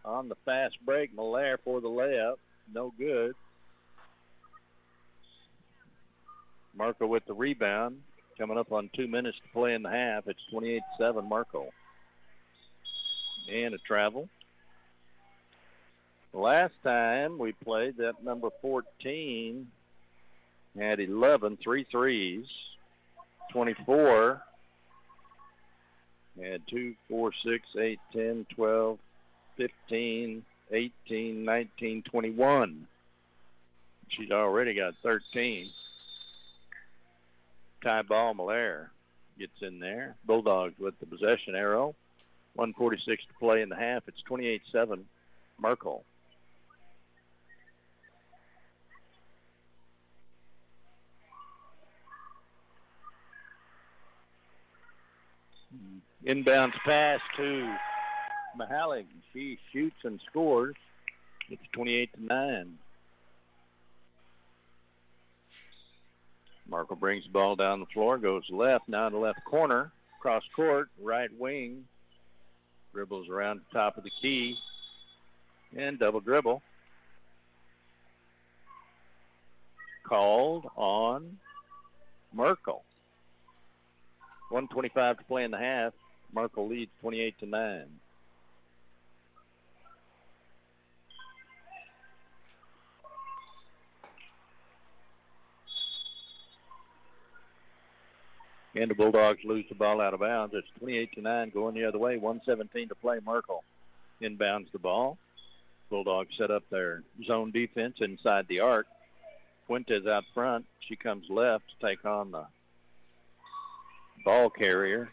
on 0.05 0.29
the 0.29 0.37
fast 0.45 0.77
break. 0.85 1.15
Malaire 1.15 1.59
for 1.59 1.81
the 1.81 1.89
layup. 1.89 2.37
No 2.73 2.93
good. 2.97 3.35
Marco 6.77 7.07
with 7.07 7.25
the 7.27 7.35
rebound. 7.35 8.01
Coming 8.39 8.57
up 8.57 8.73
on 8.73 8.91
two 8.95 9.07
minutes 9.07 9.37
to 9.43 9.53
play 9.53 9.75
in 9.75 9.83
the 9.83 9.91
half. 9.91 10.27
It's 10.27 10.41
28-7 10.53 11.29
Marco. 11.29 11.69
And 13.53 13.75
a 13.75 13.79
travel. 13.79 14.29
Last 16.33 16.75
time 16.85 17.39
we 17.39 17.53
played, 17.53 17.97
that 17.97 18.23
number 18.23 18.51
14 18.63 19.67
had 20.79 21.01
11, 21.01 21.59
three 21.63 21.85
threes, 21.91 22.47
24, 23.53 24.41
had 26.41 26.63
2, 26.69 26.95
4, 27.09 27.33
6, 27.45 27.69
8, 27.77 27.99
10, 28.13 28.47
12, 28.55 28.99
15, 29.57 30.45
18, 30.71 31.45
19, 31.45 32.03
21. 32.03 32.87
She's 34.09 34.31
already 34.31 34.75
got 34.75 34.95
13. 35.03 35.69
Ty 37.85 38.03
Ball 38.03 38.35
Malaire 38.35 38.91
gets 39.39 39.63
in 39.63 39.81
there. 39.81 40.15
Bulldogs 40.25 40.79
with 40.79 40.99
the 41.01 41.07
possession 41.07 41.57
arrow. 41.57 41.95
146 42.55 43.25
to 43.25 43.35
play 43.39 43.63
in 43.63 43.69
the 43.69 43.77
half. 43.77 44.03
It's 44.07 44.23
28-7 44.29 45.03
Merkel. 45.59 46.05
Inbounds 56.27 56.75
pass 56.85 57.21
to 57.39 57.75
Mahalik. 58.59 59.07
She 59.33 59.59
shoots 59.73 59.97
and 60.05 60.21
scores. 60.29 60.77
It's 61.49 61.63
28 61.73 62.13
to 62.15 62.25
9. 62.25 62.79
Marco 66.69 66.95
brings 66.95 67.25
the 67.25 67.31
ball 67.31 67.57
down 67.57 67.81
the 67.81 67.87
floor, 67.87 68.19
goes 68.19 68.45
left, 68.51 68.89
now 68.89 69.09
to 69.09 69.19
left 69.19 69.45
corner, 69.45 69.91
cross 70.21 70.45
court, 70.55 70.89
right 71.03 71.31
wing, 71.37 71.85
dribbles 72.93 73.29
around 73.29 73.61
the 73.61 73.79
top 73.79 73.97
of 73.97 74.05
the 74.05 74.11
key, 74.23 74.57
and 75.77 75.99
double 75.99 76.21
dribble. 76.21 76.63
Called 80.05 80.71
on 80.77 81.39
Merkel. 82.33 82.85
125 84.51 85.19
to 85.19 85.25
play 85.25 85.45
in 85.45 85.51
the 85.51 85.59
half. 85.59 85.93
Merkel 86.35 86.69
leads 86.69 86.91
28 87.01 87.39
to 87.41 87.47
9. 87.47 87.85
And 98.77 98.91
the 98.91 98.95
Bulldogs 98.95 99.41
lose 99.45 99.65
the 99.69 99.75
ball 99.75 100.01
out 100.01 100.15
of 100.15 100.21
bounds. 100.21 100.55
It's 100.55 100.69
28 100.79 101.13
to 101.15 101.21
9 101.23 101.51
going 101.51 101.75
the 101.75 101.85
other 101.85 101.99
way. 101.99 102.17
117 102.17 102.89
to 102.89 102.95
play. 102.95 103.19
Merkel 103.25 103.65
inbounds 104.23 104.71
the 104.73 104.79
ball. 104.79 105.19
Bulldogs 105.91 106.37
set 106.39 106.53
up 106.53 106.63
their 106.71 107.03
zone 107.27 107.51
defense 107.51 107.97
inside 108.01 108.47
the 108.49 108.61
arc. 108.61 108.87
Fuentes 109.67 110.07
out 110.07 110.25
front. 110.33 110.67
She 110.89 110.95
comes 110.95 111.29
left 111.29 111.65
to 111.69 111.87
take 111.87 112.05
on 112.05 112.31
the 112.31 112.47
ball 114.25 114.51
carrier. 114.51 115.11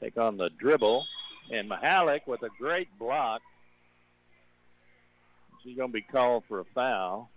Take 0.00 0.16
on 0.16 0.36
the 0.36 0.50
dribble. 0.58 1.04
And 1.50 1.70
Mahalik 1.70 2.26
with 2.26 2.42
a 2.42 2.50
great 2.58 2.88
block. 2.98 3.40
She's 5.62 5.76
going 5.76 5.88
to 5.88 5.92
be 5.92 6.02
called 6.02 6.44
for 6.46 6.60
a 6.60 6.64
foul. 6.74 7.30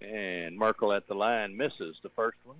And 0.00 0.58
Merkel 0.58 0.92
at 0.92 1.06
the 1.06 1.14
line 1.14 1.56
misses 1.56 1.96
the 2.02 2.08
first 2.10 2.38
one. 2.44 2.56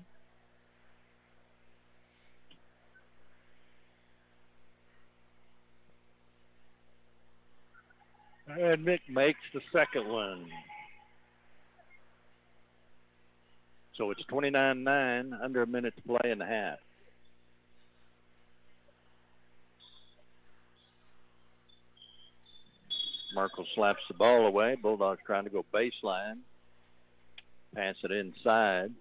And 8.48 8.84
Mick 8.86 9.00
makes 9.08 9.40
the 9.54 9.60
second 9.72 10.08
one. 10.08 10.46
So 13.96 14.10
it's 14.10 14.22
29-9, 14.24 15.42
under 15.42 15.62
a 15.62 15.66
minute 15.66 15.94
to 15.96 16.02
play 16.02 16.30
in 16.30 16.38
the 16.38 16.46
half. 16.46 16.78
Merkel 23.34 23.66
slaps 23.74 24.02
the 24.08 24.14
ball 24.14 24.46
away. 24.46 24.76
Bulldogs 24.80 25.20
trying 25.24 25.44
to 25.44 25.50
go 25.50 25.64
baseline. 25.72 26.38
Pass 27.74 27.94
it 28.02 28.10
inside. 28.10 28.92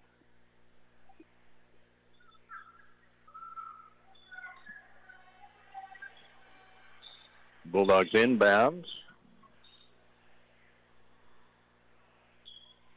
Bulldogs 7.66 8.12
inbounds. 8.12 8.86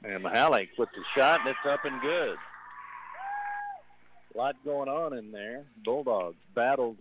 And 0.05 0.23
Mahalik 0.23 0.69
puts 0.77 0.93
the 0.95 1.03
shot, 1.17 1.41
and 1.41 1.49
it's 1.49 1.59
up 1.67 1.85
and 1.85 2.01
good. 2.03 2.37
A 4.35 4.39
lot 4.39 4.55
going 4.65 4.89
on 4.89 5.17
in 5.17 5.33
there. 5.33 5.65
Bulldogs 5.83 6.37
battled 6.55 6.99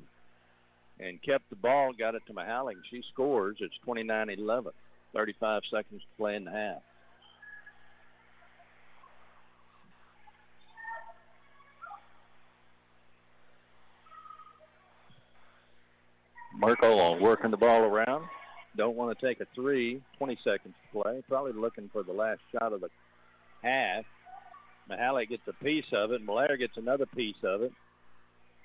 and 1.00 1.22
kept 1.22 1.50
the 1.50 1.56
ball, 1.58 1.92
got 1.92 2.16
it 2.16 2.22
to 2.28 2.34
Mahalik. 2.34 2.76
She 2.90 3.04
scores. 3.12 3.58
It's 3.60 3.74
29-11. 3.86 4.68
35 5.14 5.62
seconds 5.70 6.02
to 6.02 6.18
play 6.18 6.36
in 6.36 6.46
the 6.46 6.52
half. 6.52 6.82
Merkel 16.56 17.20
working 17.20 17.52
the 17.52 17.58
ball 17.58 17.82
around. 17.82 18.26
Don't 18.76 18.96
want 18.96 19.18
to 19.18 19.26
take 19.26 19.40
a 19.40 19.48
three. 19.54 20.02
20 20.18 20.38
seconds 20.44 20.74
to 20.74 21.02
play. 21.02 21.24
Probably 21.28 21.54
looking 21.54 21.90
for 21.92 22.04
the 22.04 22.14
last 22.14 22.42
shot 22.52 22.74
of 22.74 22.82
the 22.82 22.90
half. 23.62 24.06
Mahalik 24.90 25.30
gets 25.30 25.48
a 25.48 25.64
piece 25.64 25.86
of 25.94 26.12
it. 26.12 26.24
Malaire 26.24 26.58
gets 26.58 26.78
another 26.78 27.06
piece 27.06 27.36
of 27.44 27.62
it. 27.62 27.72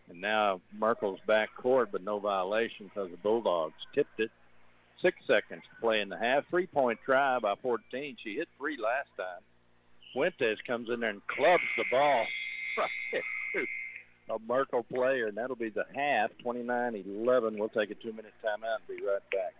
And 0.08 0.20
now 0.20 0.60
Merkel's 0.76 1.20
back 1.26 1.50
court, 1.56 1.90
but 1.92 2.02
no 2.02 2.18
violation 2.18 2.86
because 2.86 3.10
the 3.10 3.18
Bulldogs 3.18 3.74
tipped 3.94 4.18
it. 4.18 4.30
Six 5.02 5.16
seconds 5.26 5.62
to 5.62 5.80
play 5.80 6.00
in 6.00 6.08
the 6.08 6.18
half. 6.18 6.44
Three-point 6.50 6.98
try 7.04 7.38
by 7.38 7.54
14. 7.62 8.16
She 8.24 8.36
hit 8.36 8.48
three 8.56 8.76
last 8.82 9.08
time. 9.16 9.42
Fuentes 10.12 10.58
comes 10.66 10.88
in 10.92 11.00
there 11.00 11.10
and 11.10 11.20
clubs 11.28 11.62
the 11.76 11.84
ball 11.90 12.26
a 14.30 14.38
Merkel 14.46 14.82
player, 14.82 15.26
and 15.26 15.36
that'll 15.36 15.56
be 15.56 15.70
the 15.70 15.84
half, 15.94 16.30
29-11. 16.44 17.58
We'll 17.58 17.68
take 17.68 17.90
a 17.90 17.94
two-minute 17.94 18.32
timeout 18.44 18.78
and 18.78 18.98
be 18.98 19.04
right 19.04 19.22
back. 19.30 19.54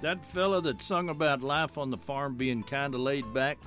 That 0.00 0.24
fella 0.24 0.60
that 0.62 0.82
sung 0.82 1.08
about 1.08 1.42
life 1.42 1.78
on 1.78 1.90
the 1.90 1.96
farm 1.96 2.34
being 2.36 2.62
kind 2.62 2.94
of 2.94 3.00
laid 3.00 3.32
back, 3.32 3.58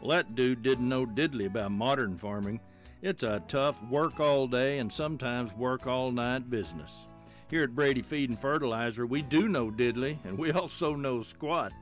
well, 0.00 0.10
that 0.10 0.34
dude 0.34 0.62
didn't 0.62 0.88
know 0.88 1.06
diddly 1.06 1.46
about 1.46 1.72
modern 1.72 2.16
farming. 2.16 2.60
It's 3.02 3.22
a 3.22 3.42
tough 3.46 3.82
work 3.84 4.18
all 4.20 4.46
day 4.46 4.78
and 4.78 4.92
sometimes 4.92 5.52
work 5.52 5.86
all 5.86 6.10
night 6.10 6.50
business. 6.50 6.92
Here 7.48 7.62
at 7.62 7.76
Brady 7.76 8.02
Feed 8.02 8.30
and 8.30 8.38
Fertilizer, 8.38 9.06
we 9.06 9.22
do 9.22 9.48
know 9.48 9.70
diddly 9.70 10.16
and 10.24 10.36
we 10.36 10.50
also 10.52 10.94
know 10.94 11.22
squat. 11.22 11.72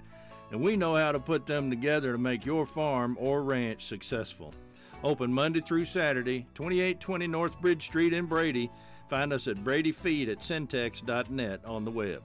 And 0.50 0.60
we 0.60 0.76
know 0.76 0.94
how 0.94 1.12
to 1.12 1.18
put 1.18 1.46
them 1.46 1.70
together 1.70 2.12
to 2.12 2.18
make 2.18 2.44
your 2.44 2.66
farm 2.66 3.16
or 3.18 3.42
ranch 3.42 3.86
successful. 3.86 4.52
Open 5.02 5.32
Monday 5.32 5.60
through 5.60 5.86
Saturday, 5.86 6.46
2820 6.54 7.26
North 7.26 7.60
Bridge 7.60 7.84
Street 7.84 8.12
in 8.12 8.26
Brady. 8.26 8.70
Find 9.08 9.32
us 9.32 9.46
at 9.48 9.64
bradyfeed 9.64 10.30
at 10.30 10.38
syntex.net 10.38 11.64
on 11.64 11.84
the 11.84 11.90
web. 11.90 12.22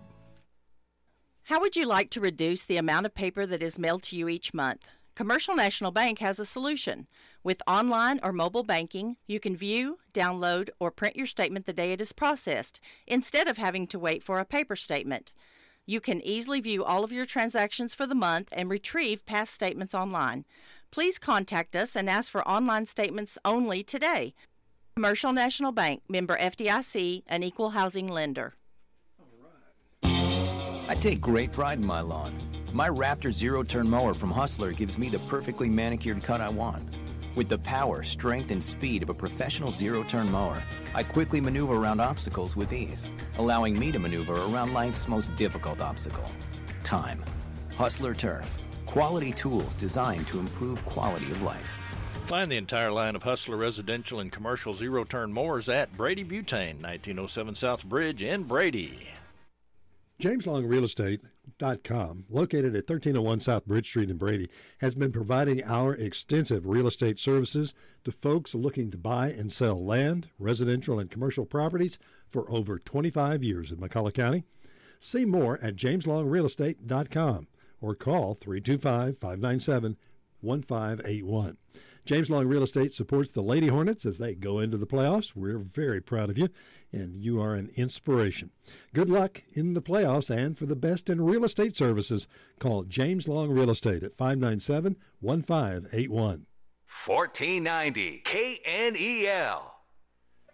How 1.49 1.59
would 1.59 1.75
you 1.75 1.87
like 1.87 2.11
to 2.11 2.21
reduce 2.21 2.63
the 2.63 2.77
amount 2.77 3.07
of 3.07 3.15
paper 3.15 3.43
that 3.47 3.63
is 3.63 3.79
mailed 3.79 4.03
to 4.03 4.15
you 4.15 4.29
each 4.29 4.53
month? 4.53 4.87
Commercial 5.15 5.55
National 5.55 5.89
Bank 5.89 6.19
has 6.19 6.37
a 6.37 6.45
solution. 6.45 7.07
With 7.43 7.63
online 7.65 8.19
or 8.21 8.31
mobile 8.31 8.61
banking, 8.61 9.17
you 9.25 9.39
can 9.39 9.57
view, 9.57 9.97
download, 10.13 10.69
or 10.79 10.91
print 10.91 11.15
your 11.15 11.25
statement 11.25 11.65
the 11.65 11.73
day 11.73 11.91
it 11.91 12.01
is 12.01 12.11
processed 12.11 12.79
instead 13.07 13.47
of 13.47 13.57
having 13.57 13.87
to 13.87 13.97
wait 13.97 14.23
for 14.23 14.37
a 14.37 14.45
paper 14.45 14.75
statement. 14.75 15.33
You 15.87 15.99
can 15.99 16.21
easily 16.21 16.61
view 16.61 16.85
all 16.85 17.03
of 17.03 17.11
your 17.11 17.25
transactions 17.25 17.95
for 17.95 18.05
the 18.05 18.13
month 18.13 18.49
and 18.51 18.69
retrieve 18.69 19.25
past 19.25 19.51
statements 19.51 19.95
online. 19.95 20.45
Please 20.91 21.17
contact 21.17 21.75
us 21.75 21.95
and 21.95 22.07
ask 22.07 22.31
for 22.31 22.47
online 22.47 22.85
statements 22.85 23.39
only 23.43 23.81
today. 23.81 24.35
Commercial 24.95 25.33
National 25.33 25.71
Bank, 25.71 26.03
member 26.07 26.37
FDIC, 26.37 27.23
an 27.25 27.41
equal 27.41 27.71
housing 27.71 28.07
lender. 28.07 28.53
I 30.89 30.95
take 30.95 31.21
great 31.21 31.51
pride 31.51 31.77
in 31.77 31.85
my 31.85 32.01
lawn. 32.01 32.35
My 32.73 32.89
Raptor 32.89 33.31
zero 33.31 33.61
turn 33.61 33.87
mower 33.87 34.15
from 34.15 34.31
Hustler 34.31 34.71
gives 34.71 34.97
me 34.97 35.07
the 35.07 35.19
perfectly 35.19 35.69
manicured 35.69 36.23
cut 36.23 36.41
I 36.41 36.49
want. 36.49 36.95
With 37.35 37.47
the 37.47 37.59
power, 37.59 38.01
strength, 38.01 38.49
and 38.49 38.63
speed 38.63 39.03
of 39.03 39.11
a 39.11 39.13
professional 39.13 39.69
zero 39.69 40.01
turn 40.01 40.31
mower, 40.31 40.63
I 40.95 41.03
quickly 41.03 41.41
maneuver 41.41 41.75
around 41.75 41.99
obstacles 41.99 42.55
with 42.55 42.73
ease, 42.73 43.11
allowing 43.37 43.77
me 43.77 43.91
to 43.91 43.99
maneuver 43.99 44.33
around 44.33 44.73
life's 44.73 45.07
most 45.07 45.33
difficult 45.35 45.79
obstacle 45.79 46.31
time. 46.83 47.23
Hustler 47.77 48.15
Turf. 48.15 48.57
Quality 48.87 49.31
tools 49.31 49.75
designed 49.75 50.27
to 50.29 50.39
improve 50.39 50.83
quality 50.85 51.29
of 51.29 51.43
life. 51.43 51.69
Find 52.25 52.51
the 52.51 52.57
entire 52.57 52.91
line 52.91 53.15
of 53.15 53.21
Hustler 53.21 53.57
residential 53.57 54.21
and 54.21 54.31
commercial 54.31 54.73
zero 54.73 55.03
turn 55.03 55.31
mowers 55.31 55.69
at 55.69 55.95
Brady 55.95 56.23
Butane, 56.23 56.81
1907 56.81 57.53
South 57.53 57.85
Bridge 57.85 58.23
in 58.23 58.41
Brady. 58.41 59.09
JamesLongRealEstate.com, 60.19 62.25
located 62.29 62.75
at 62.75 62.89
1301 62.89 63.39
South 63.39 63.65
Bridge 63.65 63.87
Street 63.87 64.09
in 64.09 64.17
Brady, 64.17 64.49
has 64.79 64.93
been 64.93 65.13
providing 65.13 65.63
our 65.63 65.95
extensive 65.95 66.67
real 66.67 66.87
estate 66.87 67.17
services 67.17 67.73
to 68.03 68.11
folks 68.11 68.53
looking 68.53 68.91
to 68.91 68.97
buy 68.97 69.29
and 69.29 69.49
sell 69.49 69.81
land, 69.81 70.27
residential, 70.37 70.99
and 70.99 71.09
commercial 71.09 71.45
properties 71.45 71.97
for 72.29 72.51
over 72.51 72.77
25 72.77 73.43
years 73.43 73.71
in 73.71 73.77
McCulloch 73.77 74.15
County. 74.15 74.43
See 74.99 75.23
more 75.23 75.57
at 75.61 75.77
JamesLongRealEstate.com 75.77 77.47
or 77.79 77.95
call 77.95 78.35
325 78.35 79.17
597 79.19 79.95
1581. 80.41 81.57
James 82.05 82.29
Long 82.29 82.47
Real 82.47 82.63
Estate 82.63 82.93
supports 82.93 83.31
the 83.31 83.41
Lady 83.41 83.67
Hornets 83.67 84.05
as 84.05 84.17
they 84.17 84.33
go 84.33 84.59
into 84.59 84.77
the 84.77 84.87
playoffs. 84.87 85.35
We're 85.35 85.59
very 85.59 86.01
proud 86.01 86.29
of 86.29 86.37
you, 86.37 86.49
and 86.91 87.15
you 87.15 87.41
are 87.41 87.55
an 87.55 87.71
inspiration. 87.75 88.51
Good 88.93 89.09
luck 89.09 89.43
in 89.53 89.73
the 89.73 89.81
playoffs, 89.81 90.29
and 90.29 90.57
for 90.57 90.65
the 90.65 90.75
best 90.75 91.09
in 91.09 91.21
real 91.21 91.43
estate 91.43 91.75
services, 91.75 92.27
call 92.59 92.83
James 92.83 93.27
Long 93.27 93.51
Real 93.51 93.69
Estate 93.69 94.03
at 94.03 94.17
597 94.17 94.95
1581. 95.19 96.45
1490 97.07 98.23
KNEL. 98.25 99.61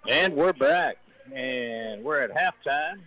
And 0.09 0.35
we're 0.35 0.53
back, 0.53 0.97
and 1.33 2.03
we're 2.03 2.19
at 2.19 2.31
halftime. 2.31 2.99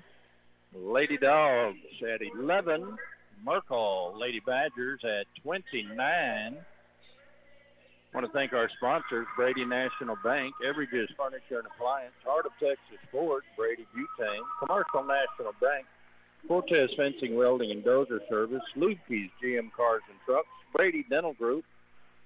Lady 0.74 1.18
Dogs 1.18 1.78
at 2.02 2.20
11, 2.22 2.96
Merkel 3.44 4.18
Lady 4.18 4.40
Badgers 4.40 5.00
at 5.04 5.26
29. 5.42 6.56
I 8.12 8.16
want 8.16 8.26
to 8.26 8.32
thank 8.32 8.54
our 8.54 8.70
sponsors, 8.78 9.26
Brady 9.36 9.66
National 9.66 10.16
Bank, 10.24 10.54
Everidge's 10.64 11.10
Furniture 11.16 11.58
and 11.58 11.66
Appliance, 11.66 12.14
Heart 12.24 12.46
of 12.46 12.52
Texas 12.52 12.98
Ford, 13.12 13.42
Brady 13.56 13.86
Butane, 13.94 14.40
Commercial 14.58 15.04
National 15.04 15.52
Bank, 15.60 15.84
Cortez 16.48 16.88
Fencing, 16.96 17.36
Welding, 17.36 17.70
and 17.70 17.84
Dozer 17.84 18.20
Service, 18.30 18.62
Lubke's 18.76 19.30
GM 19.44 19.70
Cars 19.72 20.02
and 20.08 20.18
Trucks, 20.24 20.48
Brady 20.74 21.04
Dental 21.10 21.34
Group, 21.34 21.64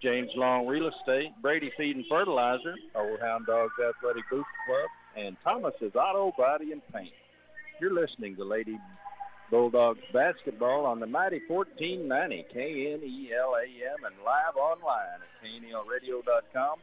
James 0.01 0.30
Long 0.37 0.68
Real 0.68 0.89
Estate, 0.89 1.30
Brady 1.43 1.72
Feed 1.76 1.97
and 1.97 2.05
Fertilizer, 2.09 2.76
Old 2.95 3.20
Hound 3.20 3.47
Dogs 3.47 3.74
Athletic 3.74 4.22
Booster 4.30 4.47
Club, 4.66 4.89
and 5.16 5.37
Thomas's 5.43 5.97
Auto 5.97 6.33
Body 6.39 6.70
and 6.70 6.83
Paint. 6.93 7.12
You're 7.80 7.93
listening 7.93 8.37
to 8.37 8.45
Lady 8.45 8.78
Bulldogs 9.53 10.00
basketball 10.14 10.86
on 10.86 10.98
the 10.98 11.07
mighty 11.07 11.42
1490 11.46 12.46
KNELAM 12.55 14.07
and 14.07 14.14
live 14.24 14.57
online 14.57 15.20
at 15.20 15.44
knelradio.com, 15.44 16.78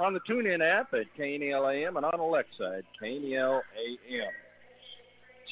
on 0.00 0.12
the 0.12 0.20
TuneIn 0.28 0.60
app 0.60 0.92
at 0.92 1.06
KNELAM 1.16 1.96
and 1.96 2.04
on 2.04 2.18
Alexa 2.18 2.78
at 2.78 2.84
KNELAM. 3.00 3.62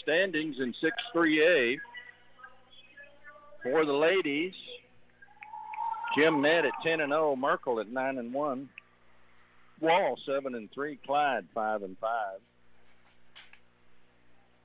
Standings 0.03 0.57
in 0.59 0.75
6-3A 1.15 1.77
for 3.63 3.85
the 3.87 3.93
ladies. 3.93 4.55
Jim 6.17 6.41
Ned 6.41 6.67
at 6.67 6.73
10 6.83 7.01
and 7.01 7.13
0, 7.13 7.37
Merkel 7.37 7.79
at 7.79 7.89
9 7.89 8.19
and 8.19 8.35
1, 8.35 8.69
Wall 9.81 10.19
7 10.27 10.57
and 10.57 10.69
3, 10.73 10.99
Clyde 11.07 11.47
5 11.55 11.83
and 11.85 11.97
5. 12.01 12.11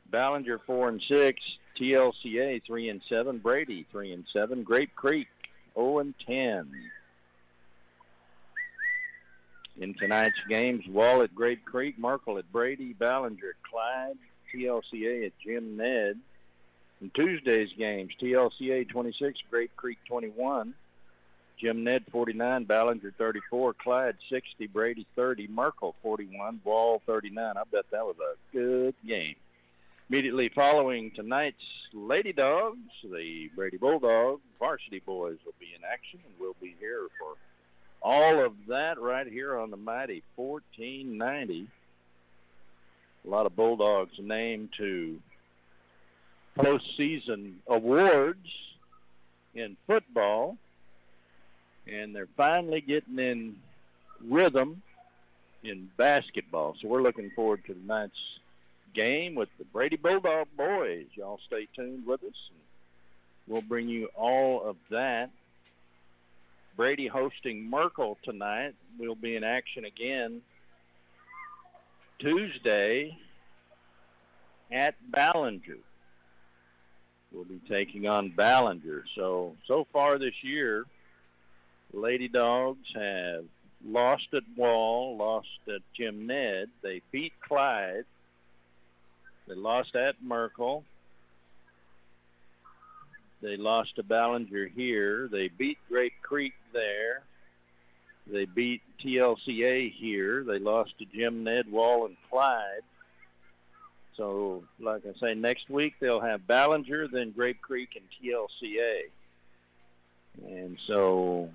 Ballinger 0.09 0.59
4 0.65 0.89
and 0.89 1.01
6, 1.07 1.39
TLCA 1.79 2.61
3 2.65 2.89
and 2.89 3.01
7, 3.09 3.39
Brady 3.39 3.85
3 3.91 4.13
and 4.13 4.25
7, 4.31 4.63
Grape 4.63 4.95
Creek 4.95 5.27
0 5.75 5.99
and 5.99 6.13
10. 6.25 6.89
In 9.79 9.93
tonight's 9.95 10.39
games, 10.47 10.85
Wall 10.87 11.23
at 11.23 11.33
Grape 11.33 11.65
Creek, 11.65 11.97
Merkel 11.97 12.37
at 12.37 12.51
Brady, 12.51 12.93
Ballinger 12.93 13.49
at 13.49 13.69
Clyde, 13.69 14.17
TLCA 14.53 15.25
at 15.25 15.33
Jim 15.43 15.77
Ned. 15.77 16.19
In 17.01 17.09
Tuesday's 17.09 17.69
games, 17.77 18.13
TLCA 18.21 18.87
26, 18.87 19.39
Grape 19.49 19.75
Creek 19.75 19.97
21, 20.07 20.73
Jim 21.59 21.83
Ned 21.83 22.03
49, 22.11 22.65
Ballinger 22.65 23.13
34, 23.17 23.73
Clyde 23.73 24.15
60, 24.29 24.67
Brady 24.67 25.07
30, 25.15 25.47
Merkel 25.47 25.95
41, 26.03 26.61
Wall 26.63 27.01
39. 27.05 27.57
I 27.57 27.63
bet 27.71 27.85
that 27.91 28.05
was 28.05 28.15
a 28.19 28.55
good 28.55 28.95
game. 29.05 29.35
Immediately 30.13 30.49
following 30.49 31.09
tonight's 31.09 31.57
Lady 31.91 32.33
Dogs, 32.33 32.77
the 33.03 33.49
Brady 33.55 33.77
Bulldogs 33.77 34.43
varsity 34.59 34.99
boys 34.99 35.37
will 35.43 35.55
be 35.59 35.73
in 35.75 35.81
action, 35.91 36.19
and 36.23 36.35
we'll 36.39 36.55
be 36.61 36.75
here 36.79 37.07
for 37.17 37.33
all 37.99 38.45
of 38.45 38.53
that 38.67 39.01
right 39.01 39.25
here 39.25 39.57
on 39.57 39.71
the 39.71 39.75
mighty 39.75 40.21
1490. 40.35 41.67
A 43.25 43.27
lot 43.27 43.47
of 43.47 43.55
Bulldogs 43.55 44.13
named 44.19 44.69
to 44.77 45.19
postseason 46.59 47.55
awards 47.65 48.45
in 49.55 49.75
football, 49.87 50.59
and 51.87 52.15
they're 52.15 52.27
finally 52.37 52.81
getting 52.81 53.17
in 53.17 53.55
rhythm 54.23 54.83
in 55.63 55.89
basketball. 55.97 56.75
So 56.79 56.87
we're 56.87 57.01
looking 57.01 57.31
forward 57.31 57.65
to 57.65 57.73
tonight's 57.73 58.13
game 58.93 59.35
with 59.35 59.49
the 59.57 59.65
Brady 59.65 59.97
Bulldog 59.97 60.47
boys. 60.55 61.07
Y'all 61.15 61.39
stay 61.47 61.67
tuned 61.75 62.05
with 62.05 62.23
us. 62.23 62.49
We'll 63.47 63.61
bring 63.61 63.89
you 63.89 64.09
all 64.15 64.63
of 64.67 64.77
that. 64.89 65.29
Brady 66.75 67.07
hosting 67.07 67.69
Merkel 67.69 68.17
tonight. 68.23 68.75
We'll 68.97 69.15
be 69.15 69.35
in 69.35 69.43
action 69.43 69.85
again 69.85 70.41
Tuesday 72.19 73.17
at 74.71 74.95
Ballinger. 75.11 75.77
We'll 77.31 77.45
be 77.45 77.61
taking 77.67 78.07
on 78.07 78.29
Ballinger. 78.29 79.03
So, 79.15 79.55
so 79.67 79.87
far 79.91 80.17
this 80.17 80.43
year, 80.43 80.85
Lady 81.91 82.27
Dogs 82.27 82.87
have 82.95 83.45
lost 83.85 84.27
at 84.33 84.43
Wall, 84.55 85.17
lost 85.17 85.47
at 85.67 85.81
Jim 85.95 86.27
Ned. 86.27 86.69
They 86.81 87.01
beat 87.11 87.33
Clyde. 87.47 88.05
They 89.47 89.55
lost 89.55 89.95
at 89.95 90.15
Merkel. 90.21 90.83
They 93.41 93.57
lost 93.57 93.97
to 93.97 94.03
Ballinger 94.03 94.67
here. 94.67 95.27
They 95.27 95.49
beat 95.49 95.77
Grape 95.89 96.13
Creek 96.21 96.53
there. 96.71 97.23
They 98.25 98.45
beat 98.45 98.81
TLCA 99.03 99.91
here. 99.91 100.45
They 100.45 100.59
lost 100.59 100.97
to 100.99 101.05
Jim 101.05 101.43
Ned, 101.43 101.69
Wall, 101.69 102.05
and 102.05 102.15
Clyde. 102.29 102.83
So, 104.15 104.63
like 104.79 105.03
I 105.05 105.19
say, 105.19 105.33
next 105.33 105.69
week 105.69 105.95
they'll 105.99 106.21
have 106.21 106.47
Ballinger, 106.47 107.07
then 107.09 107.31
Grape 107.31 107.61
Creek, 107.61 107.97
and 107.97 108.05
TLCA. 108.15 109.09
And 110.47 110.77
so 110.87 111.49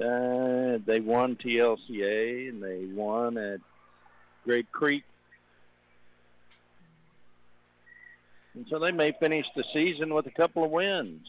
uh, 0.00 0.78
they 0.84 1.00
won 1.00 1.36
TLCA 1.36 2.48
and 2.48 2.62
they 2.62 2.86
won 2.86 3.38
at 3.38 3.60
Grape 4.44 4.70
Creek. 4.72 5.04
And 8.54 8.66
so 8.70 8.78
they 8.78 8.92
may 8.92 9.12
finish 9.12 9.46
the 9.56 9.64
season 9.72 10.14
with 10.14 10.26
a 10.26 10.30
couple 10.30 10.64
of 10.64 10.70
wins. 10.70 11.26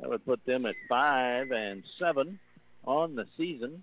That 0.00 0.10
would 0.10 0.24
put 0.24 0.44
them 0.44 0.66
at 0.66 0.74
five 0.88 1.50
and 1.50 1.82
seven 1.98 2.38
on 2.84 3.14
the 3.14 3.26
season. 3.36 3.82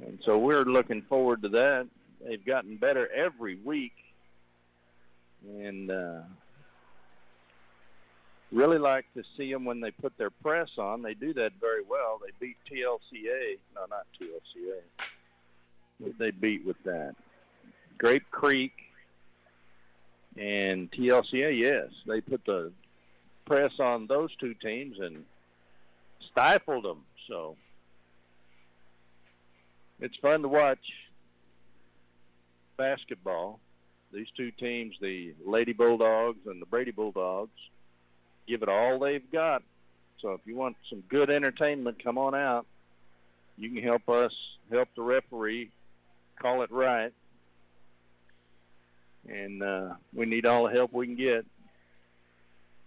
And 0.00 0.18
so 0.24 0.38
we're 0.38 0.64
looking 0.64 1.02
forward 1.02 1.42
to 1.42 1.48
that. 1.50 1.86
They've 2.24 2.44
gotten 2.44 2.76
better 2.76 3.08
every 3.12 3.56
week. 3.56 3.92
And 5.46 5.90
uh, 5.90 6.20
really 8.52 8.78
like 8.78 9.06
to 9.14 9.22
see 9.36 9.52
them 9.52 9.64
when 9.64 9.80
they 9.80 9.90
put 9.90 10.16
their 10.16 10.30
press 10.30 10.70
on. 10.78 11.02
They 11.02 11.14
do 11.14 11.32
that 11.34 11.52
very 11.60 11.82
well. 11.82 12.20
They 12.20 12.32
beat 12.38 12.56
TLCA. 12.70 13.58
No, 13.74 13.86
not 13.90 14.06
TLCA. 14.20 14.80
They 16.18 16.30
beat 16.30 16.64
with 16.64 16.82
that. 16.84 17.14
Grape 17.98 18.30
Creek 18.30 18.72
and 20.36 20.90
TLCA, 20.90 21.58
yes. 21.58 21.88
They 22.06 22.20
put 22.20 22.44
the 22.44 22.72
press 23.44 23.72
on 23.78 24.06
those 24.06 24.34
two 24.36 24.54
teams 24.54 24.98
and 24.98 25.24
stifled 26.30 26.84
them. 26.84 27.02
So 27.28 27.56
it's 30.00 30.16
fun 30.16 30.42
to 30.42 30.48
watch 30.48 30.84
basketball. 32.76 33.60
These 34.12 34.28
two 34.36 34.50
teams, 34.52 34.94
the 35.00 35.34
Lady 35.44 35.72
Bulldogs 35.72 36.46
and 36.46 36.60
the 36.60 36.66
Brady 36.66 36.90
Bulldogs, 36.90 37.58
give 38.46 38.62
it 38.62 38.68
all 38.68 38.98
they've 38.98 39.30
got. 39.30 39.62
So 40.20 40.32
if 40.32 40.40
you 40.44 40.56
want 40.56 40.76
some 40.88 41.02
good 41.08 41.30
entertainment, 41.30 42.02
come 42.02 42.18
on 42.18 42.34
out. 42.34 42.66
You 43.56 43.70
can 43.70 43.82
help 43.82 44.08
us 44.08 44.32
help 44.70 44.88
the 44.96 45.02
referee 45.02 45.70
call 46.40 46.62
it 46.62 46.70
right. 46.70 47.12
And 49.28 49.62
uh, 49.62 49.94
we 50.12 50.26
need 50.26 50.46
all 50.46 50.64
the 50.64 50.72
help 50.72 50.92
we 50.92 51.06
can 51.06 51.16
get. 51.16 51.46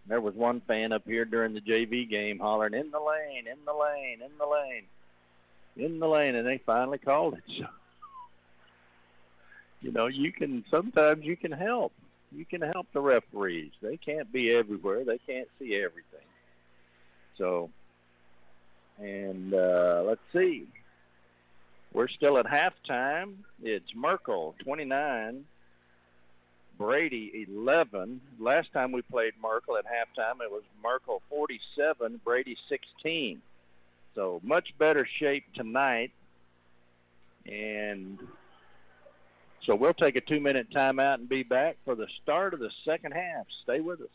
There 0.08 0.22
was 0.22 0.36
one 0.36 0.62
fan 0.62 0.94
up 0.94 1.04
here 1.06 1.26
during 1.26 1.54
the 1.54 1.62
JV 1.62 2.10
game 2.10 2.40
hollering, 2.40 2.74
in 2.74 2.92
the 2.92 3.00
lane, 3.00 3.48
in 3.48 3.58
the 3.66 3.74
lane, 3.74 4.20
in 4.24 4.32
the 4.38 4.46
lane, 4.46 4.84
in 5.76 6.00
the 6.00 6.08
lane, 6.08 6.36
and 6.36 6.48
they 6.48 6.60
finally 6.60 6.98
called 6.98 7.36
it. 7.36 7.44
So, 9.80 9.86
you 9.88 9.92
know, 9.92 10.08
you 10.08 10.32
can, 10.32 10.66
sometimes 10.72 11.24
you 11.24 11.38
can 11.38 11.52
help. 11.52 11.94
You 12.32 12.46
can 12.46 12.62
help 12.62 12.88
the 12.94 13.02
referees. 13.02 13.72
They 13.82 13.98
can't 13.98 14.32
be 14.32 14.52
everywhere. 14.52 15.04
They 15.04 15.20
can't 15.20 15.48
see 15.60 15.76
everything. 15.76 16.26
So, 17.38 17.70
and 19.00 19.54
uh, 19.54 20.04
let's 20.06 20.22
see. 20.34 20.68
We're 21.94 22.10
still 22.10 22.38
at 22.38 22.46
halftime. 22.46 23.36
It's 23.64 23.96
Merkel, 23.96 24.56
29, 24.64 25.46
Brady 26.78 27.48
11. 27.50 28.22
Last 28.40 28.72
time 28.74 28.92
we 28.92 29.02
played 29.04 29.34
Merkel 29.42 29.78
at 29.78 29.86
halftime, 29.86 30.42
it 30.44 30.52
was 30.52 30.64
Merkel 30.84 31.22
47, 31.30 32.22
Brady 32.24 32.58
16. 32.70 33.42
So 34.16 34.42
much 34.44 34.74
better 34.78 35.08
shape 35.20 35.46
tonight. 35.56 36.12
And 37.46 38.20
so 39.68 39.76
we'll 39.76 39.94
take 39.94 40.16
a 40.16 40.22
two-minute 40.22 40.70
timeout 40.74 41.16
and 41.16 41.30
be 41.30 41.44
back 41.44 41.76
for 41.84 41.94
the 41.94 42.08
start 42.24 42.54
of 42.54 42.62
the 42.62 42.72
second 42.86 43.12
half. 43.12 43.46
Stay 43.64 43.82
with 43.82 44.00
us. 44.00 44.08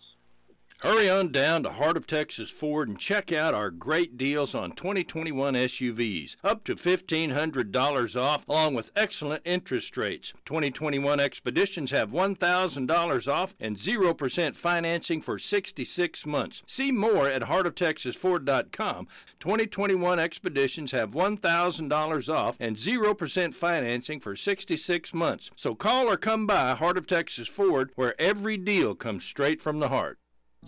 Hurry 0.83 1.09
on 1.09 1.31
down 1.31 1.63
to 1.63 1.71
Heart 1.71 1.97
of 1.97 2.09
Texas 2.09 2.51
Ford 2.51 2.89
and 2.89 2.99
check 2.99 3.31
out 3.31 3.55
our 3.55 3.71
great 3.71 4.17
deals 4.17 4.53
on 4.53 4.73
2021 4.73 5.55
SUVs, 5.55 6.35
up 6.43 6.65
to 6.65 6.75
$1,500 6.75 8.21
off, 8.21 8.49
along 8.49 8.75
with 8.75 8.91
excellent 8.97 9.43
interest 9.45 9.97
rates. 9.97 10.33
2021 10.45 11.21
Expeditions 11.21 11.93
have 11.93 12.11
$1,000 12.11 13.33
off 13.33 13.55
and 13.61 13.77
0% 13.77 14.57
financing 14.57 15.21
for 15.21 15.39
66 15.39 16.27
months. 16.27 16.65
See 16.67 16.91
more 16.91 17.29
at 17.29 17.43
heartoftexasford.com. 17.43 19.07
2021 19.39 20.19
Expeditions 20.19 20.91
have 20.91 21.13
$1,000 21.13 22.35
off 22.35 22.57
and 22.59 22.77
0% 22.77 23.55
financing 23.55 24.19
for 24.19 24.35
66 24.35 25.15
months. 25.15 25.53
So 25.55 25.77
call 25.77 26.11
or 26.11 26.17
come 26.17 26.49
by 26.49 26.75
Heart 26.75 26.99
of 26.99 27.07
Texas 27.07 27.47
Ford, 27.47 27.93
where 27.95 28.21
every 28.21 28.57
deal 28.57 28.97
comes 28.97 29.25
straight 29.25 29.63
from 29.63 29.79
the 29.79 29.89
heart. 29.89 30.19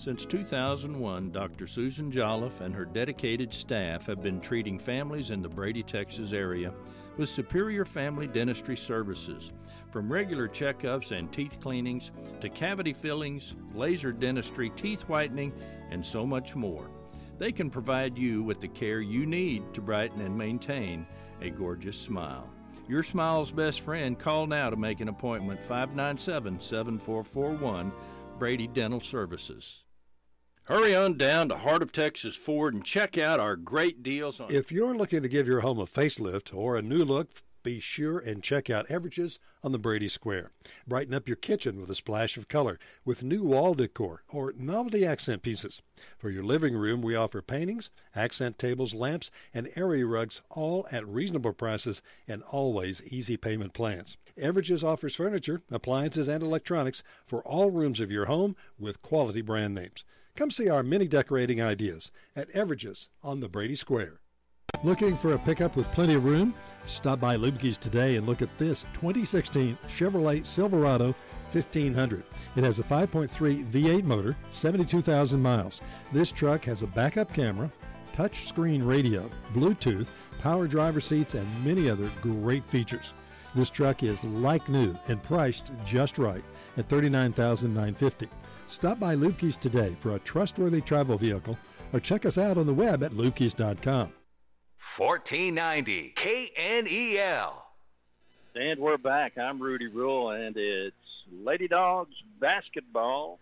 Since 0.04 0.26
2001, 0.26 1.30
Dr. 1.30 1.66
Susan 1.66 2.10
Jolliffe 2.10 2.60
and 2.60 2.74
her 2.74 2.84
dedicated 2.84 3.54
staff 3.54 4.04
have 4.06 4.22
been 4.22 4.40
treating 4.40 4.78
families 4.78 5.30
in 5.30 5.40
the 5.40 5.48
Brady, 5.48 5.82
Texas 5.82 6.32
area 6.32 6.74
with 7.16 7.30
superior 7.30 7.84
family 7.84 8.26
dentistry 8.26 8.76
services. 8.76 9.52
From 9.90 10.12
regular 10.12 10.46
checkups 10.48 11.12
and 11.12 11.32
teeth 11.32 11.56
cleanings 11.60 12.10
to 12.40 12.50
cavity 12.50 12.92
fillings, 12.92 13.54
laser 13.72 14.12
dentistry, 14.12 14.68
teeth 14.70 15.02
whitening, 15.02 15.52
and 15.90 16.04
so 16.04 16.26
much 16.26 16.54
more. 16.54 16.90
They 17.38 17.52
can 17.52 17.70
provide 17.70 18.18
you 18.18 18.42
with 18.42 18.60
the 18.60 18.68
care 18.68 19.00
you 19.00 19.24
need 19.24 19.62
to 19.72 19.80
brighten 19.80 20.20
and 20.20 20.36
maintain 20.36 21.06
a 21.40 21.48
gorgeous 21.48 21.98
smile. 21.98 22.50
Your 22.88 23.04
smile's 23.04 23.52
best 23.52 23.80
friend, 23.80 24.18
call 24.18 24.48
now 24.48 24.68
to 24.68 24.76
make 24.76 25.00
an 25.00 25.08
appointment 25.08 25.60
597 25.60 26.60
7441 26.60 27.90
Brady 28.38 28.66
Dental 28.66 29.00
Services. 29.00 29.83
Hurry 30.66 30.94
on 30.94 31.18
down 31.18 31.50
to 31.50 31.58
Heart 31.58 31.82
of 31.82 31.92
Texas 31.92 32.36
Ford 32.36 32.72
and 32.72 32.82
check 32.82 33.18
out 33.18 33.38
our 33.38 33.54
great 33.54 34.02
deals 34.02 34.40
on. 34.40 34.50
If 34.50 34.72
you're 34.72 34.96
looking 34.96 35.20
to 35.20 35.28
give 35.28 35.46
your 35.46 35.60
home 35.60 35.78
a 35.78 35.84
facelift 35.84 36.54
or 36.54 36.74
a 36.74 36.80
new 36.80 37.04
look, 37.04 37.28
be 37.62 37.78
sure 37.80 38.18
and 38.18 38.42
check 38.42 38.70
out 38.70 38.90
Everidge's 38.90 39.38
on 39.62 39.72
the 39.72 39.78
Brady 39.78 40.08
Square. 40.08 40.52
Brighten 40.86 41.12
up 41.12 41.28
your 41.28 41.36
kitchen 41.36 41.78
with 41.78 41.90
a 41.90 41.94
splash 41.94 42.38
of 42.38 42.48
color 42.48 42.78
with 43.04 43.22
new 43.22 43.42
wall 43.42 43.74
decor 43.74 44.22
or 44.28 44.54
novelty 44.56 45.04
accent 45.04 45.42
pieces. 45.42 45.82
For 46.16 46.30
your 46.30 46.42
living 46.42 46.74
room, 46.74 47.02
we 47.02 47.14
offer 47.14 47.42
paintings, 47.42 47.90
accent 48.16 48.58
tables, 48.58 48.94
lamps, 48.94 49.30
and 49.52 49.68
area 49.76 50.06
rugs, 50.06 50.40
all 50.48 50.86
at 50.90 51.06
reasonable 51.06 51.52
prices 51.52 52.00
and 52.26 52.42
always 52.44 53.02
easy 53.10 53.36
payment 53.36 53.74
plans. 53.74 54.16
Everidge's 54.38 54.82
offers 54.82 55.14
furniture, 55.14 55.60
appliances, 55.70 56.26
and 56.26 56.42
electronics 56.42 57.02
for 57.26 57.42
all 57.42 57.70
rooms 57.70 58.00
of 58.00 58.10
your 58.10 58.24
home 58.24 58.56
with 58.78 59.02
quality 59.02 59.42
brand 59.42 59.74
names. 59.74 60.04
Come 60.36 60.50
see 60.50 60.68
our 60.68 60.82
mini 60.82 61.06
decorating 61.06 61.62
ideas 61.62 62.10
at 62.34 62.50
Everidge's 62.50 63.08
on 63.22 63.38
the 63.38 63.48
Brady 63.48 63.76
Square. 63.76 64.14
Looking 64.82 65.16
for 65.16 65.34
a 65.34 65.38
pickup 65.38 65.76
with 65.76 65.86
plenty 65.92 66.14
of 66.14 66.24
room? 66.24 66.54
Stop 66.86 67.20
by 67.20 67.36
Lubke's 67.36 67.78
today 67.78 68.16
and 68.16 68.26
look 68.26 68.42
at 68.42 68.58
this 68.58 68.82
2016 68.94 69.78
Chevrolet 69.96 70.44
Silverado 70.44 71.14
1500. 71.52 72.24
It 72.56 72.64
has 72.64 72.80
a 72.80 72.82
5.3 72.82 73.30
V8 73.70 74.02
motor, 74.02 74.36
72,000 74.50 75.40
miles. 75.40 75.80
This 76.12 76.32
truck 76.32 76.64
has 76.64 76.82
a 76.82 76.88
backup 76.88 77.32
camera, 77.32 77.70
touch 78.12 78.48
screen 78.48 78.82
radio, 78.82 79.30
Bluetooth, 79.52 80.08
power 80.40 80.66
driver 80.66 81.00
seats, 81.00 81.34
and 81.34 81.64
many 81.64 81.88
other 81.88 82.10
great 82.20 82.64
features. 82.66 83.12
This 83.54 83.70
truck 83.70 84.02
is 84.02 84.24
like 84.24 84.68
new 84.68 84.96
and 85.06 85.22
priced 85.22 85.70
just 85.86 86.18
right 86.18 86.42
at 86.76 86.88
$39,950. 86.88 88.28
Stop 88.74 88.98
by 88.98 89.14
Lubke's 89.14 89.56
today 89.56 89.96
for 90.00 90.16
a 90.16 90.18
trustworthy 90.18 90.80
travel 90.80 91.16
vehicle 91.16 91.56
or 91.92 92.00
check 92.00 92.26
us 92.26 92.36
out 92.36 92.58
on 92.58 92.66
the 92.66 92.74
web 92.74 93.04
at 93.04 93.12
lubkes.com. 93.12 94.12
1490 94.96 96.14
KNEL. 96.16 97.52
And 98.56 98.80
we're 98.80 98.98
back. 98.98 99.38
I'm 99.38 99.60
Rudy 99.60 99.86
Rule, 99.86 100.30
and 100.30 100.56
it's 100.56 100.96
Lady 101.44 101.68
Dogs 101.68 102.16
basketball. 102.40 103.38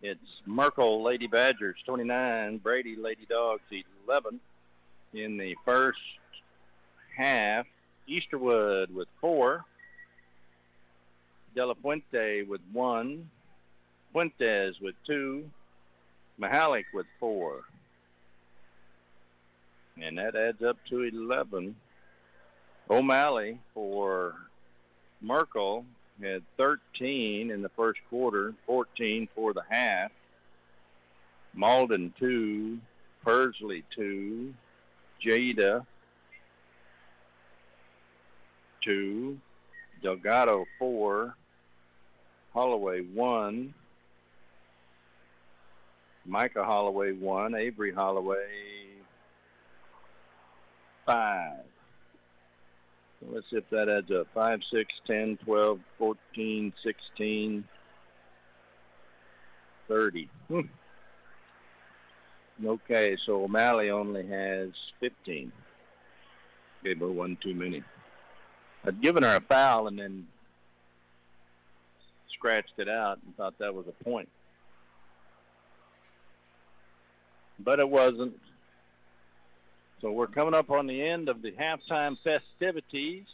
It's 0.00 0.40
Merkel 0.46 1.02
Lady 1.02 1.26
Badgers 1.26 1.76
29, 1.84 2.56
Brady 2.56 2.96
Lady 2.96 3.26
Dogs 3.28 3.60
11 4.08 4.40
in 5.12 5.36
the 5.36 5.54
first 5.66 5.98
half. 7.14 7.66
Easterwood 8.08 8.90
with 8.94 9.08
four. 9.20 9.66
De 11.54 11.66
La 11.66 11.74
Fuente 11.74 12.44
with 12.44 12.62
one. 12.72 13.28
Fuentes 14.14 14.80
with 14.80 14.94
two. 15.04 15.50
Mahalik 16.40 16.84
with 16.94 17.06
four. 17.18 17.62
And 20.00 20.18
that 20.18 20.36
adds 20.36 20.62
up 20.62 20.76
to 20.88 21.02
11. 21.02 21.74
O'Malley 22.88 23.58
for 23.74 24.36
Merkel 25.20 25.84
had 26.22 26.42
13 26.56 27.50
in 27.50 27.60
the 27.60 27.68
first 27.70 27.98
quarter, 28.08 28.54
14 28.66 29.28
for 29.34 29.52
the 29.52 29.62
half. 29.68 30.12
Malden 31.52 32.14
2, 32.18 32.78
Persley 33.26 33.82
2, 33.96 34.54
Jada 35.24 35.84
2, 38.84 39.38
Delgado 40.02 40.66
4, 40.78 41.36
Holloway 42.52 43.00
1, 43.00 43.74
Micah 46.26 46.64
Holloway 46.64 47.12
1, 47.12 47.54
Avery 47.54 47.92
Holloway 47.92 48.46
5. 51.06 51.52
So 53.20 53.26
let's 53.32 53.46
see 53.50 53.56
if 53.56 53.68
that 53.70 53.88
adds 53.88 54.10
up. 54.10 54.26
5, 54.34 54.60
6, 54.72 54.94
10, 55.06 55.38
12, 55.44 55.80
14, 55.98 56.72
16, 56.84 57.64
30. 59.88 60.28
Hmm. 60.48 60.60
Okay, 62.64 63.16
so 63.26 63.44
O'Malley 63.44 63.90
only 63.90 64.26
has 64.26 64.70
15. 65.00 65.52
Gave 66.82 67.00
her 67.00 67.08
one 67.08 67.36
too 67.42 67.54
many. 67.54 67.82
I'd 68.84 69.00
given 69.00 69.22
her 69.22 69.36
a 69.36 69.40
foul 69.40 69.88
and 69.88 69.98
then 69.98 70.26
scratched 72.34 72.74
it 72.78 72.88
out 72.88 73.18
and 73.24 73.34
thought 73.36 73.58
that 73.58 73.74
was 73.74 73.86
a 73.88 74.04
point. 74.04 74.28
But 77.58 77.80
it 77.80 77.88
wasn't. 77.88 78.38
So 80.00 80.12
we're 80.12 80.26
coming 80.26 80.54
up 80.54 80.70
on 80.70 80.86
the 80.86 81.02
end 81.02 81.28
of 81.28 81.42
the 81.42 81.52
halftime 81.52 82.16
festivities. 82.22 83.24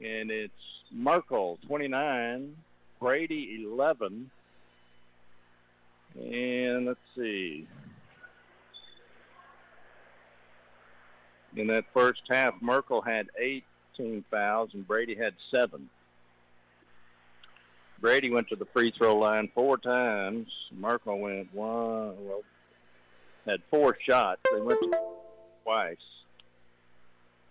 And 0.00 0.30
it's 0.30 0.52
Merkel 0.92 1.58
29, 1.66 2.56
Brady 3.00 3.64
11. 3.64 4.30
And 6.16 6.86
let's 6.86 6.98
see. 7.16 7.66
In 11.56 11.66
that 11.68 11.84
first 11.92 12.22
half, 12.30 12.54
Merkel 12.60 13.02
had 13.02 13.28
18 13.38 14.24
fouls 14.30 14.70
and 14.72 14.86
Brady 14.86 15.14
had 15.14 15.34
seven. 15.52 15.90
Brady 18.00 18.30
went 18.30 18.48
to 18.48 18.56
the 18.56 18.64
free 18.66 18.92
throw 18.96 19.16
line 19.16 19.50
four 19.54 19.76
times. 19.76 20.48
Merkel 20.72 21.18
went 21.18 21.52
one, 21.52 22.14
well, 22.24 22.42
had 23.46 23.60
four 23.70 23.96
shots. 24.00 24.40
They 24.52 24.60
went 24.60 24.80
twice. 25.64 25.96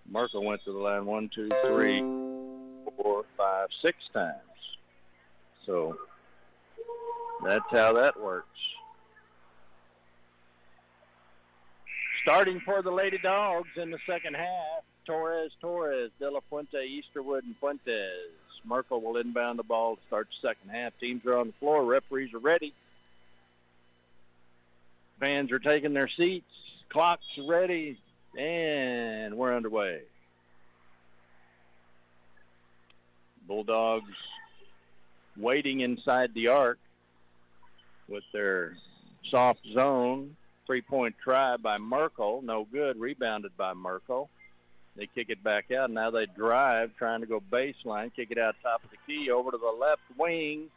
Merkel 0.10 0.44
went 0.44 0.64
to 0.66 0.72
the 0.72 0.80
line 0.80 1.06
one, 1.06 1.30
two, 1.34 1.50
three, 1.66 2.00
four, 2.98 3.26
five, 3.38 3.68
six 3.84 3.98
times. 4.14 4.36
So 5.66 5.98
that's 7.44 7.66
how 7.72 7.94
that 7.94 8.20
works. 8.20 8.48
Starting 12.24 12.60
for 12.66 12.82
the 12.82 12.92
Lady 12.92 13.18
Dogs 13.18 13.70
in 13.76 13.92
the 13.92 14.00
second 14.06 14.36
half, 14.36 14.84
Torres, 15.06 15.52
Torres, 15.62 16.12
De 16.20 16.30
La 16.30 16.40
Fuente, 16.50 16.78
Easterwood, 16.78 17.44
and 17.44 17.56
Fuentes. 17.60 18.12
Merkel 18.66 19.02
will 19.02 19.18
inbound 19.18 19.58
the 19.58 19.64
ball 19.64 19.96
to 19.96 20.02
start 20.08 20.28
the 20.28 20.48
second 20.48 20.70
half. 20.70 20.94
Teams 21.00 21.26
are 21.26 21.38
on 21.38 21.48
the 21.48 21.54
floor. 21.54 21.86
Referees 21.86 22.34
are 22.34 22.40
ready. 22.40 22.74
Fans 25.20 25.52
are 25.52 25.60
taking 25.60 25.94
their 25.94 26.08
seats. 26.08 26.46
Clock's 26.90 27.26
ready. 27.48 27.98
And 28.38 29.36
we're 29.36 29.56
underway. 29.56 30.02
Bulldogs 33.48 34.14
waiting 35.36 35.80
inside 35.80 36.34
the 36.34 36.50
arc 36.50 36.78
with 38.08 38.24
their 38.32 38.78
soft 39.32 39.62
zone. 39.74 40.36
Three-point 40.68 41.16
try 41.24 41.58
by 41.58 41.80
Merkel. 41.80 42.44
No 42.44 42.68
good. 42.72 43.00
Rebounded 43.00 43.58
by 43.58 43.74
Merkel. 43.74 44.30
They 44.96 45.08
kick 45.08 45.30
it 45.30 45.44
back 45.44 45.72
out. 45.72 45.90
Now 45.90 46.12
they 46.12 46.28
drive, 46.28 46.92
trying 46.98 47.22
to 47.22 47.28
go 47.28 47.42
baseline. 47.52 48.14
Kick 48.16 48.32
it 48.32 48.38
out 48.38 48.56
top 48.62 48.84
of 48.84 48.92
the 48.92 48.98
key 49.08 49.32
over 49.32 49.50
to 49.50 49.58
the 49.58 49.78
left 49.80 50.02
wing. 50.18 50.68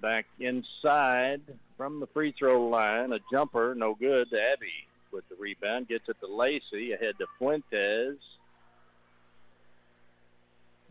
Back 0.00 0.26
inside 0.38 1.40
from 1.82 1.98
the 1.98 2.06
free 2.06 2.32
throw 2.38 2.68
line. 2.68 3.12
A 3.12 3.18
jumper, 3.32 3.74
no 3.74 3.96
good 3.96 4.28
Abby 4.28 4.86
with 5.10 5.28
the 5.28 5.34
rebound. 5.34 5.88
Gets 5.88 6.08
it 6.08 6.16
to 6.20 6.32
Lacey. 6.32 6.92
Ahead 6.92 7.18
to 7.18 7.26
Fuentes. 7.38 8.18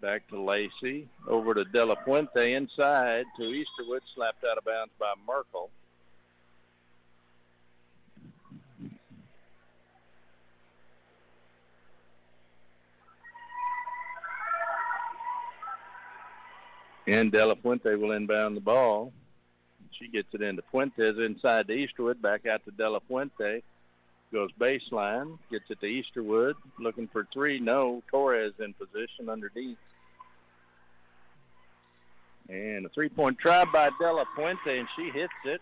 Back 0.01 0.27
to 0.27 0.41
Lacey. 0.41 1.07
Over 1.29 1.53
to 1.53 1.63
De 1.63 1.85
La 1.85 1.95
Fuente 2.03 2.53
inside 2.53 3.23
to 3.37 3.43
Easterwood. 3.43 4.01
Slapped 4.13 4.43
out 4.43 4.57
of 4.57 4.65
bounds 4.65 4.91
by 4.99 5.13
Merkel. 5.25 5.69
And 17.07 17.31
De 17.31 17.45
La 17.45 17.55
Fuente 17.55 17.95
will 17.95 18.11
inbound 18.11 18.57
the 18.57 18.61
ball. 18.61 19.13
She 20.01 20.07
gets 20.07 20.33
it 20.33 20.41
into 20.41 20.63
Fuentes 20.71 21.19
inside 21.19 21.67
to 21.67 21.75
Easterwood. 21.75 22.21
Back 22.21 22.47
out 22.47 22.65
to 22.65 22.71
De 22.71 22.89
La 22.89 22.99
Fuente. 23.07 23.61
Goes 24.33 24.49
baseline. 24.59 25.37
Gets 25.51 25.65
it 25.69 25.79
to 25.81 25.85
Easterwood. 25.85 26.55
Looking 26.79 27.07
for 27.07 27.27
three. 27.31 27.59
No. 27.59 28.01
Torres 28.09 28.53
in 28.59 28.73
position 28.73 29.29
underneath. 29.29 29.77
And 32.49 32.85
a 32.85 32.89
three-point 32.89 33.37
try 33.37 33.63
by 33.65 33.91
De 33.99 34.11
La 34.11 34.25
Fuente, 34.35 34.79
and 34.79 34.87
she 34.95 35.09
hits 35.11 35.31
it. 35.45 35.61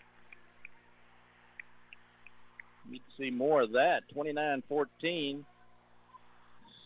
Need 2.90 3.00
to 3.00 3.24
see 3.24 3.30
more 3.30 3.62
of 3.62 3.74
that. 3.74 4.04
29-14. 4.16 5.44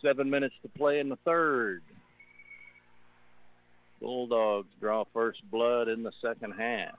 Seven 0.02 0.30
minutes 0.30 0.56
to 0.64 0.70
play 0.70 1.00
in 1.00 1.08
the 1.08 1.16
third. 1.18 1.84
Bulldogs 4.02 4.68
draw 4.82 5.06
first 5.14 5.40
blood 5.50 5.88
in 5.88 6.04
the 6.04 6.12
second 6.22 6.54
half. 6.54 6.96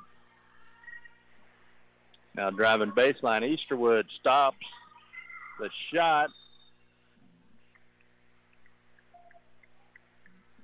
Now 2.35 2.51
driving 2.51 2.91
baseline, 2.91 3.43
Easterwood 3.43 4.05
stops 4.21 4.67
the 5.61 5.71
shot. 5.93 6.31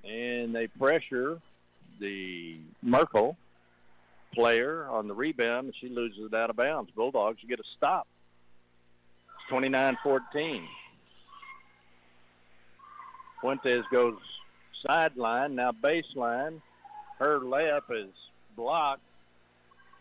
And 0.03 0.53
they 0.53 0.67
pressure 0.67 1.39
the 1.99 2.57
Merkel 2.81 3.37
player 4.33 4.87
on 4.89 5.07
the 5.07 5.13
rebound, 5.13 5.65
and 5.65 5.75
she 5.79 5.87
loses 5.87 6.25
it 6.25 6.33
out 6.33 6.49
of 6.49 6.55
bounds. 6.55 6.91
Bulldogs 6.95 7.39
get 7.47 7.59
a 7.59 7.63
stop. 7.77 8.07
It's 9.49 9.53
29-14. 9.53 10.65
Fuentes 13.41 13.85
goes 13.91 14.15
sideline, 14.85 15.55
now 15.55 15.71
baseline. 15.71 16.61
Her 17.19 17.39
layup 17.39 17.83
is 17.91 18.11
blocked. 18.55 19.01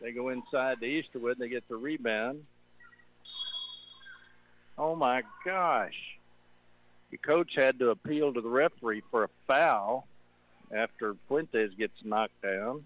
They 0.00 0.12
go 0.12 0.30
inside 0.30 0.80
to 0.80 0.86
Easterwood. 0.86 1.32
And 1.32 1.40
they 1.40 1.48
get 1.48 1.68
the 1.68 1.76
rebound. 1.76 2.44
Oh, 4.78 4.96
my 4.96 5.22
gosh. 5.44 5.96
The 7.10 7.18
coach 7.18 7.52
had 7.56 7.78
to 7.80 7.90
appeal 7.90 8.32
to 8.32 8.40
the 8.40 8.48
referee 8.48 9.02
for 9.10 9.24
a 9.24 9.28
foul 9.46 10.06
after 10.72 11.16
Fuentes 11.28 11.72
gets 11.76 11.92
knocked 12.04 12.40
down. 12.42 12.84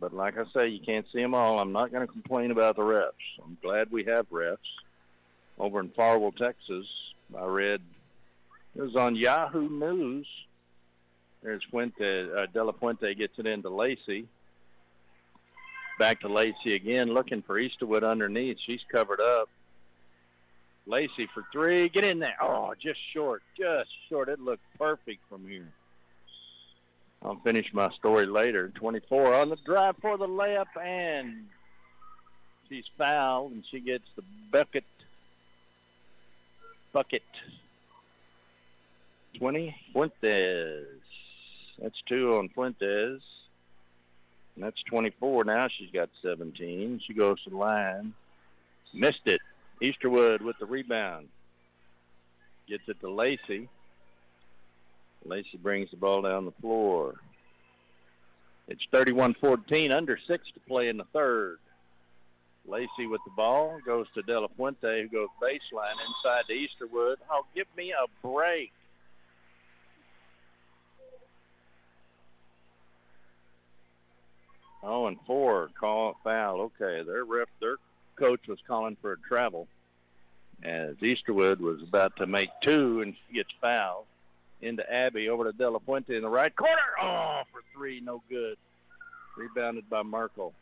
But 0.00 0.14
like 0.14 0.38
I 0.38 0.44
say, 0.56 0.68
you 0.68 0.80
can't 0.80 1.06
see 1.12 1.20
them 1.20 1.34
all. 1.34 1.58
I'm 1.58 1.72
not 1.72 1.92
going 1.92 2.06
to 2.06 2.12
complain 2.12 2.50
about 2.50 2.76
the 2.76 2.82
refs. 2.82 3.12
I'm 3.44 3.58
glad 3.62 3.90
we 3.90 4.04
have 4.04 4.30
refs. 4.30 4.56
Over 5.58 5.80
in 5.80 5.88
Farwell, 5.90 6.32
Texas, 6.32 6.86
I 7.36 7.44
read 7.44 7.80
it 8.76 8.80
was 8.80 8.94
on 8.94 9.16
Yahoo 9.16 9.68
News. 9.68 10.26
There's 11.42 11.64
Fuente, 11.70 12.30
uh, 12.32 12.46
De 12.52 12.62
La 12.62 12.72
Fuente 12.72 13.12
gets 13.14 13.38
it 13.38 13.46
into 13.46 13.68
Lacey. 13.68 14.28
Back 15.98 16.20
to 16.20 16.28
Lacey 16.28 16.74
again, 16.74 17.12
looking 17.12 17.42
for 17.42 17.60
Easterwood 17.60 18.08
underneath. 18.08 18.58
She's 18.64 18.80
covered 18.92 19.20
up. 19.20 19.48
Lacey 20.86 21.28
for 21.34 21.44
three. 21.52 21.88
Get 21.88 22.04
in 22.04 22.20
there. 22.20 22.36
Oh, 22.40 22.72
just 22.80 23.00
short. 23.12 23.42
Just 23.58 23.90
short. 24.08 24.28
It 24.28 24.40
looked 24.40 24.62
perfect 24.78 25.20
from 25.28 25.46
here. 25.46 25.68
I'll 27.22 27.40
finish 27.44 27.66
my 27.72 27.90
story 27.98 28.26
later. 28.26 28.68
24 28.68 29.34
on 29.34 29.50
the 29.50 29.56
drive 29.56 29.96
for 30.00 30.16
the 30.16 30.28
layup, 30.28 30.66
and 30.80 31.46
she's 32.68 32.84
fouled, 32.96 33.52
and 33.52 33.64
she 33.70 33.80
gets 33.80 34.04
the 34.14 34.22
bucket. 34.52 34.84
Bucket. 36.92 37.22
20, 39.36 39.76
Fuentes. 39.92 40.86
That's 41.82 42.00
two 42.08 42.36
on 42.36 42.48
Fuentes. 42.50 43.20
And 44.58 44.66
that's 44.66 44.82
24 44.90 45.44
now. 45.44 45.68
She's 45.78 45.92
got 45.92 46.10
17. 46.20 47.00
She 47.06 47.14
goes 47.14 47.40
to 47.44 47.50
the 47.50 47.56
line. 47.56 48.12
Missed 48.92 49.22
it. 49.26 49.40
Easterwood 49.80 50.40
with 50.40 50.58
the 50.58 50.66
rebound. 50.66 51.28
Gets 52.68 52.82
it 52.88 52.98
to 52.98 53.08
Lacey. 53.08 53.68
Lacey 55.24 55.58
brings 55.62 55.92
the 55.92 55.96
ball 55.96 56.22
down 56.22 56.44
the 56.44 56.50
floor. 56.60 57.14
It's 58.66 58.82
31-14, 58.92 59.92
under 59.92 60.18
six 60.26 60.44
to 60.54 60.60
play 60.66 60.88
in 60.88 60.96
the 60.96 61.06
third. 61.12 61.58
Lacey 62.66 63.06
with 63.06 63.20
the 63.24 63.32
ball 63.36 63.78
goes 63.86 64.06
to 64.14 64.22
De 64.22 64.40
La 64.40 64.48
Fuente, 64.56 65.02
who 65.02 65.08
goes 65.08 65.28
baseline 65.40 65.94
inside 66.08 66.42
to 66.48 66.54
Easterwood. 66.54 67.18
Oh, 67.30 67.46
give 67.54 67.68
me 67.76 67.92
a 67.92 68.26
break. 68.26 68.72
Oh, 74.82 75.06
and 75.06 75.18
four 75.26 75.70
call 75.78 76.16
foul. 76.22 76.60
Okay, 76.60 77.02
their 77.02 77.24
ref, 77.24 77.48
their 77.60 77.76
coach 78.16 78.46
was 78.48 78.58
calling 78.66 78.96
for 79.00 79.12
a 79.12 79.18
travel, 79.28 79.66
as 80.62 80.94
Easterwood 80.96 81.58
was 81.58 81.82
about 81.82 82.16
to 82.16 82.26
make 82.26 82.50
two, 82.62 83.00
and 83.00 83.14
she 83.14 83.36
gets 83.36 83.50
fouled 83.60 84.06
into 84.60 84.84
Abby 84.92 85.28
over 85.28 85.44
to 85.44 85.52
De 85.52 85.68
La 85.68 85.78
Fuente 85.80 86.16
in 86.16 86.22
the 86.22 86.28
right 86.28 86.54
corner. 86.54 86.74
Oh, 87.00 87.42
for 87.52 87.62
three, 87.74 88.00
no 88.00 88.22
good. 88.28 88.56
Rebounded 89.36 89.88
by 89.88 90.02
Merkel. 90.02 90.52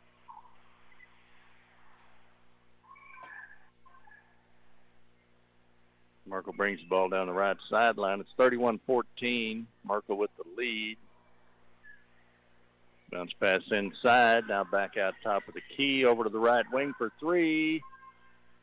Merkel 6.27 6.53
brings 6.53 6.79
the 6.81 6.87
ball 6.87 7.09
down 7.09 7.27
the 7.27 7.33
right 7.33 7.57
sideline. 7.69 8.19
It's 8.19 8.29
31-14. 8.37 9.65
Merkel 9.85 10.17
with 10.17 10.29
the 10.37 10.43
lead. 10.57 10.97
Bounce 13.11 13.31
pass 13.39 13.61
inside. 13.71 14.43
Now 14.49 14.65
back 14.65 14.97
out 14.97 15.13
top 15.23 15.47
of 15.47 15.53
the 15.53 15.61
key. 15.75 16.03
Over 16.05 16.25
to 16.25 16.29
the 16.29 16.39
right 16.39 16.65
wing 16.71 16.93
for 16.97 17.11
three. 17.19 17.81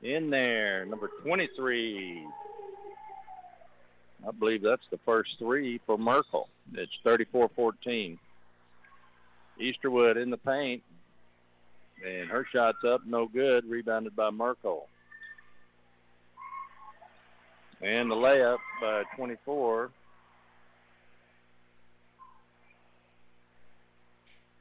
In 0.02 0.28
there. 0.28 0.84
Number 0.84 1.10
23. 1.22 2.26
I 4.26 4.30
believe 4.32 4.62
that's 4.62 4.86
the 4.90 4.98
first 5.06 5.30
three 5.38 5.80
for 5.86 5.96
Merkel. 5.96 6.48
It's 6.74 6.92
34-14. 7.06 8.18
Easterwood 9.60 10.20
in 10.20 10.30
the 10.30 10.36
paint. 10.36 10.82
And 12.06 12.28
her 12.28 12.46
shot's 12.52 12.84
up. 12.86 13.00
No 13.06 13.26
good. 13.26 13.64
Rebounded 13.64 14.14
by 14.14 14.30
Merkel. 14.30 14.88
And 17.80 18.10
the 18.10 18.14
layup 18.14 18.58
by 18.80 19.04
24 19.16 19.90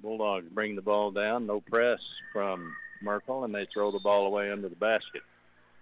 Bulldogs 0.04 0.48
bring 0.52 0.76
the 0.76 0.82
ball 0.82 1.12
down. 1.12 1.48
No 1.48 1.62
press 1.62 2.00
from 2.32 2.76
Merkel, 3.02 3.46
and 3.46 3.56
they 3.56 3.66
throw 3.74 3.92
the 3.92 4.00
ball 4.00 4.28
away 4.28 4.52
under 4.52 4.70
the 4.70 4.76
basket. 4.76 5.22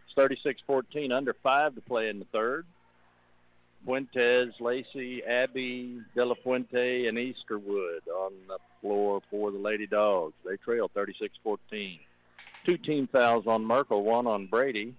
It's 0.08 0.46
36-14, 0.70 1.12
under 1.12 1.34
five 1.34 1.76
to 1.76 1.82
play 1.82 2.08
in 2.08 2.20
the 2.20 2.26
third. 2.26 2.66
Fuentes, 3.84 4.54
Lacey, 4.60 5.24
Abby, 5.24 6.00
De 6.16 6.24
La 6.24 6.36
Fuente, 6.44 7.08
and 7.08 7.18
Easterwood 7.18 8.08
on 8.16 8.34
the 8.48 8.60
floor 8.80 9.22
for 9.32 9.50
the 9.50 9.58
Lady 9.58 9.88
Dogs. 9.88 10.36
They 10.46 10.58
trail 10.58 10.90
36-14. 10.96 12.00
Two 12.64 12.78
team 12.78 13.08
fouls 13.12 13.48
on 13.48 13.66
Merkel, 13.66 14.04
one 14.04 14.28
on 14.28 14.46
Brady. 14.46 14.94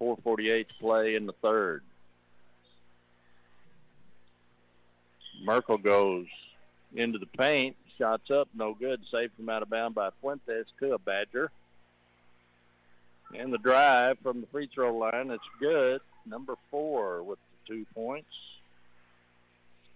4.48 0.00 0.68
to 0.68 0.74
play 0.80 1.14
in 1.16 1.26
the 1.26 1.34
third. 1.42 1.82
Merkel 5.44 5.78
goes 5.78 6.26
into 6.94 7.18
the 7.18 7.26
paint, 7.26 7.76
Shots 7.98 8.30
up, 8.30 8.48
no 8.54 8.74
good. 8.74 9.00
Saved 9.10 9.34
from 9.36 9.48
out 9.48 9.62
of 9.62 9.70
bound 9.70 9.94
by 9.94 10.10
Fuentes 10.20 10.66
to 10.80 10.94
a 10.94 10.98
Badger. 10.98 11.50
And 13.36 13.52
the 13.52 13.58
drive 13.58 14.18
from 14.22 14.40
the 14.40 14.46
free 14.48 14.68
throw 14.72 14.96
line, 14.96 15.30
it's 15.30 15.42
good. 15.60 16.00
Number 16.26 16.54
four 16.70 17.22
with 17.22 17.38
the 17.38 17.74
two 17.74 17.86
points. 17.94 18.28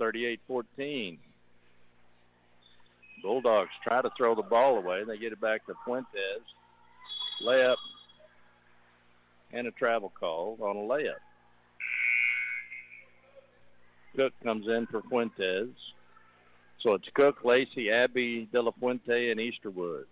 38-14. 0.00 1.18
Bulldogs 3.22 3.70
try 3.82 4.00
to 4.00 4.10
throw 4.16 4.34
the 4.34 4.42
ball 4.42 4.78
away. 4.78 5.02
They 5.04 5.18
get 5.18 5.32
it 5.32 5.40
back 5.40 5.66
to 5.66 5.74
Fuentes. 5.84 6.42
Layup 7.44 7.76
and 9.52 9.66
a 9.66 9.70
travel 9.72 10.12
call 10.18 10.56
on 10.60 10.76
a 10.76 10.80
layup. 10.80 11.14
Cook 14.14 14.32
comes 14.42 14.66
in 14.68 14.86
for 14.86 15.02
Fuentes. 15.02 15.70
So 16.82 16.94
it's 16.94 17.08
Cook, 17.12 17.44
Lacey, 17.44 17.90
Abbey, 17.90 18.48
De 18.52 18.62
La 18.62 18.70
Fuente, 18.70 19.30
and 19.30 19.40
Easterwood. 19.40 20.04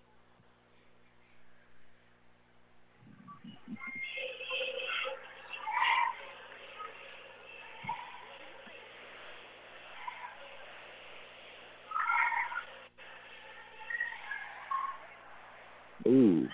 Ooh, 16.07 16.49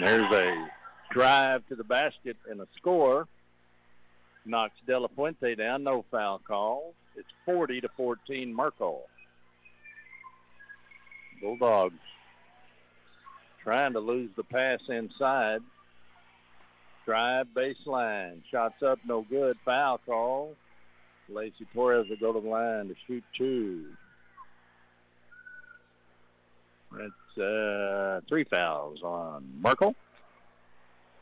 there's 0.00 0.34
a 0.34 0.68
drive 1.10 1.66
to 1.68 1.74
the 1.74 1.84
basket 1.84 2.36
and 2.50 2.60
a 2.60 2.66
score. 2.76 3.26
Knocks 4.46 4.74
De 4.86 4.98
La 4.98 5.08
Fuente 5.08 5.54
down. 5.54 5.84
No 5.84 6.04
foul 6.10 6.40
call. 6.46 6.94
It's 7.14 7.28
40 7.44 7.82
to 7.82 7.88
14 7.96 8.54
Merkel. 8.54 9.04
Bulldogs 11.40 11.94
trying 13.62 13.92
to 13.92 14.00
lose 14.00 14.30
the 14.36 14.44
pass 14.44 14.80
inside. 14.88 15.60
Drive 17.04 17.46
baseline. 17.54 18.40
Shots 18.50 18.82
up, 18.82 18.98
no 19.06 19.22
good. 19.28 19.56
Foul 19.64 20.00
call. 20.06 20.54
Lacey 21.28 21.66
Torres 21.74 22.06
will 22.08 22.16
go 22.16 22.32
to 22.32 22.40
the 22.40 22.48
line 22.48 22.88
to 22.88 22.94
shoot 23.06 23.24
two. 23.36 23.86
That's 26.92 27.38
uh, 27.38 28.20
three 28.28 28.44
fouls 28.44 29.02
on 29.02 29.44
Merkel. 29.60 29.94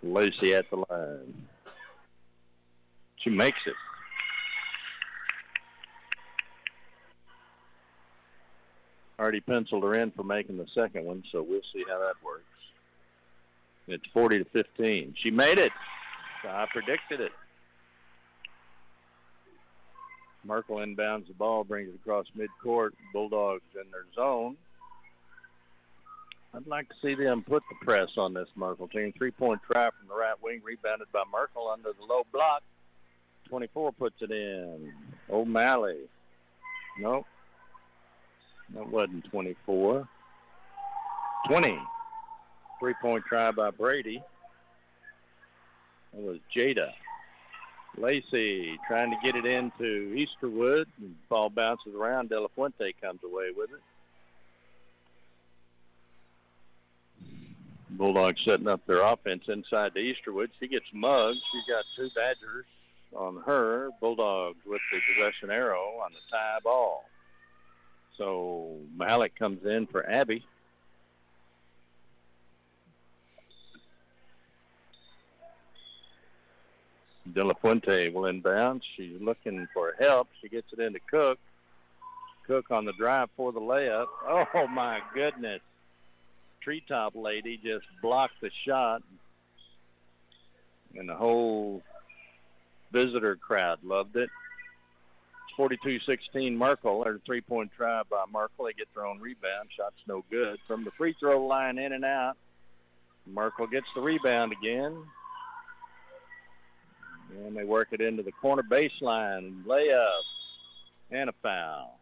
Lacey 0.03 0.55
at 0.55 0.71
the 0.71 0.77
line. 0.77 1.47
She 3.17 3.31
makes 3.31 3.59
it. 3.67 3.75
Already 9.19 9.41
penciled 9.41 9.83
her 9.83 9.95
in 9.95 10.11
for 10.11 10.25
making 10.25 10.59
the 10.59 10.67
second 10.75 11.05
one, 11.05 11.25
so 11.33 11.43
we'll 11.43 11.61
see 11.73 11.85
how 11.89 11.99
that 11.99 12.15
works. 12.25 12.45
It's 13.89 14.05
40 14.13 14.39
to 14.39 14.45
15. 14.45 15.15
She 15.23 15.31
made 15.31 15.59
it. 15.59 15.73
I 16.47 16.67
predicted 16.71 17.21
it. 17.21 17.33
Merkel 20.45 20.77
inbounds 20.77 21.27
the 21.29 21.35
ball, 21.35 21.65
brings 21.65 21.89
it 21.89 21.95
across 21.95 22.27
midcourt. 22.37 22.91
Bulldogs 23.13 23.63
in 23.75 23.91
their 23.91 24.05
zone. 24.15 24.57
I'd 26.55 26.67
like 26.67 26.89
to 26.89 26.95
see 27.03 27.15
them 27.15 27.43
put 27.43 27.63
the 27.69 27.85
press 27.85 28.09
on 28.17 28.33
this 28.33 28.49
Merkel 28.55 28.89
team. 28.89 29.13
Three-point 29.17 29.61
try 29.71 29.87
from 29.87 30.09
the 30.09 30.15
right 30.15 30.41
wing, 30.43 30.61
rebounded 30.65 31.09
by 31.13 31.25
Merkel 31.31 31.69
under 31.69 31.93
the 31.93 32.05
low 32.05 32.23
block. 32.33 32.63
24 33.49 33.93
puts 33.93 34.23
it 34.23 34.31
in. 34.31 34.93
O'Malley. 35.31 35.99
Nope. 36.99 37.27
That 38.75 38.89
wasn't 38.89 39.25
24. 39.31 40.09
20. 41.49 41.79
Three-point 42.81 43.25
try 43.27 43.51
by 43.53 43.71
Brady. 43.71 44.23
That 46.13 46.23
was 46.23 46.39
Jada. 46.55 46.91
Lacey 47.97 48.79
trying 48.87 49.11
to 49.11 49.17
get 49.25 49.37
it 49.37 49.47
into 49.47 50.15
Easterwood. 50.15 50.87
And 51.01 51.15
ball 51.29 51.49
bounces 51.51 51.95
around. 51.95 52.29
De 52.29 52.41
La 52.41 52.49
Fuente 52.55 52.93
comes 53.01 53.21
away 53.25 53.51
with 53.57 53.71
it. 53.71 53.81
Bulldogs 57.91 58.43
setting 58.47 58.69
up 58.69 58.85
their 58.87 59.01
offense 59.01 59.45
inside 59.49 59.93
the 59.95 60.01
Easterwood. 60.01 60.49
She 60.61 60.69
gets 60.69 60.85
mugged. 60.93 61.39
She's 61.53 61.75
got 61.75 61.85
two 61.97 62.11
Badgers 62.15 62.67
on 63.15 63.43
her. 63.47 63.91
Bulldogs 64.01 64.59
with 64.67 64.81
the 64.93 65.01
possession 65.15 65.51
arrow 65.51 66.01
on 66.05 66.13
the 66.13 66.19
tie 66.31 66.59
ball. 66.63 67.05
So 68.17 68.79
Mahalik 68.97 69.35
comes 69.39 69.65
in 69.67 69.87
for 69.87 70.09
Abby. 70.09 70.45
De 77.33 77.45
La 77.45 77.55
Fuente 77.55 78.09
will 78.11 78.27
inbound. 78.27 78.83
She's 78.97 79.21
looking 79.21 79.67
for 79.75 79.95
help. 79.99 80.29
She 80.41 80.49
gets 80.49 80.73
it 80.73 80.79
into 80.79 81.01
Cook. 81.11 81.39
Cook 82.47 82.71
on 82.71 82.85
the 82.85 82.93
drive 82.93 83.29
for 83.37 83.53
the 83.53 83.61
layup. 83.61 84.07
Oh, 84.27 84.67
my 84.69 85.01
goodness. 85.13 85.61
Treetop 86.63 87.15
lady 87.17 87.57
just 87.63 87.85
blocked 88.01 88.41
the 88.41 88.51
shot. 88.65 89.03
And 90.95 91.09
the 91.09 91.17
whole 91.17 91.83
visitor 92.93 93.37
crowd 93.37 93.81
loved 93.83 94.17
it. 94.17 94.31
42-16 95.59 96.57
Merkel. 96.57 97.05
There's 97.05 97.21
a 97.21 97.25
three-point 97.25 97.71
try 97.77 98.03
by 98.11 98.25
Merkel. 98.33 98.67
They 98.67 98.73
get 98.73 98.89
their 98.95 99.07
own 99.07 99.21
rebound. 99.21 99.69
Shot's 99.77 99.97
no 100.07 100.25
good. 100.31 100.59
From 100.67 100.85
the 100.85 100.91
free 100.93 101.15
throw 101.19 101.47
line 101.47 101.79
in 101.79 101.93
and 101.93 102.05
out. 102.05 102.37
Merkel 103.27 103.67
gets 103.67 103.87
the 103.95 104.01
rebound 104.01 104.53
again. 104.53 104.97
And 107.45 107.57
they 107.57 107.65
work 107.65 107.89
it 107.93 108.01
into 108.01 108.23
the 108.23 108.33
corner 108.33 108.63
baseline. 108.63 109.65
Layup. 109.65 110.07
And 111.11 111.31
a 111.31 111.35
foul. 111.43 111.99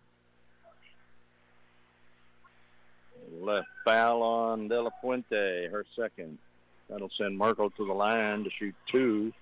Left 3.41 3.67
foul 3.85 4.23
on 4.23 4.69
De 4.69 4.81
La 4.81 4.91
Fuente, 5.01 5.69
her 5.69 5.85
second. 5.99 6.39
That'll 6.89 7.11
send 7.19 7.39
Merkel 7.39 7.71
to 7.71 7.87
the 7.87 7.93
line 7.93 8.45
to 8.45 8.51
shoot 8.59 8.75
two. 8.91 9.33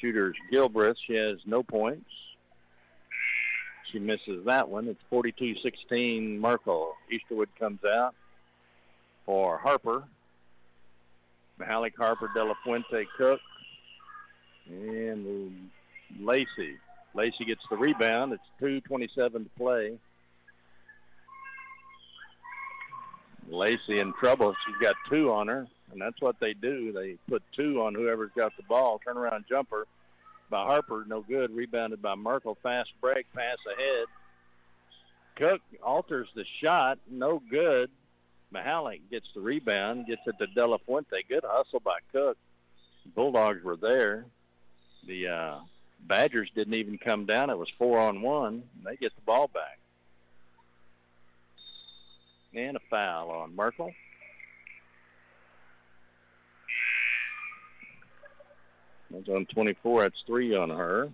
Shooter's 0.00 0.36
Gilbreth. 0.52 0.96
She 1.06 1.16
has 1.16 1.38
no 1.46 1.62
points. 1.62 2.10
She 3.92 3.98
misses 3.98 4.44
that 4.46 4.68
one. 4.68 4.88
It's 4.88 5.00
42-16 5.10 6.38
Merkel. 6.38 6.94
Easterwood 7.12 7.48
comes 7.58 7.80
out 7.84 8.14
for 9.24 9.58
Harper. 9.58 10.04
Mahalik 11.58 11.96
Harper, 11.96 12.30
De 12.34 12.44
La 12.44 12.54
Fuente, 12.62 13.06
Cook, 13.16 13.40
and 14.68 15.70
Lacey. 16.20 16.76
Lacey 17.14 17.44
gets 17.46 17.62
the 17.70 17.76
rebound. 17.76 18.32
It's 18.32 18.42
2.27 18.60 19.32
to 19.32 19.50
play. 19.56 19.98
Lacey 23.50 23.98
in 23.98 24.12
trouble. 24.20 24.54
She's 24.66 24.76
got 24.80 24.94
two 25.10 25.32
on 25.32 25.48
her, 25.48 25.66
and 25.90 26.00
that's 26.00 26.20
what 26.20 26.38
they 26.38 26.52
do. 26.52 26.92
They 26.92 27.16
put 27.28 27.42
two 27.56 27.82
on 27.82 27.94
whoever's 27.94 28.30
got 28.36 28.52
the 28.56 28.62
ball. 28.64 29.00
Turnaround 29.06 29.48
jumper 29.48 29.86
by 30.50 30.64
Harper, 30.64 31.04
no 31.06 31.20
good. 31.20 31.50
Rebounded 31.50 32.02
by 32.02 32.14
Merkel. 32.14 32.56
Fast 32.62 32.90
break, 33.00 33.26
pass 33.32 33.58
ahead. 33.66 34.06
Cook 35.36 35.60
alters 35.82 36.28
the 36.34 36.44
shot, 36.62 36.98
no 37.08 37.40
good. 37.50 37.90
Mahalik 38.52 39.00
gets 39.10 39.26
the 39.34 39.40
rebound, 39.40 40.06
gets 40.06 40.22
it 40.26 40.36
to 40.38 40.46
De 40.46 40.66
La 40.66 40.78
Fuente. 40.78 41.16
Good 41.28 41.44
hustle 41.46 41.80
by 41.80 41.98
Cook. 42.12 42.36
Bulldogs 43.14 43.62
were 43.62 43.76
there. 43.76 44.24
The 45.06 45.28
uh, 45.28 45.58
Badgers 46.00 46.50
didn't 46.54 46.74
even 46.74 46.98
come 46.98 47.26
down. 47.26 47.50
It 47.50 47.58
was 47.58 47.68
four 47.78 47.98
on 47.98 48.22
one. 48.22 48.64
They 48.84 48.96
get 48.96 49.14
the 49.14 49.22
ball 49.22 49.48
back. 49.48 49.78
And 52.54 52.76
a 52.76 52.80
foul 52.90 53.30
on 53.30 53.54
Merkel. 53.54 53.92
That's 59.10 59.28
on 59.28 59.46
24. 59.46 60.02
That's 60.02 60.22
three 60.26 60.54
on 60.56 60.70
her. 60.70 61.10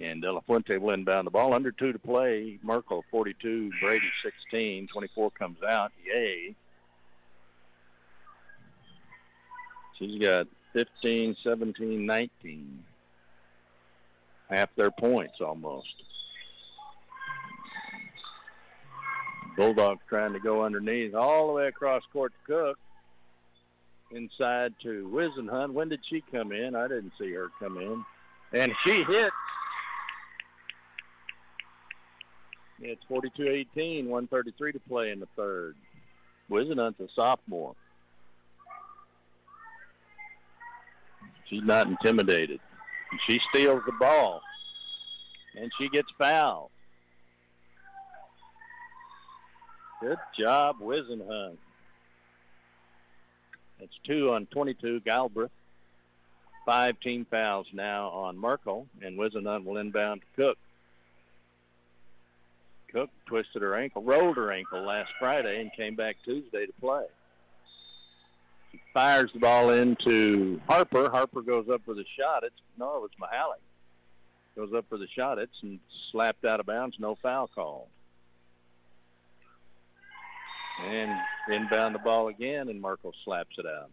And 0.00 0.22
De 0.22 0.32
La 0.32 0.40
Fuente 0.40 0.78
will 0.78 0.94
inbound 0.94 1.26
the 1.26 1.30
ball. 1.30 1.54
Under 1.54 1.72
two 1.72 1.92
to 1.92 1.98
play. 1.98 2.58
Merkel 2.62 3.04
42, 3.10 3.70
Brady 3.82 4.06
16. 4.24 4.88
24 4.88 5.30
comes 5.32 5.58
out. 5.68 5.92
Yay. 6.06 6.54
She's 9.98 10.18
got 10.20 10.46
15, 10.72 11.36
17, 11.42 12.06
19. 12.06 12.84
Half 14.48 14.70
their 14.76 14.90
points 14.90 15.40
almost. 15.40 15.86
Bulldogs 19.56 20.00
trying 20.08 20.32
to 20.32 20.40
go 20.40 20.64
underneath 20.64 21.14
all 21.14 21.48
the 21.48 21.52
way 21.52 21.66
across 21.66 22.02
court 22.12 22.32
to 22.32 22.52
Cook. 22.52 22.78
Inside 24.10 24.74
to 24.82 25.08
Wisenhunt. 25.12 25.72
When 25.72 25.88
did 25.88 26.00
she 26.08 26.22
come 26.32 26.52
in? 26.52 26.74
I 26.74 26.88
didn't 26.88 27.12
see 27.18 27.32
her 27.32 27.48
come 27.60 27.78
in. 27.78 28.04
And 28.52 28.72
she 28.84 29.04
hit. 29.04 29.30
It's 32.80 33.02
42-18, 33.10 34.06
133 34.06 34.72
to 34.72 34.80
play 34.80 35.10
in 35.10 35.20
the 35.20 35.28
third. 35.36 35.76
Wisenhunt's 36.50 36.98
a 36.98 37.06
sophomore. 37.14 37.76
She's 41.48 41.62
not 41.62 41.86
intimidated. 41.86 42.60
She 43.28 43.40
steals 43.50 43.82
the 43.86 43.92
ball. 43.92 44.40
And 45.56 45.70
she 45.78 45.88
gets 45.88 46.08
fouled. 46.18 46.70
Good 50.00 50.18
job, 50.38 50.76
Wisenhunt. 50.80 51.58
That's 53.80 53.98
two 54.04 54.32
on 54.32 54.46
22, 54.46 55.00
Galbraith. 55.00 55.50
Five 56.66 57.00
team 57.00 57.26
fouls 57.30 57.66
now 57.72 58.08
on 58.10 58.38
Merkel, 58.38 58.86
and 59.02 59.18
Wisenhunt 59.18 59.64
will 59.64 59.78
inbound 59.78 60.20
to 60.20 60.42
Cook. 60.42 60.58
Cook 62.92 63.10
twisted 63.26 63.62
her 63.62 63.74
ankle, 63.74 64.02
rolled 64.02 64.36
her 64.36 64.52
ankle 64.52 64.82
last 64.82 65.10
Friday, 65.18 65.60
and 65.60 65.72
came 65.72 65.94
back 65.94 66.16
Tuesday 66.24 66.66
to 66.66 66.72
play. 66.80 67.04
She 68.72 68.80
fires 68.92 69.30
the 69.32 69.40
ball 69.40 69.70
into 69.70 70.60
Harper. 70.68 71.08
Harper 71.10 71.40
goes 71.40 71.68
up 71.72 71.80
for 71.84 71.94
the 71.94 72.04
shot. 72.18 72.44
It's 72.44 72.54
no, 72.78 72.96
it 72.96 73.02
was 73.02 73.10
Mahalik. 73.20 73.60
Goes 74.56 74.76
up 74.76 74.84
for 74.88 74.98
the 74.98 75.08
shot. 75.16 75.38
It's 75.38 75.56
and 75.62 75.80
slapped 76.12 76.44
out 76.44 76.60
of 76.60 76.66
bounds. 76.66 76.96
No 76.98 77.16
foul 77.22 77.48
call. 77.54 77.88
And 80.82 81.20
inbound 81.52 81.94
the 81.94 81.98
ball 81.98 82.28
again, 82.28 82.68
and 82.68 82.80
Merkel 82.80 83.12
slaps 83.24 83.56
it 83.58 83.66
out. 83.66 83.90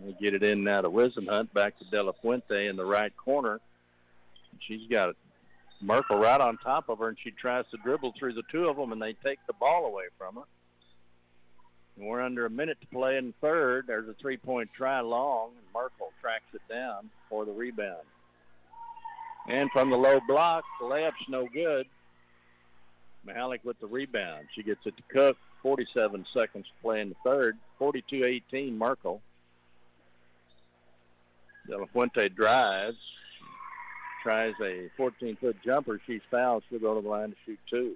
We 0.00 0.14
get 0.20 0.34
it 0.34 0.42
in 0.42 0.64
now 0.64 0.80
to 0.80 1.10
hunt 1.28 1.54
back 1.54 1.78
to 1.78 1.84
De 1.90 2.02
La 2.02 2.12
Fuente 2.12 2.66
in 2.66 2.76
the 2.76 2.84
right 2.84 3.16
corner. 3.16 3.60
She's 4.60 4.88
got. 4.88 5.14
Merkel 5.80 6.18
right 6.18 6.40
on 6.40 6.58
top 6.58 6.88
of 6.88 7.00
her, 7.00 7.08
and 7.08 7.18
she 7.22 7.32
tries 7.32 7.64
to 7.72 7.76
dribble 7.78 8.14
through 8.16 8.34
the 8.34 8.44
two 8.52 8.68
of 8.68 8.76
them, 8.76 8.92
and 8.92 9.02
they 9.02 9.14
take 9.14 9.40
the 9.48 9.52
ball 9.52 9.86
away 9.86 10.04
from 10.16 10.36
her. 10.36 10.42
And 11.96 12.06
we're 12.06 12.20
under 12.20 12.46
a 12.46 12.50
minute 12.50 12.80
to 12.80 12.86
play 12.86 13.16
in 13.16 13.34
third. 13.40 13.86
There's 13.88 14.08
a 14.08 14.14
three-point 14.14 14.70
try 14.76 15.00
long, 15.00 15.50
and 15.50 15.66
Merkel 15.74 16.12
tracks 16.20 16.54
it 16.54 16.62
down 16.72 17.10
for 17.28 17.44
the 17.44 17.52
rebound. 17.52 18.06
And 19.48 19.70
from 19.72 19.90
the 19.90 19.96
low 19.96 20.20
block, 20.26 20.64
the 20.80 20.86
layup's 20.86 21.28
no 21.28 21.48
good. 21.52 21.86
Mahalik 23.26 23.64
with 23.64 23.78
the 23.80 23.86
rebound. 23.86 24.46
She 24.54 24.62
gets 24.62 24.80
it 24.84 24.96
to 24.96 25.02
Cook. 25.12 25.36
47 25.62 26.26
seconds 26.34 26.66
to 26.66 26.82
play 26.82 27.00
in 27.00 27.08
the 27.08 27.16
third. 27.24 27.56
42-18 27.80 28.76
Merkel. 28.76 29.20
De 31.68 31.78
La 31.78 31.86
Fuente 31.86 32.28
drives, 32.28 32.96
tries 34.24 34.54
a 34.60 34.90
14-foot 34.98 35.56
jumper. 35.64 36.00
She's 36.06 36.20
fouled. 36.30 36.64
She'll 36.68 36.80
go 36.80 36.96
to 36.96 37.00
the 37.00 37.08
line 37.08 37.30
to 37.30 37.36
shoot 37.46 37.58
two. 37.70 37.94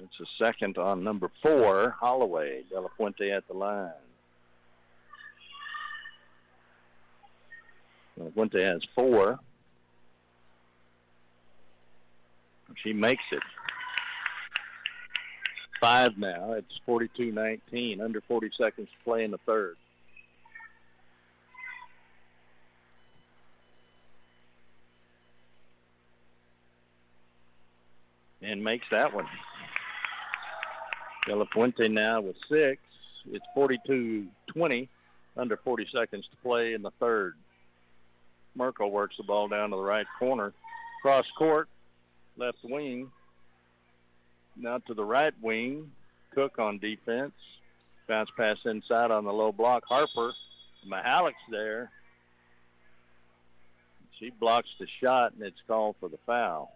It's 0.00 0.20
a 0.20 0.44
second 0.44 0.78
on 0.78 1.02
number 1.02 1.30
four, 1.42 1.96
Holloway. 2.00 2.62
De 2.70 2.80
La 2.80 2.88
Fuente 2.96 3.30
at 3.30 3.46
the 3.48 3.54
line. 3.54 3.90
Uh, 8.20 8.24
La 8.24 8.30
Fuente 8.30 8.62
has 8.62 8.82
four. 8.94 9.38
She 12.82 12.92
makes 12.92 13.24
it. 13.32 13.42
Five 15.80 16.16
now. 16.16 16.52
It's 16.52 16.80
42-19. 16.86 18.00
Under 18.00 18.20
40 18.22 18.50
seconds 18.56 18.88
to 18.88 19.04
play 19.04 19.24
in 19.24 19.30
the 19.30 19.38
third. 19.46 19.76
And 28.40 28.62
makes 28.62 28.86
that 28.90 29.12
one. 29.12 29.26
De 31.26 31.36
La 31.36 31.44
Fuente 31.52 31.88
now 31.88 32.20
with 32.20 32.36
six. 32.50 32.80
It's 33.30 33.44
42-20, 33.56 34.88
under 35.36 35.56
40 35.56 35.86
seconds 35.94 36.26
to 36.30 36.36
play 36.42 36.74
in 36.74 36.82
the 36.82 36.90
third. 36.98 37.36
Merkel 38.54 38.90
works 38.90 39.16
the 39.16 39.22
ball 39.22 39.48
down 39.48 39.70
to 39.70 39.76
the 39.76 39.82
right 39.82 40.06
corner. 40.18 40.52
Cross 41.02 41.26
court, 41.36 41.68
left 42.36 42.58
wing. 42.62 43.10
Now 44.56 44.78
to 44.78 44.94
the 44.94 45.04
right 45.04 45.34
wing. 45.40 45.90
Cook 46.34 46.58
on 46.58 46.78
defense. 46.78 47.32
Bounce 48.08 48.30
pass 48.36 48.58
inside 48.64 49.10
on 49.10 49.24
the 49.24 49.32
low 49.32 49.52
block. 49.52 49.84
Harper. 49.86 50.32
Mahalik's 50.86 51.36
there. 51.50 51.90
She 54.18 54.30
blocks 54.30 54.68
the 54.78 54.86
shot, 55.02 55.32
and 55.32 55.42
it's 55.42 55.60
called 55.66 55.96
for 55.98 56.08
the 56.08 56.18
foul. 56.26 56.72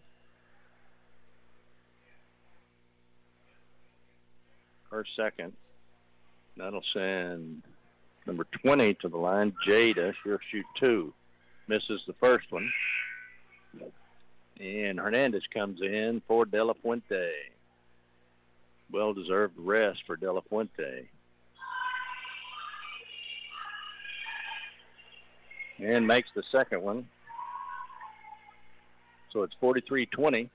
her 4.97 5.05
second. 5.16 5.53
That'll 6.57 6.83
send 6.93 7.62
number 8.27 8.47
20 8.62 8.95
to 8.95 9.09
the 9.09 9.16
line, 9.16 9.55
Jada. 9.66 10.14
She'll 10.22 10.39
shoot 10.51 10.64
two. 10.81 11.12
Misses 11.69 12.01
the 12.07 12.14
first 12.14 12.51
one. 12.51 12.73
And 14.61 14.99
Hernandez 14.99 15.43
comes 15.53 15.81
in 15.83 16.23
for 16.27 16.45
De 16.45 16.62
La 16.62 16.75
Fuente. 16.75 17.31
Well-deserved 18.91 19.55
rest 19.59 19.99
for 20.07 20.17
De 20.17 20.33
La 20.33 20.41
Fuente. 20.43 21.09
And 25.79 26.07
makes 26.07 26.31
the 26.35 26.43
second 26.51 26.83
one. 26.83 27.09
So 29.33 29.43
it's 29.43 29.55
43-20. 29.61 30.49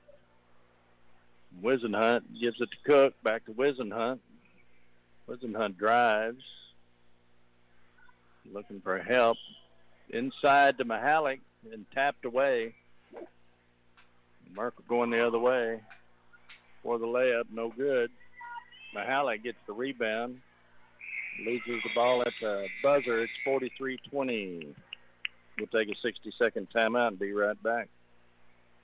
Wisenhunt 1.62 2.22
gives 2.40 2.60
it 2.62 2.70
to 2.72 2.78
Cook. 2.86 3.14
Back 3.22 3.46
to 3.46 3.52
Wisenhunt. 3.52 4.20
Wisenhunt 5.30 5.78
drives. 5.78 6.44
Looking 8.52 8.82
for 8.82 8.98
help. 8.98 9.38
Inside 10.12 10.78
to 10.78 10.86
Mahalik 10.86 11.40
and 11.72 11.86
tapped 11.94 12.26
away. 12.26 12.76
Merkel 14.54 14.84
going 14.88 15.10
the 15.10 15.26
other 15.26 15.40
way 15.40 15.80
for 16.84 17.00
the 17.00 17.06
layup. 17.06 17.46
No 17.52 17.70
good. 17.70 18.12
Mahalik 18.96 19.44
gets 19.44 19.58
the 19.66 19.74
rebound. 19.74 20.42
Loses 21.46 21.82
the 21.84 21.90
ball 21.96 22.22
at 22.22 22.34
the 22.42 22.68
buzzer. 22.84 23.24
It's 23.24 23.32
43-20. 23.48 24.74
We'll 25.58 25.68
take 25.68 25.90
a 25.90 26.08
60-second 26.08 26.68
timeout 26.76 27.08
and 27.10 27.20
be 27.20 27.32
right 27.32 27.62
back. 27.64 27.88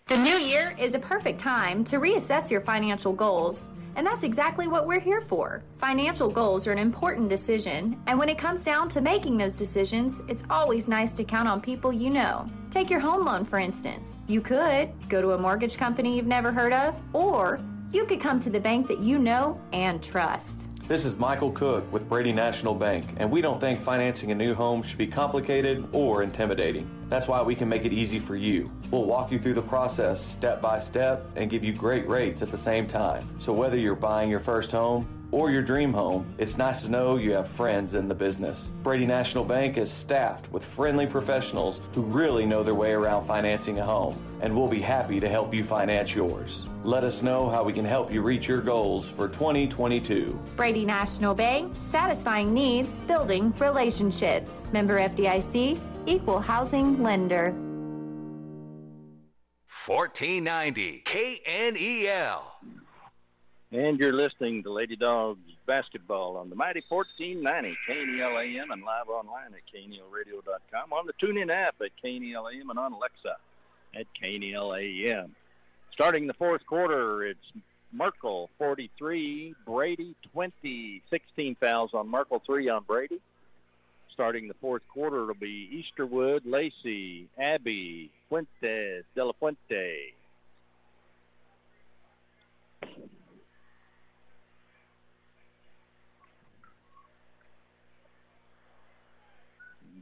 The 0.08 0.16
new 0.16 0.38
year 0.38 0.74
is 0.80 0.96
a 0.96 1.00
perfect 1.00 1.38
time 1.38 1.84
to 1.84 2.00
reassess 2.00 2.50
your 2.50 2.62
financial 2.62 3.12
goals. 3.12 3.68
And 3.98 4.08
that's 4.08 4.24
exactly 4.24 4.66
what 4.66 4.88
we're 4.88 5.02
here 5.02 5.20
for. 5.20 5.64
Financial 5.80 6.30
goals 6.30 6.66
are 6.66 6.72
an 6.72 6.78
important 6.78 7.28
decision, 7.28 8.02
and 8.08 8.18
when 8.18 8.30
it 8.30 8.38
comes 8.38 8.64
down 8.64 8.88
to 8.90 9.02
making 9.02 9.38
those 9.38 9.58
decisions, 9.58 10.22
it's 10.30 10.46
always 10.50 10.88
nice 10.88 11.18
to 11.18 11.26
count 11.26 11.50
on 11.50 11.60
people 11.60 11.92
you 11.92 12.10
know. 12.10 12.48
Take 12.72 12.90
your 12.90 13.02
home 13.02 13.26
loan, 13.26 13.44
for 13.44 13.60
instance. 13.60 14.16
You 14.28 14.40
could 14.40 14.92
go 15.10 15.22
to 15.22 15.34
a 15.34 15.38
mortgage 15.38 15.76
company 15.76 16.16
you've 16.16 16.26
never 16.26 16.54
heard 16.54 16.72
of, 16.72 16.96
or 17.12 17.60
you 17.92 18.06
could 18.06 18.22
come 18.22 18.40
to 18.40 18.50
the 18.50 18.62
bank 18.62 18.88
that 18.88 19.02
you 19.02 19.20
know 19.20 19.60
and 19.74 20.02
trust. 20.02 20.70
This 20.88 21.04
is 21.04 21.18
Michael 21.18 21.52
Cook 21.52 21.92
with 21.92 22.08
Brady 22.08 22.32
National 22.32 22.74
Bank, 22.74 23.04
and 23.18 23.30
we 23.30 23.42
don't 23.42 23.60
think 23.60 23.82
financing 23.82 24.32
a 24.32 24.36
new 24.36 24.56
home 24.56 24.82
should 24.82 24.98
be 24.98 25.06
complicated 25.06 25.86
or 25.92 26.24
intimidating. 26.24 26.90
That's 27.10 27.28
why 27.28 27.42
we 27.42 27.56
can 27.56 27.68
make 27.68 27.84
it 27.84 27.92
easy 27.92 28.20
for 28.20 28.38
you. 28.38 28.72
We'll 28.90 29.04
walk 29.04 29.30
you 29.30 29.38
through 29.38 29.56
the 29.56 29.62
process 29.62 30.26
step 30.26 30.62
by 30.62 30.80
step 30.80 31.26
and 31.36 31.52
give 31.52 31.62
you 31.62 31.74
great 31.74 32.08
rates 32.08 32.42
at 32.42 32.52
the 32.52 32.58
same 32.58 32.88
time. 32.88 33.28
So 33.38 33.52
whether 33.52 33.76
you're 33.76 33.96
buying 33.96 34.30
your 34.30 34.40
first 34.40 34.72
home, 34.72 35.06
or 35.32 35.52
your 35.52 35.62
dream 35.62 35.94
home, 35.94 36.26
it's 36.38 36.58
nice 36.58 36.84
to 36.84 36.90
know 36.90 37.18
you 37.18 37.34
have 37.34 37.48
friends 37.48 37.94
in 37.94 38.08
the 38.08 38.16
business. 38.16 38.70
Brady 38.84 39.06
National 39.06 39.44
Bank 39.44 39.78
is 39.78 39.92
staffed 39.92 40.52
with 40.52 40.64
friendly 40.64 41.06
professionals 41.06 41.82
who 41.94 42.02
really 42.02 42.46
know 42.46 42.64
their 42.64 42.76
way 42.76 42.92
around 42.92 43.26
financing 43.26 43.80
a 43.80 43.86
home, 43.86 44.18
and 44.42 44.56
we'll 44.56 44.68
be 44.68 44.82
happy 44.82 45.20
to 45.20 45.28
help 45.28 45.54
you 45.54 45.64
finance 45.64 46.16
yours. 46.16 46.66
Let 46.84 47.04
us 47.04 47.24
know 47.24 47.50
how 47.50 47.64
we 47.64 47.74
can 47.74 47.86
help 47.86 48.12
you 48.12 48.22
reach 48.22 48.48
your 48.48 48.62
goals 48.62 49.10
for 49.10 49.28
2022. 49.28 50.40
Brady 50.56 50.86
National 50.86 51.34
Bank, 51.34 51.76
satisfying 51.80 52.54
needs, 52.54 53.02
building 53.02 53.54
relationships. 53.60 54.64
Member 54.72 55.00
FDIC, 55.00 55.80
equal 56.06 56.40
housing 56.40 57.04
lender. 57.04 57.54
1490 59.86 61.04
KNEL. 61.06 62.42
And 63.72 64.00
you're 64.00 64.14
listening 64.14 64.64
to 64.64 64.72
Lady 64.72 64.96
Dogs 64.96 65.42
basketball 65.66 66.38
on 66.38 66.50
the 66.50 66.56
mighty 66.56 66.82
1490 66.88 67.78
KNEL 67.90 68.40
AM 68.40 68.72
and 68.72 68.82
live 68.82 69.10
online 69.10 69.54
at 69.54 69.60
KNELradio.com 69.76 70.94
on 70.94 71.06
the 71.06 71.14
TuneIn 71.14 71.52
app 71.52 71.76
at 71.82 71.92
KNEL 72.02 72.48
AM 72.50 72.70
and 72.70 72.80
on 72.80 72.94
Alexa 72.94 73.36
at 73.94 74.06
KNEL 74.24 74.74
AM. 74.80 75.36
Starting 75.92 76.28
the 76.28 76.34
fourth 76.34 76.66
quarter, 76.66 77.26
it's 77.26 77.40
Merkel 77.92 78.50
43, 78.58 79.54
Brady 79.66 80.16
20, 80.32 81.02
16 81.10 81.56
fouls 81.56 81.90
on 81.94 82.08
Merkel, 82.08 82.42
3 82.46 82.70
on 82.70 82.84
Brady. 82.84 83.20
Starting 84.14 84.48
the 84.48 84.56
fourth 84.62 84.84
quarter, 84.88 85.24
it'll 85.24 85.36
be 85.36 85.84
Easterwood, 86.00 86.42
Lacey, 86.46 87.28
Abbey, 87.38 88.12
Fuentes, 88.30 89.04
De 89.14 89.26
La 89.26 89.34
Fuente. 89.34 90.14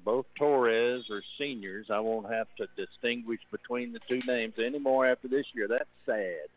Both 0.05 0.27
Torres 0.35 1.09
are 1.09 1.23
seniors. 1.39 1.87
I 1.89 1.99
won't 1.99 2.31
have 2.31 2.47
to 2.57 2.67
distinguish 2.77 3.39
between 3.51 3.91
the 3.91 3.99
two 4.07 4.21
names 4.27 4.53
anymore 4.59 5.07
after 5.07 5.27
this 5.27 5.47
year. 5.55 5.67
That's 5.67 5.89
sad. 6.05 6.47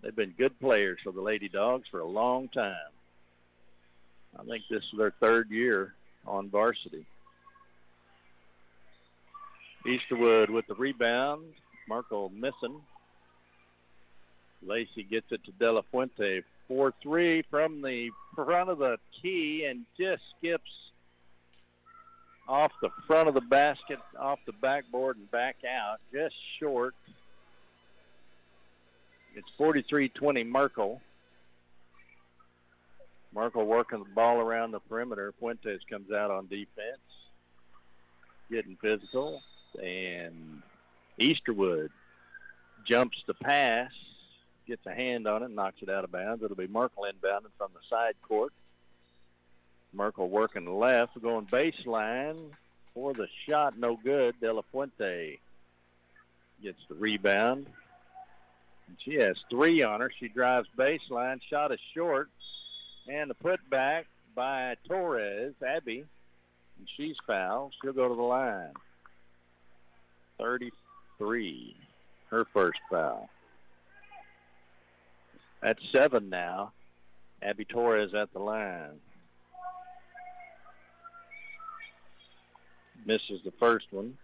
They've 0.00 0.14
been 0.14 0.34
good 0.38 0.58
players 0.60 1.00
for 1.02 1.12
the 1.12 1.20
Lady 1.20 1.48
Dogs 1.48 1.88
for 1.90 1.98
a 1.98 2.06
long 2.06 2.48
time. 2.48 2.76
I 4.38 4.44
think 4.44 4.62
this 4.70 4.82
is 4.92 4.98
their 4.98 5.12
third 5.20 5.50
year 5.50 5.92
on 6.24 6.48
varsity. 6.48 7.04
Easterwood 9.84 10.48
with 10.48 10.66
the 10.68 10.74
rebound. 10.74 11.42
Merkel 11.88 12.30
missing. 12.30 12.80
Lacey 14.64 15.02
gets 15.02 15.26
it 15.32 15.42
to 15.44 15.52
De 15.52 15.72
La 15.72 15.82
Fuente. 15.90 16.42
4-3 16.70 17.44
from 17.50 17.82
the 17.82 18.10
front 18.36 18.70
of 18.70 18.78
the 18.78 18.98
key 19.20 19.66
and 19.68 19.84
just 19.98 20.22
skips 20.38 20.70
off 22.48 22.72
the 22.80 22.90
front 23.06 23.28
of 23.28 23.34
the 23.34 23.40
basket, 23.40 23.98
off 24.18 24.38
the 24.46 24.52
backboard 24.52 25.16
and 25.16 25.30
back 25.30 25.56
out, 25.68 25.98
just 26.12 26.34
short. 26.58 26.94
It's 29.34 29.48
43-20 29.58 30.46
Merkel. 30.46 31.00
Merkel 33.34 33.64
working 33.64 34.00
the 34.00 34.14
ball 34.14 34.38
around 34.38 34.72
the 34.72 34.80
perimeter. 34.80 35.32
Fuentes 35.38 35.80
comes 35.88 36.12
out 36.12 36.30
on 36.30 36.48
defense, 36.48 37.00
getting 38.50 38.76
physical, 38.82 39.40
and 39.82 40.62
Easterwood 41.18 41.88
jumps 42.86 43.16
the 43.26 43.34
pass, 43.34 43.90
gets 44.66 44.84
a 44.84 44.92
hand 44.92 45.26
on 45.26 45.42
it, 45.42 45.50
knocks 45.50 45.80
it 45.80 45.88
out 45.88 46.04
of 46.04 46.12
bounds. 46.12 46.42
It'll 46.42 46.56
be 46.56 46.66
Merkel 46.66 47.04
inbounded 47.04 47.52
from 47.56 47.70
the 47.72 47.80
side 47.88 48.14
court. 48.20 48.52
Merkel 49.92 50.28
working 50.28 50.78
left, 50.78 51.20
going 51.20 51.46
baseline 51.46 52.50
for 52.94 53.12
the 53.12 53.28
shot, 53.48 53.78
no 53.78 53.98
good. 54.02 54.34
De 54.40 54.52
La 54.52 54.62
Fuente 54.70 55.38
gets 56.62 56.80
the 56.88 56.94
rebound. 56.94 57.66
And 58.88 58.96
she 59.04 59.14
has 59.14 59.36
three 59.50 59.82
on 59.82 60.00
her. 60.00 60.10
She 60.18 60.28
drives 60.28 60.68
baseline, 60.76 61.40
shot 61.48 61.72
is 61.72 61.80
short, 61.94 62.28
and 63.08 63.30
the 63.30 63.34
putback 63.34 64.04
by 64.34 64.76
Torres, 64.88 65.54
Abby, 65.66 66.04
and 66.78 66.88
she's 66.96 67.16
fouled. 67.26 67.74
She'll 67.80 67.92
go 67.92 68.08
to 68.08 68.14
the 68.14 68.22
line. 68.22 68.72
33, 70.38 71.76
her 72.30 72.46
first 72.52 72.78
foul. 72.90 73.28
That's 75.62 75.80
seven 75.94 76.28
now. 76.28 76.72
Abby 77.40 77.64
Torres 77.64 78.14
at 78.14 78.32
the 78.32 78.38
line. 78.38 79.00
Misses 83.04 83.40
the 83.44 83.52
first 83.58 83.86
one. 83.90 84.16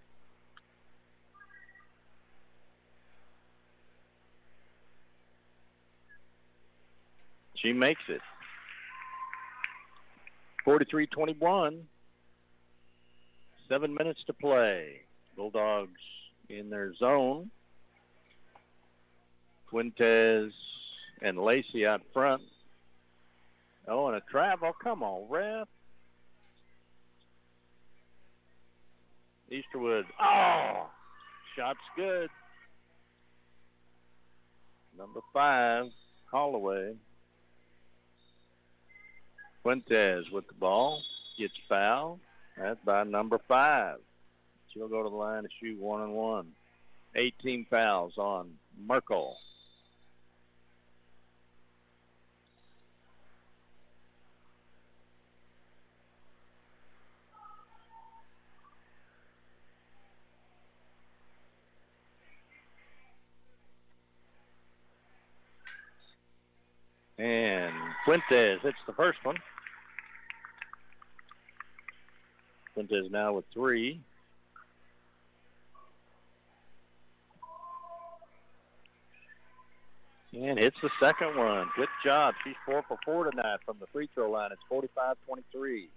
She 7.56 7.72
makes 7.72 8.02
it. 8.08 8.20
43-21. 10.64 11.82
Seven 13.68 13.94
minutes 13.94 14.20
to 14.26 14.32
play. 14.32 15.00
Bulldogs 15.36 16.00
in 16.48 16.70
their 16.70 16.94
zone. 16.94 17.50
Fuentes 19.70 20.52
and 21.20 21.38
Lacey 21.38 21.86
out 21.86 22.02
front. 22.12 22.42
Oh, 23.86 24.06
and 24.08 24.16
a 24.16 24.20
travel. 24.20 24.72
Come 24.72 25.02
on, 25.02 25.28
ref. 25.28 25.68
Easterwood. 29.50 30.04
Oh, 30.20 30.86
shot's 31.56 31.78
good. 31.96 32.30
Number 34.96 35.20
five, 35.32 35.86
Holloway. 36.30 36.94
Fuentes 39.62 40.30
with 40.30 40.46
the 40.48 40.54
ball. 40.54 41.02
Gets 41.38 41.54
fouled. 41.68 42.20
That's 42.56 42.80
by 42.84 43.04
number 43.04 43.38
five. 43.48 43.98
She'll 44.72 44.88
go 44.88 45.02
to 45.02 45.08
the 45.08 45.16
line 45.16 45.44
to 45.44 45.48
shoot 45.60 45.78
one 45.78 46.02
and 46.02 46.14
one. 46.14 46.52
18 47.14 47.66
fouls 47.70 48.18
on 48.18 48.54
Merkel. 48.86 49.36
And 67.18 67.74
Fuentes 68.04 68.60
hits 68.62 68.78
the 68.86 68.92
first 68.92 69.18
one. 69.24 69.36
Fuentes 72.74 73.10
now 73.10 73.32
with 73.32 73.44
three. 73.52 74.00
And 80.32 80.58
hits 80.58 80.76
the 80.80 80.90
second 81.02 81.36
one. 81.36 81.68
Good 81.74 81.88
job. 82.04 82.34
She's 82.44 82.54
four 82.64 82.84
for 82.86 82.98
four 83.04 83.28
tonight 83.28 83.58
from 83.66 83.78
the 83.80 83.86
free 83.88 84.08
throw 84.14 84.30
line. 84.30 84.50
It's 84.52 84.62
45-23. 84.70 85.88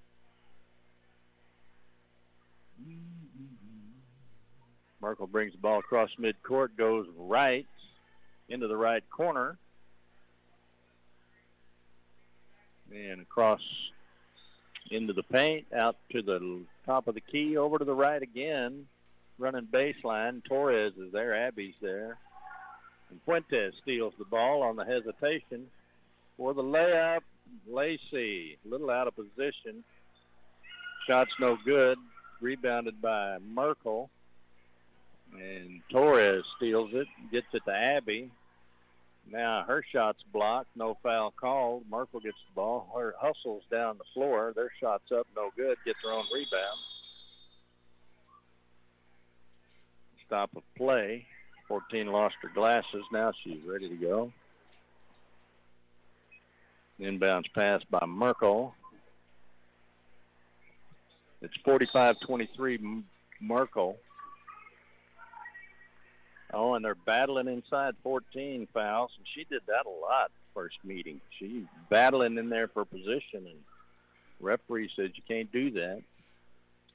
Merkel 5.02 5.28
brings 5.28 5.52
the 5.52 5.60
ball 5.60 5.80
across 5.80 6.10
midcourt, 6.20 6.70
goes 6.78 7.06
right 7.18 7.68
into 8.50 8.68
the 8.68 8.78
right 8.78 9.04
corner. 9.10 9.58
And 12.94 13.22
across 13.22 13.62
into 14.90 15.14
the 15.14 15.24
paint, 15.24 15.66
out 15.78 15.96
to 16.12 16.22
the 16.22 16.62
top 16.86 17.08
of 17.08 17.16
the 17.16 17.22
key, 17.22 17.58
over 17.58 17.78
to 17.78 17.86
the 17.86 17.94
right 17.94 18.22
again, 18.22 18.88
running 19.38 19.68
baseline. 19.72 20.44
Torres 20.44 20.94
is 20.98 21.12
there, 21.12 21.36
Abby's 21.48 21.76
there. 21.82 22.18
And 23.10 23.20
Fuentes 23.26 23.74
steals 23.82 24.14
the 24.18 24.26
ball 24.26 24.64
on 24.64 24.76
the 24.76 24.86
hesitation 24.86 25.68
for 26.38 26.54
the 26.54 26.64
layup. 26.64 27.22
Lacey, 27.68 28.58
a 28.66 28.70
little 28.70 28.90
out 28.90 29.08
of 29.08 29.16
position. 29.16 29.84
Shot's 31.08 31.32
no 31.40 31.58
good. 31.66 31.98
Rebounded 32.40 33.02
by 33.02 33.38
Merkel. 33.40 34.10
And 35.34 35.82
Torres 35.92 36.44
steals 36.58 36.92
it, 36.94 37.08
gets 37.32 37.48
it 37.54 37.64
to 37.66 37.74
Abby. 37.74 38.32
Now 39.30 39.64
her 39.68 39.84
shot's 39.94 40.24
blocked, 40.34 40.70
no 40.76 40.98
foul 41.02 41.34
called. 41.40 41.84
Merkel 41.90 42.20
gets 42.20 42.38
the 42.50 42.56
ball. 42.56 42.92
Her 42.96 43.14
hustles 43.20 43.64
down 43.72 43.98
the 43.98 44.04
floor. 44.14 44.54
Their 44.56 44.72
shot's 44.80 45.12
up, 45.12 45.28
no 45.36 45.52
good. 45.56 45.78
Gets 45.86 46.00
her 46.04 46.12
own 46.12 46.26
rebound. 46.34 46.80
Stop 50.26 50.50
of 50.56 50.64
play. 50.76 51.26
14 51.68 52.08
lost 52.08 52.36
her 52.42 52.50
glasses. 52.54 53.04
Now 53.12 53.32
she's 53.44 53.62
ready 53.66 53.90
to 53.90 53.96
go. 53.96 54.34
Inbounds 57.00 57.52
pass 57.54 57.82
by 57.90 58.06
Merkel. 58.06 58.76
It's 61.42 61.56
45-23 61.66 63.04
Merkel. 63.40 63.98
Oh, 66.54 66.74
and 66.74 66.84
they're 66.84 66.96
battling 66.96 67.48
inside 67.48 67.96
14 68.04 68.68
fouls, 68.74 69.12
and 69.18 69.26
she 69.34 69.46
did 69.46 69.62
that 69.68 69.86
a 69.86 69.90
lot 69.90 70.32
first 70.54 70.78
meeting. 70.84 71.22
She's 71.40 71.64
battling 71.90 72.38
in 72.38 72.50
there 72.50 72.68
for 72.68 72.84
position, 72.86 73.48
and 73.48 73.60
referee 74.40 74.90
said 74.96 75.12
you 75.16 75.24
can't 75.28 75.52
do 75.52 75.72
that. 75.72 76.02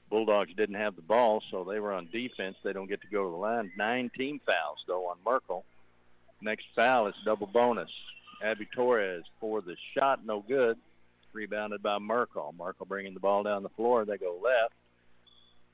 Bulldogs 0.09 0.53
didn't 0.55 0.75
have 0.75 0.95
the 0.95 1.01
ball, 1.01 1.43
so 1.51 1.63
they 1.63 1.79
were 1.79 1.91
on 1.91 2.07
defense. 2.11 2.55
They 2.63 2.71
don't 2.71 2.87
get 2.87 3.01
to 3.01 3.07
go 3.07 3.25
to 3.25 3.31
the 3.31 3.37
line. 3.37 3.71
Nine 3.77 4.09
team 4.15 4.39
fouls, 4.45 4.77
though, 4.87 5.07
on 5.07 5.17
Merkel. 5.25 5.65
Next 6.41 6.65
foul 6.75 7.07
is 7.07 7.15
double 7.25 7.47
bonus. 7.47 7.89
Abby 8.41 8.67
Torres 8.73 9.23
for 9.39 9.61
the 9.61 9.75
shot, 9.93 10.25
no 10.25 10.43
good. 10.47 10.77
Rebounded 11.33 11.83
by 11.83 11.99
Merkel. 11.99 12.53
Merkel 12.57 12.85
bringing 12.85 13.13
the 13.13 13.19
ball 13.19 13.43
down 13.43 13.63
the 13.63 13.69
floor. 13.69 14.05
They 14.05 14.17
go 14.17 14.39
left. 14.41 14.73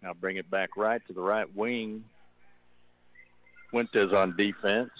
Now 0.01 0.13
bring 0.13 0.37
it 0.37 0.49
back 0.49 0.75
right 0.75 1.01
to 1.07 1.13
the 1.13 1.21
right 1.21 1.53
wing. 1.55 2.03
Fuentes 3.73 4.13
on 4.13 4.35
defense. 4.37 4.91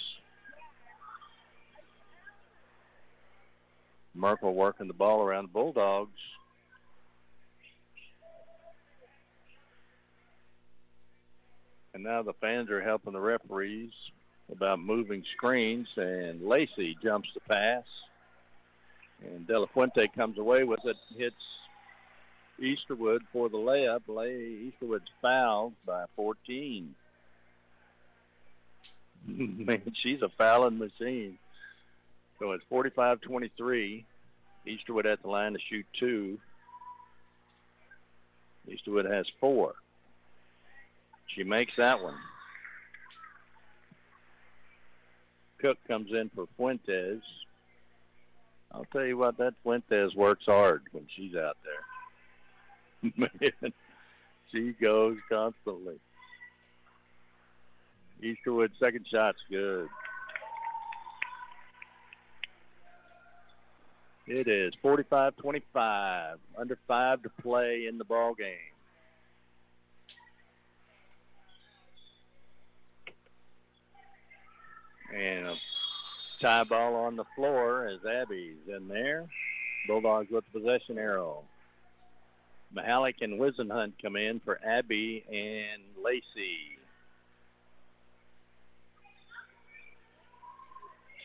Merkel 4.16 4.56
working 4.56 4.88
the 4.88 4.96
ball 4.96 5.22
around 5.22 5.44
the 5.44 5.50
Bulldogs. 5.50 6.20
And 11.94 12.04
now 12.04 12.24
the 12.24 12.34
fans 12.42 12.72
are 12.72 12.82
helping 12.82 13.14
the 13.14 13.20
referees 13.20 13.92
about 14.52 14.80
moving 14.80 15.24
screens, 15.36 15.88
and 15.96 16.42
Lacey 16.42 16.98
jumps 17.04 17.30
the 17.36 17.42
pass. 17.42 17.84
And 19.24 19.46
De 19.46 19.60
La 19.60 19.68
Fuente 19.68 20.08
comes 20.16 20.40
away 20.40 20.64
with 20.64 20.84
it, 20.86 20.98
hits 21.16 21.36
Easterwood 22.60 23.20
for 23.32 23.50
the 23.50 23.58
layup. 23.58 24.02
Easterwood's 24.08 25.12
fouled 25.22 25.74
by 25.86 26.06
14. 26.16 26.96
Man, 29.28 29.82
she's 30.02 30.22
a 30.22 30.30
fouling 30.38 30.78
machine. 30.78 31.38
So 32.40 32.52
it's 32.52 32.64
45-23. 32.72 34.04
Easterwood 34.68 35.06
at 35.06 35.22
the 35.22 35.30
line 35.30 35.54
to 35.54 35.60
shoot 35.70 35.86
two. 36.00 36.40
Easterwood 38.70 39.12
has 39.12 39.26
four. 39.40 39.74
She 41.28 41.44
makes 41.44 41.74
that 41.78 42.02
one. 42.02 42.16
Cook 45.60 45.78
comes 45.88 46.12
in 46.12 46.30
for 46.36 46.48
Fuentes. 46.58 47.22
I'll 48.72 48.86
tell 48.92 49.06
you 49.06 49.18
what, 49.18 49.38
that 49.38 49.54
Fuentes 49.64 50.16
works 50.16 50.46
hard 50.46 50.84
when 50.92 51.08
she's 51.16 51.36
out 51.36 51.58
there. 51.64 53.12
Man, 53.18 53.74
she 54.52 54.74
goes 54.82 55.18
constantly. 55.30 56.00
Easterwood 58.22 58.70
second 58.82 59.06
shot's 59.10 59.40
good. 59.50 59.88
It 64.26 64.48
is 64.48 64.74
45-25, 64.84 66.36
under 66.58 66.78
five 66.88 67.22
to 67.24 67.30
play 67.42 67.88
in 67.88 67.98
the 67.98 68.06
ball 68.06 68.34
game. 68.34 68.56
And 75.14 75.48
a 75.48 75.56
tie 76.42 76.64
ball 76.64 76.96
on 76.96 77.18
the 77.18 77.26
floor 77.36 77.88
as 77.88 78.00
Abby's 78.06 78.56
in 78.68 78.88
there. 78.88 79.28
Bulldogs 79.88 80.32
with 80.32 80.46
the 80.52 80.60
possession 80.60 80.98
arrow. 80.98 81.44
Mahalik 82.74 83.22
and 83.22 83.40
Whisenhunt 83.40 83.94
come 84.02 84.16
in 84.16 84.40
for 84.40 84.60
Abby 84.66 85.24
and 85.28 86.04
Lacey. 86.04 86.80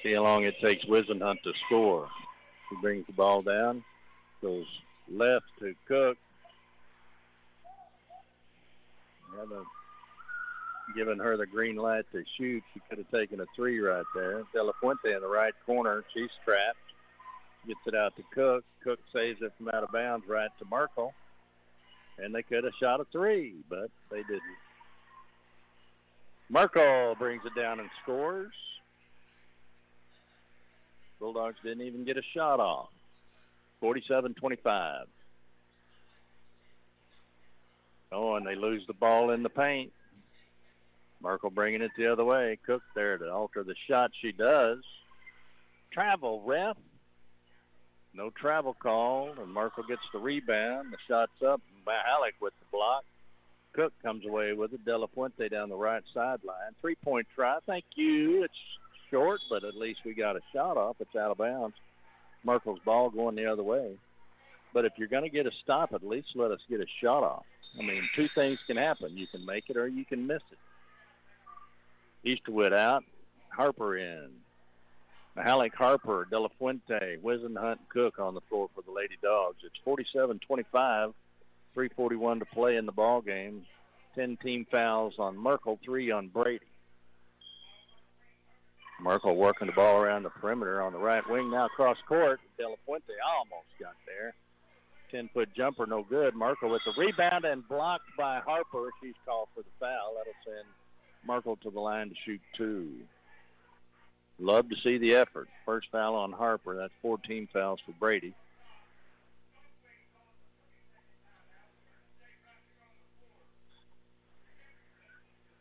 See 0.03 0.15
how 0.15 0.23
long 0.23 0.45
it 0.45 0.55
takes 0.63 0.85
Whisenhunt 0.85 1.43
to 1.43 1.53
score. 1.67 2.09
He 2.71 2.77
brings 2.81 3.07
the 3.07 3.13
ball 3.13 3.43
down, 3.43 3.85
goes 4.41 4.67
left 5.11 5.47
to 5.61 5.75
Cook. 5.87 6.17
Haven't 9.37 9.67
given 10.97 11.19
her 11.19 11.37
the 11.37 11.47
green 11.47 11.77
light 11.77 12.05
to 12.13 12.25
shoot. 12.37 12.63
She 12.73 12.81
could 12.89 12.99
have 12.99 13.11
taken 13.11 13.41
a 13.41 13.47
three 13.55 13.79
right 13.81 14.05
there. 14.15 14.45
De 14.53 14.73
Fuente 14.81 15.13
in 15.13 15.21
the 15.21 15.29
right 15.29 15.55
corner. 15.67 16.05
She's 16.15 16.31
trapped. 16.45 16.79
Gets 17.67 17.81
it 17.87 17.95
out 17.95 18.17
to 18.17 18.23
Cook. 18.35 18.65
Cook 18.83 19.01
saves 19.13 19.43
it 19.43 19.53
from 19.59 19.69
out 19.69 19.83
of 19.83 19.93
bounds 19.93 20.27
right 20.27 20.51
to 20.59 20.65
Merkel. 20.71 21.13
And 22.19 22.35
they 22.35 22.43
could 22.43 22.65
have 22.65 22.73
shot 22.81 23.01
a 23.01 23.05
three, 23.13 23.55
but 23.69 23.91
they 24.11 24.23
didn't. 24.23 24.43
Merkel 26.49 27.15
brings 27.19 27.43
it 27.45 27.55
down 27.55 27.81
and 27.81 27.91
scores. 28.03 28.53
Bulldogs 31.19 31.57
didn't 31.63 31.87
even 31.87 32.05
get 32.05 32.17
a 32.17 32.23
shot 32.35 32.61
off. 32.61 32.89
47-25. 33.83 35.05
Oh, 38.11 38.37
and 38.37 38.47
they 38.47 38.55
lose 38.55 38.87
the 38.87 38.95
ball 38.95 39.31
in 39.31 39.43
the 39.43 39.49
paint. 39.49 39.93
Merkel 41.21 41.51
bringing 41.51 41.83
it 41.83 41.91
the 41.97 42.07
other 42.07 42.25
way. 42.25 42.59
Cook 42.65 42.83
there 42.95 43.19
to 43.19 43.31
alter 43.31 43.65
the 43.65 43.75
shot. 43.89 44.13
She 44.21 44.33
does. 44.33 44.79
Travel, 45.91 46.43
ref. 46.45 46.77
No 48.15 48.31
travel 48.31 48.75
call, 48.75 49.35
and 49.41 49.53
Merkel 49.53 49.85
gets 49.85 50.03
the 50.13 50.19
rebound. 50.19 50.93
The 50.93 50.97
shot's 51.07 51.43
up. 51.47 51.61
Mahalik 51.87 52.41
with 52.41 52.55
the 52.61 52.67
block. 52.73 53.05
Cook 53.73 53.93
comes 54.03 54.25
away 54.27 54.55
with 54.55 54.73
it. 54.73 54.85
De 54.85 54.97
La 54.97 55.07
Fuente 55.07 55.49
down 55.49 55.69
the 55.69 55.77
right 55.77 56.03
sideline. 56.15 56.73
Three-point 56.81 57.27
try. 57.35 57.59
Thank 57.67 57.85
you. 57.95 58.45
It's 58.45 58.55
short, 59.11 59.41
but 59.51 59.65
at 59.65 59.75
least 59.75 60.01
we 60.05 60.15
got 60.15 60.37
a 60.37 60.41
shot 60.53 60.77
off. 60.77 60.97
It's 61.01 61.17
out 61.17 61.31
of 61.31 61.39
bounds. 61.39 61.77
Merkel's 62.45 62.81
ball 62.85 63.11
going 63.11 63.37
the 63.37 63.47
other 63.47 63.63
way. 63.63 63.97
But 64.73 64.85
if 64.85 64.93
you're 64.97 65.09
going 65.09 65.25
to 65.25 65.31
get 65.31 65.47
a 65.47 65.51
stop, 65.63 65.93
at 65.93 66.07
least 66.07 66.29
let 66.35 66.51
us 66.51 66.61
get 66.69 66.81
a 66.81 66.87
shot 67.03 67.23
off. 67.23 67.45
I 67.79 67.83
mean, 67.83 68.09
two 68.15 68.29
things 68.35 68.59
can 68.67 68.77
happen. 68.77 69.17
You 69.17 69.27
can 69.27 69.45
make 69.45 69.65
it 69.69 69.77
or 69.77 69.89
you 69.89 70.05
can 70.05 70.27
miss 70.27 70.43
it. 70.53 70.59
Easterwood 72.29 72.77
out. 72.77 73.05
Harper 73.51 73.97
in. 73.97 74.31
Mahalik 75.37 75.75
Harper, 75.75 76.27
De 76.29 76.39
La 76.39 76.49
Fuente, 76.59 77.17
Whisenhunt, 77.23 77.79
Cook 77.89 78.19
on 78.19 78.35
the 78.35 78.41
floor 78.49 78.69
for 78.75 78.83
the 78.83 78.91
Lady 78.91 79.17
Dogs. 79.23 79.59
It's 79.63 79.77
47-25, 79.87 81.13
341 81.75 82.39
to 82.41 82.45
play 82.47 82.77
in 82.77 82.87
the 82.87 82.93
ball 82.93 83.21
game. 83.21 83.65
10 84.17 84.37
team 84.39 84.67
fouls 84.71 85.15
on 85.19 85.37
Merkel, 85.37 85.79
three 85.85 86.11
on 86.11 86.29
Brady. 86.29 86.65
Merkel 89.01 89.37
working 89.37 89.69
the 89.69 89.73
ball 89.73 90.01
around 90.01 90.25
the 90.25 90.31
perimeter 90.31 90.83
on 90.83 90.93
the 90.93 90.99
right 90.99 91.29
wing. 91.29 91.51
Now 91.51 91.69
cross 91.69 91.99
court. 92.09 92.41
De 92.57 92.69
La 92.69 92.75
Fuente 92.85 93.13
almost 93.37 93.69
got 93.81 93.95
there. 94.07 94.35
10-foot 95.13 95.49
jumper, 95.57 95.87
no 95.87 96.03
good. 96.03 96.35
Merkel 96.35 96.71
with 96.71 96.83
the 96.85 96.93
rebound 97.01 97.45
and 97.45 97.67
blocked 97.69 98.09
by 98.17 98.41
Harper. 98.41 98.91
She's 99.03 99.15
called 99.25 99.49
for 99.55 99.63
the 99.63 99.71
foul. 99.81 100.15
That'll 100.17 100.33
send 100.45 100.67
Merkel 101.27 101.57
to 101.63 101.71
the 101.71 101.81
line 101.81 102.11
to 102.11 102.15
shoot 102.27 102.41
two. 102.57 102.91
Love 104.39 104.69
to 104.69 104.77
see 104.85 104.99
the 104.99 105.15
effort. 105.15 105.49
First 105.65 105.89
foul 105.91 106.15
on 106.15 106.33
Harper. 106.33 106.77
That's 106.77 106.93
14 107.03 107.49
fouls 107.53 107.81
for 107.85 107.93
Brady. 107.99 108.35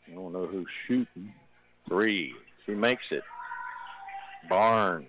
I 0.08 0.16
don't 0.16 0.34
know 0.34 0.48
who's 0.48 0.68
shooting. 0.88 1.34
Three. 1.88 2.34
She 2.68 2.76
makes 2.76 3.04
it. 3.12 3.24
Barnes. 4.50 5.08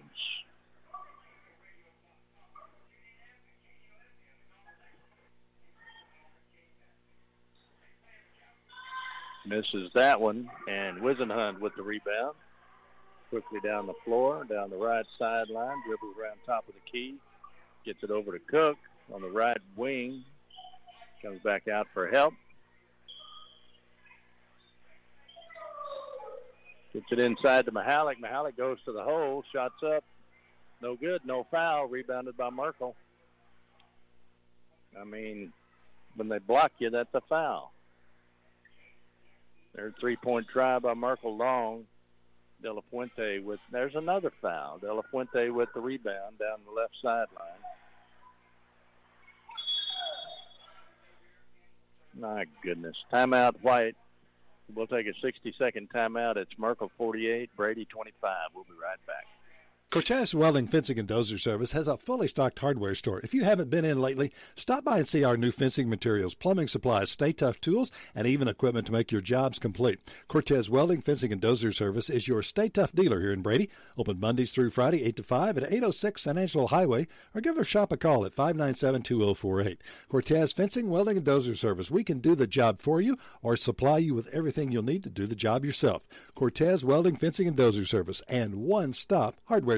Misses 9.45 9.91
that 9.95 10.21
one, 10.21 10.49
and 10.69 11.01
Whisenhunt 11.01 11.59
with 11.59 11.75
the 11.75 11.83
rebound. 11.83 12.35
Quickly 13.31 13.61
down 13.61 13.87
the 13.87 13.95
floor, 14.05 14.45
down 14.45 14.71
the 14.71 14.77
right 14.77 15.05
sideline, 15.19 15.77
dribbles 15.87 16.15
around 16.21 16.37
top 16.47 16.69
of 16.69 16.75
the 16.75 16.91
key, 16.91 17.17
gets 17.85 18.03
it 18.03 18.11
over 18.11 18.33
to 18.33 18.39
Cook 18.39 18.77
on 19.13 19.23
the 19.23 19.29
right 19.29 19.59
wing, 19.75 20.25
comes 21.23 21.41
back 21.43 21.67
out 21.67 21.87
for 21.93 22.09
help. 22.09 22.35
Gets 26.99 27.13
it 27.13 27.21
inside 27.21 27.67
to 27.67 27.71
Mahalik. 27.71 28.17
Mahalik 28.21 28.57
goes 28.57 28.79
to 28.85 28.91
the 28.91 29.05
hole, 29.05 29.45
shots 29.53 29.81
up. 29.87 30.03
No 30.83 30.97
good, 30.97 31.21
no 31.25 31.47
foul. 31.49 31.87
Rebounded 31.87 32.37
by 32.37 32.51
Merkel. 32.51 32.97
I 35.01 35.05
mean, 35.05 35.53
when 36.17 36.29
they 36.29 36.41
block 36.41 36.73
you, 36.79 36.91
that's 36.91 37.15
a 37.15 37.21
foul. 37.21 37.73
There's 39.77 39.95
three-point 40.01 40.49
try 40.53 40.81
by 40.81 40.95
Merkel 40.95 41.37
Long. 41.37 41.85
De 42.61 42.73
La 42.73 42.81
Fuente 42.91 43.39
with, 43.39 43.61
there's 43.71 43.95
another 43.95 44.33
foul. 44.43 44.79
De 44.79 44.93
La 44.93 45.03
Fuente 45.13 45.51
with 45.51 45.69
the 45.75 45.81
rebound 45.81 46.41
down 46.41 46.59
the 46.67 46.73
left 46.73 46.95
sideline. 47.01 47.29
My 52.19 52.47
goodness. 52.65 52.97
Timeout 53.13 53.63
White. 53.63 53.95
We'll 54.75 54.87
take 54.87 55.07
a 55.07 55.27
60-second 55.27 55.91
timeout. 55.91 56.37
It's 56.37 56.53
Merkel 56.59 56.91
48, 56.99 57.51
Brady 57.57 57.87
25. 57.87 58.37
We'll 58.55 58.65
be 58.65 58.71
right 58.81 58.99
back. 59.07 59.38
Cortez 59.91 60.35
Welding 60.35 60.67
Fencing 60.67 60.99
and 60.99 61.09
Dozer 61.09 61.41
Service 61.41 61.73
has 61.73 61.89
a 61.89 61.97
fully 61.97 62.29
stocked 62.29 62.59
hardware 62.59 62.95
store. 62.95 63.21
If 63.21 63.33
you 63.33 63.45
haven't 63.45 63.71
been 63.71 63.87
in 63.87 63.99
lately, 63.99 64.31
stop 64.55 64.85
by 64.85 64.99
and 64.99 65.09
see 65.09 65.25
our 65.25 65.39
new 65.39 65.51
fencing 65.51 65.89
materials, 65.89 66.35
plumbing 66.35 66.69
supplies, 66.69 67.11
Stay-Tuff 67.11 67.59
tools, 67.59 67.91
and 68.15 68.27
even 68.27 68.49
equipment 68.49 68.87
to 68.89 68.93
make 68.93 69.11
your 69.11 69.23
jobs 69.23 69.59
complete. 69.59 69.99
Cortez 70.29 70.69
Welding 70.69 71.01
Fencing 71.01 71.33
and 71.33 71.41
Dozer 71.41 71.75
Service 71.75 72.11
is 72.11 72.29
your 72.29 72.43
Stay-Tuff 72.43 72.93
dealer 72.93 73.19
here 73.23 73.33
in 73.33 73.41
Brady. 73.41 73.71
Open 73.97 74.21
Mondays 74.21 74.53
through 74.53 74.73
Friday, 74.73 75.05
8 75.05 75.17
to 75.17 75.23
5 75.23 75.57
at 75.57 75.73
806 75.73 76.21
San 76.21 76.37
Angelo 76.37 76.67
Highway, 76.67 77.07
or 77.35 77.41
give 77.41 77.57
our 77.57 77.65
shop 77.65 77.91
a 77.91 77.97
call 77.97 78.27
at 78.27 78.37
597-2048. 78.37 79.79
Cortez 80.11 80.53
Fencing, 80.53 80.91
Welding, 80.91 81.17
and 81.17 81.27
Dozer 81.27 81.57
Service. 81.57 81.91
We 81.91 82.05
can 82.05 82.19
do 82.19 82.35
the 82.35 82.47
job 82.47 82.83
for 82.83 83.01
you 83.01 83.17
or 83.41 83.57
supply 83.57 83.97
you 83.97 84.13
with 84.13 84.29
everything 84.35 84.71
you'll 84.71 84.83
need 84.83 85.03
to 85.05 85.09
do 85.09 85.27
the 85.27 85.35
job 85.35 85.65
yourself. 85.65 86.03
Cortez 86.35 86.85
Welding, 86.85 87.17
Fencing, 87.17 87.49
and 87.49 87.57
Dozer 87.57 87.89
Service, 87.89 88.21
and 88.29 88.57
one-stop 88.57 89.37
hardware 89.47 89.78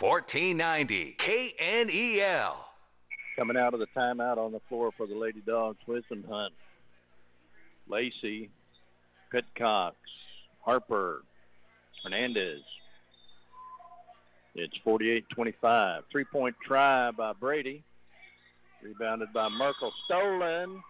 1490 0.00 1.16
KNEL. 1.18 2.56
Coming 3.36 3.56
out 3.56 3.74
of 3.74 3.80
the 3.80 3.88
timeout 3.96 4.38
on 4.38 4.52
the 4.52 4.60
floor 4.68 4.92
for 4.96 5.08
the 5.08 5.16
Lady 5.16 5.42
Dogs, 5.44 5.78
Wisdom 5.88 6.22
Whisenhunt, 6.22 6.50
Lacey, 7.88 8.48
Pitcox, 9.32 9.94
Harper, 10.60 11.22
Hernandez. 12.04 12.60
It's 14.54 14.76
48-25. 14.86 16.02
Three-point 16.12 16.54
try 16.64 17.10
by 17.10 17.32
Brady. 17.32 17.82
Rebounded 18.82 19.32
by 19.32 19.48
Merkel. 19.48 19.92
Stolen 20.04 20.80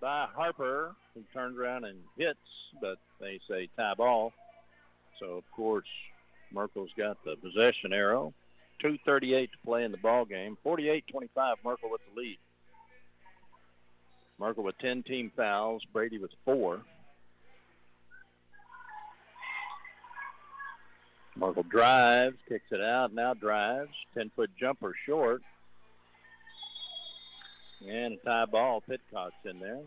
by 0.00 0.28
Harper, 0.32 0.94
who 1.14 1.22
turns 1.32 1.58
around 1.58 1.84
and 1.84 1.98
hits, 2.16 2.38
but 2.80 2.98
they 3.20 3.40
say 3.50 3.68
tie 3.76 3.94
ball. 3.94 4.32
So, 5.18 5.32
of 5.32 5.50
course, 5.50 5.88
Merkel's 6.52 6.90
got 6.96 7.16
the 7.24 7.34
possession 7.36 7.92
arrow. 7.92 8.32
2.38 8.82 9.50
to 9.50 9.58
play 9.64 9.84
in 9.84 9.92
the 9.92 9.98
ball 9.98 10.24
game. 10.24 10.56
48-25, 10.64 11.02
Merkel 11.64 11.90
with 11.90 12.00
the 12.12 12.20
lead. 12.20 12.38
Merkel 14.38 14.64
with 14.64 14.78
10 14.78 15.02
team 15.04 15.30
fouls. 15.36 15.82
Brady 15.92 16.18
with 16.18 16.32
four. 16.44 16.82
Merkel 21.36 21.62
drives, 21.62 22.36
kicks 22.48 22.70
it 22.70 22.80
out, 22.80 23.14
now 23.14 23.34
drives. 23.34 23.92
10-foot 24.16 24.50
jumper 24.58 24.94
short. 25.06 25.42
And 27.88 28.14
a 28.14 28.16
tie 28.24 28.44
ball. 28.46 28.82
Pitcock's 28.82 29.32
in 29.44 29.58
there. 29.58 29.82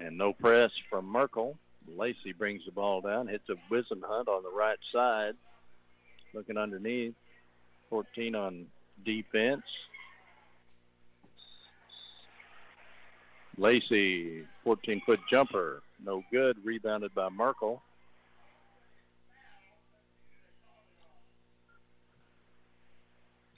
And 0.00 0.18
no 0.18 0.32
press 0.32 0.70
from 0.90 1.06
Merkel. 1.06 1.56
Lacey 1.86 2.32
brings 2.32 2.62
the 2.64 2.72
ball 2.72 3.00
down, 3.00 3.28
hits 3.28 3.48
a 3.48 3.54
Wisdom 3.70 4.02
Hunt 4.06 4.28
on 4.28 4.42
the 4.42 4.50
right 4.50 4.78
side. 4.92 5.34
Looking 6.32 6.56
underneath. 6.56 7.14
14 7.90 8.34
on 8.34 8.66
defense. 9.04 9.62
Lacey, 13.56 14.44
14-foot 14.66 15.20
jumper. 15.30 15.82
No 16.04 16.24
good. 16.32 16.56
Rebounded 16.64 17.14
by 17.14 17.28
Merkel. 17.28 17.80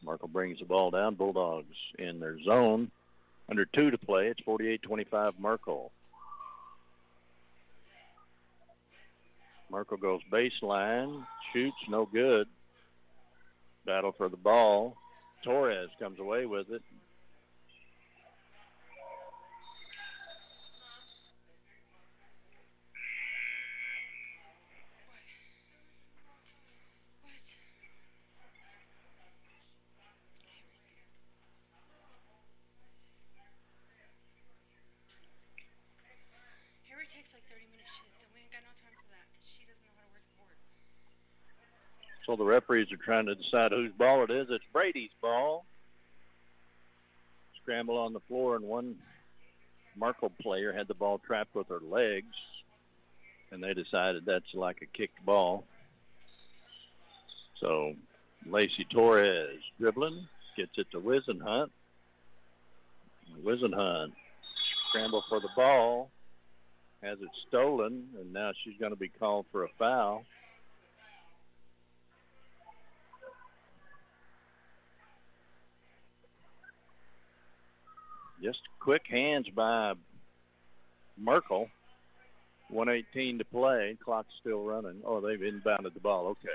Merkel 0.05 0.29
brings 0.29 0.59
the 0.59 0.67
ball 0.67 0.91
down. 0.91 1.15
Bulldogs 1.15 1.75
in 1.99 2.21
their 2.21 2.39
zone. 2.43 2.91
Under 3.49 3.65
two 3.65 3.91
to 3.91 3.99
play. 3.99 4.27
It's 4.27 4.41
48-25 4.41 5.39
Merkel. 5.39 5.93
Merkel 9.71 9.97
goes 9.97 10.21
baseline. 10.33 11.27
Shoots. 11.53 11.77
No 11.89 12.07
good. 12.07 12.47
Battle 13.85 14.13
for 14.17 14.29
the 14.29 14.37
ball. 14.37 14.97
Torres 15.45 15.91
comes 16.01 16.19
away 16.19 16.47
with 16.47 16.71
it. 16.71 16.83
So 42.26 42.26
the 42.37 42.45
referees 42.45 42.91
are 42.93 42.97
trying 42.97 43.27
to 43.27 43.35
decide 43.35 43.73
whose 43.73 43.93
ball 43.93 44.25
it 44.25 44.31
is. 44.31 44.49
It's 44.51 44.65
Brady's 44.73 45.11
ball. 45.21 45.65
Scramble 47.63 47.99
on 47.99 48.13
the 48.13 48.21
floor, 48.21 48.57
and 48.57 48.65
one 48.65 48.97
Merkel 49.97 50.31
player 50.41 50.73
had 50.73 50.89
the 50.89 50.95
ball 50.95 51.19
trapped 51.19 51.55
with 51.55 51.69
her 51.69 51.81
legs, 51.81 52.35
and 53.51 53.63
they 53.63 53.75
decided 53.75 54.25
that's 54.25 54.55
like 54.55 54.83
a 54.83 54.87
kicked 54.87 55.25
ball. 55.25 55.65
So 57.61 57.95
Lacey 58.47 58.87
Torres 58.91 59.61
dribbling, 59.81 60.29
gets 60.57 60.73
it 60.77 60.87
to 60.93 61.01
Whisenhunt. 61.01 61.71
Whisenhunt 63.45 64.13
scramble 64.89 65.25
for 65.29 65.41
the 65.41 65.49
ball, 65.57 66.11
has 67.03 67.19
it 67.21 67.29
stolen, 67.49 68.09
and 68.19 68.33
now 68.33 68.53
she's 68.63 68.79
going 68.79 68.93
to 68.93 68.99
be 68.99 69.09
called 69.09 69.47
for 69.51 69.65
a 69.65 69.69
foul. 69.79 70.25
Just 78.43 78.61
quick 78.81 79.03
hands 79.09 79.47
by 79.55 79.95
Merkel. 81.17 81.69
118 82.69 83.39
to 83.39 83.45
play. 83.45 83.97
Clock's 84.05 84.35
still 84.41 84.65
running. 84.65 85.01
Oh, 85.05 85.21
they've 85.21 85.39
inbounded 85.39 85.95
the 85.95 86.01
ball. 86.01 86.27
Okay. 86.29 86.49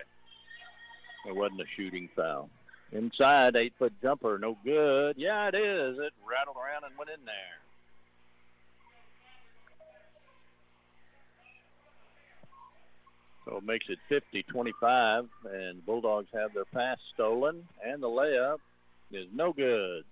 It 1.27 1.35
wasn't 1.35 1.61
a 1.61 1.65
shooting 1.75 2.09
foul. 2.15 2.49
Inside, 2.91 3.55
eight-foot 3.55 3.93
jumper. 4.01 4.37
No 4.37 4.57
good. 4.65 5.15
Yeah, 5.17 5.47
it 5.47 5.55
is. 5.55 5.97
It 5.97 6.13
rattled 6.27 6.57
around 6.57 6.83
and 6.83 6.97
went 6.97 7.09
in 7.09 7.23
there. 7.25 7.61
So 13.45 13.57
it 13.57 13.63
makes 13.63 13.87
it 13.89 13.99
50-25, 14.09 15.27
and 15.51 15.85
Bulldogs 15.85 16.27
have 16.33 16.53
their 16.53 16.65
pass 16.65 16.97
stolen, 17.13 17.67
and 17.83 18.01
the 18.01 18.07
layup 18.07 18.57
is 19.11 19.27
no 19.33 19.51
good. 19.51 20.03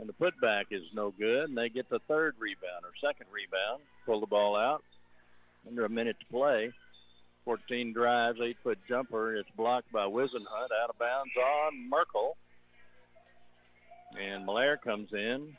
And 0.00 0.08
the 0.08 0.12
putback 0.12 0.66
is 0.70 0.82
no 0.94 1.10
good, 1.10 1.48
and 1.48 1.58
they 1.58 1.68
get 1.68 1.88
the 1.90 1.98
third 2.06 2.36
rebound 2.38 2.84
or 2.84 2.92
second 3.00 3.26
rebound, 3.32 3.82
pull 4.06 4.20
the 4.20 4.26
ball 4.26 4.56
out. 4.56 4.82
Under 5.66 5.84
a 5.84 5.88
minute 5.88 6.16
to 6.20 6.26
play. 6.26 6.72
14 7.44 7.92
drives, 7.92 8.38
eight-foot 8.40 8.78
jumper. 8.88 9.34
It's 9.36 9.48
blocked 9.56 9.90
by 9.90 10.04
Whisenhunt, 10.04 10.70
out 10.82 10.90
of 10.90 10.98
bounds 10.98 11.32
on 11.36 11.88
Merkel. 11.88 12.36
And 14.18 14.46
Malaire 14.46 14.76
comes 14.76 15.08
in 15.12 15.56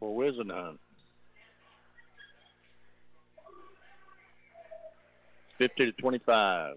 for 0.00 0.18
Whisenhunt. 0.18 0.78
50 5.58 5.84
to 5.84 5.92
25. 5.92 6.76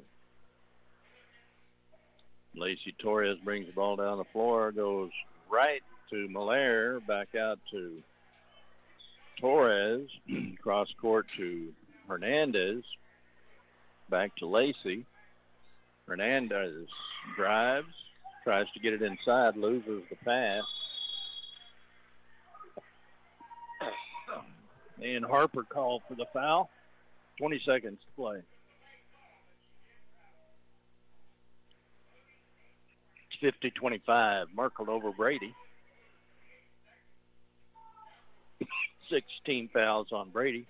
Lacey 2.58 2.94
Torres 2.98 3.38
brings 3.44 3.68
the 3.68 3.74
ball 3.74 3.96
down 3.96 4.18
the 4.18 4.24
floor, 4.26 4.72
goes 4.72 5.12
right 5.50 5.82
to 6.10 6.28
Malaire, 6.30 7.00
back 7.08 7.36
out 7.36 7.60
to 7.72 8.02
Torres, 9.40 10.10
cross 10.62 10.88
court 11.00 11.28
to 11.38 11.74
Hernandez, 12.08 12.84
back 14.10 14.36
to 14.38 14.48
Lacey. 14.48 15.06
Hernandez 16.08 16.88
drives, 17.36 17.94
tries 18.44 18.66
to 18.74 18.80
get 18.80 18.94
it 18.94 19.02
inside, 19.02 19.58
loses 19.58 20.04
the 20.10 20.16
pass. 20.18 20.64
And 25.00 25.24
Harper 25.24 25.62
called 25.62 26.02
for 26.08 26.16
the 26.16 26.26
foul. 26.34 26.72
20 27.38 27.62
seconds 27.64 28.00
to 28.00 28.16
play. 28.16 28.40
50-25. 33.42 34.48
Merkel 34.56 34.90
over 34.90 35.12
Brady. 35.12 35.54
16 39.10 39.70
fouls 39.74 40.08
on 40.12 40.30
Brady. 40.30 40.66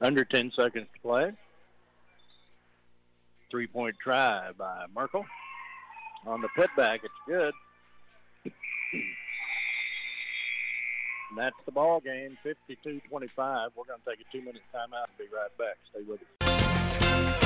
Under 0.00 0.24
10 0.24 0.52
seconds 0.58 0.86
to 0.94 1.00
play. 1.00 1.32
Three-point 3.50 3.96
try 4.02 4.50
by 4.58 4.86
Merkel. 4.94 5.24
On 6.26 6.40
the 6.40 6.48
putback, 6.56 7.00
it's 7.04 7.14
good. 7.26 7.52
And 11.32 11.38
that's 11.38 11.56
the 11.64 11.72
ball 11.72 12.00
game, 12.00 12.36
52-25. 12.44 13.00
We're 13.08 13.14
going 13.14 13.30
to 13.34 14.10
take 14.10 14.20
a 14.20 14.32
two-minute 14.32 14.62
timeout 14.74 15.08
and 15.08 15.18
be 15.18 15.24
right 15.34 15.56
back. 15.56 15.76
Stay 15.90 16.02
with 16.06 16.20
us. 16.42 16.61